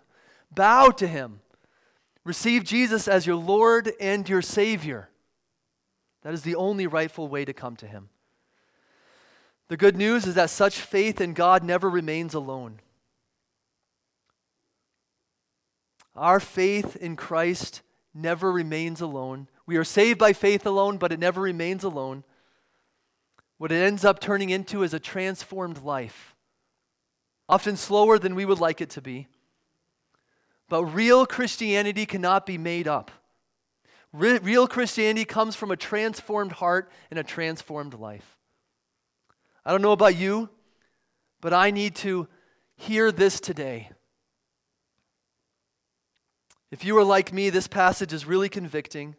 bow 0.54 0.90
to 0.90 1.08
Him, 1.08 1.40
receive 2.24 2.64
Jesus 2.64 3.08
as 3.08 3.26
your 3.26 3.36
Lord 3.36 3.94
and 4.00 4.28
your 4.28 4.42
Savior. 4.42 5.10
That 6.24 6.34
is 6.34 6.44
the 6.44 6.56
only 6.56 6.88
rightful 6.88 7.28
way 7.28 7.46
to 7.46 7.54
come 7.54 7.76
to 7.78 7.88
Him. 7.88 8.10
The 9.70 9.78
good 9.78 9.96
news 9.96 10.28
is 10.28 10.36
that 10.36 10.50
such 10.50 10.80
faith 10.80 11.22
in 11.22 11.34
God 11.34 11.64
never 11.64 11.90
remains 11.90 12.34
alone. 12.34 12.80
Our 16.16 16.40
faith 16.40 16.96
in 16.96 17.16
Christ 17.16 17.82
never 18.14 18.52
remains 18.52 19.02
alone. 19.02 19.48
We 19.66 19.78
are 19.78 19.84
saved 19.84 20.20
by 20.20 20.34
faith 20.34 20.66
alone, 20.66 20.98
but 20.98 21.12
it 21.12 21.20
never 21.20 21.42
remains 21.42 21.84
alone. 21.84 22.24
What 23.58 23.72
it 23.72 23.82
ends 23.82 24.04
up 24.04 24.20
turning 24.20 24.50
into 24.50 24.84
is 24.84 24.94
a 24.94 25.00
transformed 25.00 25.84
life, 25.84 26.36
often 27.48 27.78
slower 27.78 28.20
than 28.20 28.36
we 28.36 28.46
would 28.46 28.60
like 28.60 28.82
it 28.82 28.90
to 28.92 29.02
be. 29.02 29.28
But 30.70 30.86
real 30.86 31.26
Christianity 31.26 32.06
cannot 32.06 32.46
be 32.46 32.58
made 32.58 32.88
up. 32.88 33.12
Re- 34.12 34.40
real 34.40 34.68
Christianity 34.68 35.26
comes 35.26 35.56
from 35.56 35.72
a 35.72 35.78
transformed 35.78 36.54
heart 36.54 36.92
and 37.10 37.20
a 37.20 37.24
transformed 37.24 37.94
life. 37.96 38.33
I 39.66 39.72
don't 39.72 39.82
know 39.82 39.92
about 39.92 40.16
you, 40.16 40.50
but 41.42 41.54
I 41.54 41.72
need 41.72 41.96
to 41.98 42.28
hear 42.76 43.12
this 43.12 43.40
today. 43.40 43.90
If 46.72 46.84
you 46.84 46.98
are 46.98 47.04
like 47.04 47.32
me, 47.32 47.50
this 47.50 47.68
passage 47.68 48.14
is 48.14 48.26
really 48.26 48.50
convicting. 48.50 49.16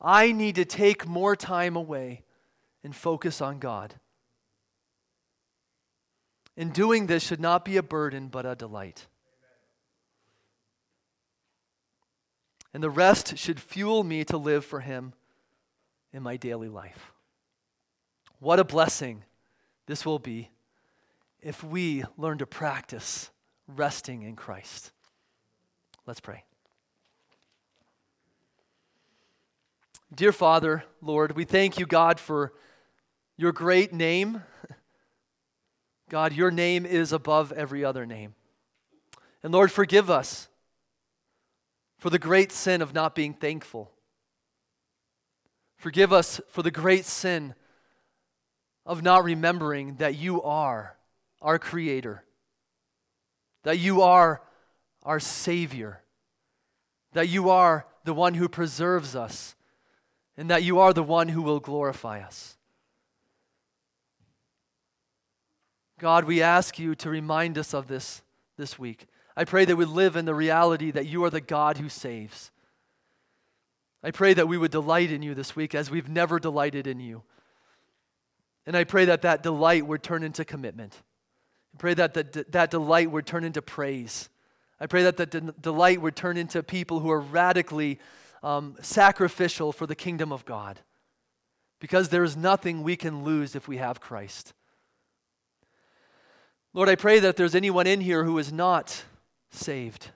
I 0.00 0.32
need 0.32 0.54
to 0.54 0.64
take 0.64 1.06
more 1.06 1.36
time 1.36 1.76
away 1.76 2.22
and 2.82 2.96
focus 2.96 3.40
on 3.40 3.58
God. 3.58 3.94
And 6.56 6.72
doing 6.72 7.06
this 7.06 7.22
should 7.22 7.40
not 7.40 7.64
be 7.64 7.76
a 7.76 7.82
burden, 7.82 8.28
but 8.28 8.46
a 8.46 8.54
delight. 8.54 9.06
And 12.72 12.82
the 12.82 12.90
rest 12.90 13.36
should 13.36 13.60
fuel 13.60 14.02
me 14.04 14.24
to 14.24 14.36
live 14.36 14.64
for 14.64 14.80
Him 14.80 15.12
in 16.12 16.22
my 16.22 16.36
daily 16.36 16.68
life. 16.68 17.09
What 18.40 18.58
a 18.58 18.64
blessing 18.64 19.24
this 19.86 20.06
will 20.06 20.18
be 20.18 20.50
if 21.40 21.62
we 21.62 22.04
learn 22.16 22.38
to 22.38 22.46
practice 22.46 23.30
resting 23.68 24.22
in 24.22 24.34
Christ. 24.34 24.92
Let's 26.06 26.20
pray. 26.20 26.44
Dear 30.12 30.32
Father, 30.32 30.84
Lord, 31.02 31.36
we 31.36 31.44
thank 31.44 31.78
you, 31.78 31.84
God, 31.84 32.18
for 32.18 32.52
your 33.36 33.52
great 33.52 33.92
name. 33.92 34.42
God, 36.08 36.32
your 36.32 36.50
name 36.50 36.86
is 36.86 37.12
above 37.12 37.52
every 37.52 37.84
other 37.84 38.06
name. 38.06 38.34
And 39.42 39.52
Lord, 39.52 39.70
forgive 39.70 40.10
us 40.10 40.48
for 41.98 42.08
the 42.08 42.18
great 42.18 42.50
sin 42.50 42.80
of 42.80 42.94
not 42.94 43.14
being 43.14 43.34
thankful. 43.34 43.92
Forgive 45.76 46.12
us 46.12 46.40
for 46.48 46.62
the 46.62 46.70
great 46.70 47.04
sin 47.04 47.54
of 48.90 49.04
not 49.04 49.22
remembering 49.22 49.94
that 49.98 50.16
you 50.16 50.42
are 50.42 50.96
our 51.40 51.60
Creator, 51.60 52.24
that 53.62 53.78
you 53.78 54.02
are 54.02 54.42
our 55.04 55.20
Savior, 55.20 56.02
that 57.12 57.28
you 57.28 57.50
are 57.50 57.86
the 58.02 58.12
one 58.12 58.34
who 58.34 58.48
preserves 58.48 59.14
us, 59.14 59.54
and 60.36 60.50
that 60.50 60.64
you 60.64 60.80
are 60.80 60.92
the 60.92 61.04
one 61.04 61.28
who 61.28 61.40
will 61.40 61.60
glorify 61.60 62.18
us. 62.18 62.56
God, 66.00 66.24
we 66.24 66.42
ask 66.42 66.76
you 66.76 66.96
to 66.96 67.10
remind 67.10 67.58
us 67.58 67.72
of 67.72 67.86
this 67.86 68.22
this 68.56 68.76
week. 68.76 69.06
I 69.36 69.44
pray 69.44 69.64
that 69.66 69.76
we 69.76 69.84
live 69.84 70.16
in 70.16 70.24
the 70.24 70.34
reality 70.34 70.90
that 70.90 71.06
you 71.06 71.22
are 71.22 71.30
the 71.30 71.40
God 71.40 71.78
who 71.78 71.88
saves. 71.88 72.50
I 74.02 74.10
pray 74.10 74.34
that 74.34 74.48
we 74.48 74.58
would 74.58 74.72
delight 74.72 75.12
in 75.12 75.22
you 75.22 75.32
this 75.32 75.54
week 75.54 75.76
as 75.76 75.92
we've 75.92 76.08
never 76.08 76.40
delighted 76.40 76.88
in 76.88 76.98
you. 76.98 77.22
And 78.70 78.76
I 78.76 78.84
pray 78.84 79.06
that 79.06 79.22
that 79.22 79.42
delight 79.42 79.84
would 79.84 80.00
turn 80.00 80.22
into 80.22 80.44
commitment. 80.44 80.94
I 81.74 81.78
pray 81.78 81.92
that 81.94 82.14
the, 82.14 82.46
that 82.50 82.70
delight 82.70 83.10
would 83.10 83.26
turn 83.26 83.42
into 83.42 83.60
praise. 83.60 84.28
I 84.78 84.86
pray 84.86 85.02
that 85.02 85.16
the 85.16 85.26
de- 85.26 85.40
delight 85.60 86.00
would 86.00 86.14
turn 86.14 86.36
into 86.36 86.62
people 86.62 87.00
who 87.00 87.10
are 87.10 87.18
radically 87.18 87.98
um, 88.44 88.76
sacrificial 88.80 89.72
for 89.72 89.88
the 89.88 89.96
kingdom 89.96 90.30
of 90.30 90.44
God. 90.44 90.78
Because 91.80 92.10
there 92.10 92.22
is 92.22 92.36
nothing 92.36 92.84
we 92.84 92.94
can 92.94 93.24
lose 93.24 93.56
if 93.56 93.66
we 93.66 93.78
have 93.78 94.00
Christ. 94.00 94.54
Lord, 96.72 96.88
I 96.88 96.94
pray 96.94 97.18
that 97.18 97.34
there's 97.34 97.56
anyone 97.56 97.88
in 97.88 98.00
here 98.00 98.22
who 98.22 98.38
is 98.38 98.52
not 98.52 99.02
saved, 99.50 100.12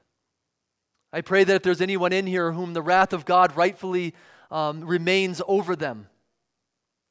I 1.13 1.23
pray 1.23 1.43
that 1.43 1.57
if 1.57 1.63
there's 1.65 1.81
anyone 1.81 2.13
in 2.13 2.29
here 2.29 2.53
whom 2.53 2.73
the 2.73 2.83
wrath 2.83 3.13
of 3.13 3.25
God 3.25 3.57
rightfully 3.57 4.15
um, 4.53 4.85
remains 4.85 5.43
over 5.49 5.75
them, 5.75 6.07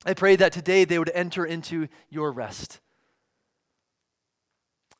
I 0.06 0.14
pray 0.14 0.36
that 0.36 0.52
today 0.52 0.86
they 0.86 1.00
would 1.00 1.12
enter 1.14 1.46
into 1.46 1.88
your 2.10 2.32
rest. 2.32 2.80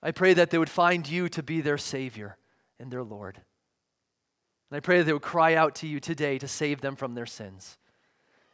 I 0.02 0.12
pray 0.12 0.34
that 0.34 0.50
they 0.50 0.58
would 0.58 0.70
find 0.70 1.08
you 1.08 1.30
to 1.30 1.44
be 1.44 1.62
their 1.62 1.78
Savior 1.78 2.38
and 2.80 2.92
their 2.92 3.04
Lord. 3.04 3.40
And 4.70 4.78
I 4.78 4.80
pray 4.80 4.98
that 4.98 5.06
they 5.06 5.14
would 5.14 5.22
cry 5.22 5.56
out 5.56 5.76
to 5.76 5.88
you 5.88 6.00
today 6.00 6.38
to 6.40 6.48
save 6.48 6.82
them 6.82 6.96
from 6.96 7.16
their 7.16 7.26
sins. 7.26 7.78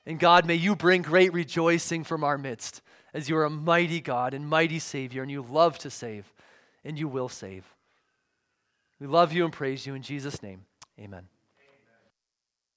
And 0.06 0.20
God, 0.20 0.46
may 0.46 0.56
you 0.56 0.76
bring 0.76 1.02
great 1.02 1.34
rejoicing 1.34 2.04
from 2.04 2.24
our 2.24 2.38
midst 2.38 2.82
as 3.14 3.30
you 3.30 3.38
are 3.38 3.46
a 3.46 3.50
mighty 3.50 4.02
God 4.02 4.34
and 4.34 4.48
mighty 4.48 4.80
Savior, 4.80 5.22
and 5.22 5.32
you 5.32 5.42
love 5.42 5.78
to 5.80 5.90
save, 5.90 6.32
and 6.84 6.98
you 6.98 7.08
will 7.08 7.30
save. 7.30 7.64
We 9.00 9.08
love 9.08 9.34
you 9.34 9.44
and 9.46 9.54
praise 9.54 9.86
you 9.86 9.96
in 9.96 10.02
Jesus' 10.02 10.44
name. 10.44 10.66
Amen. 11.00 11.28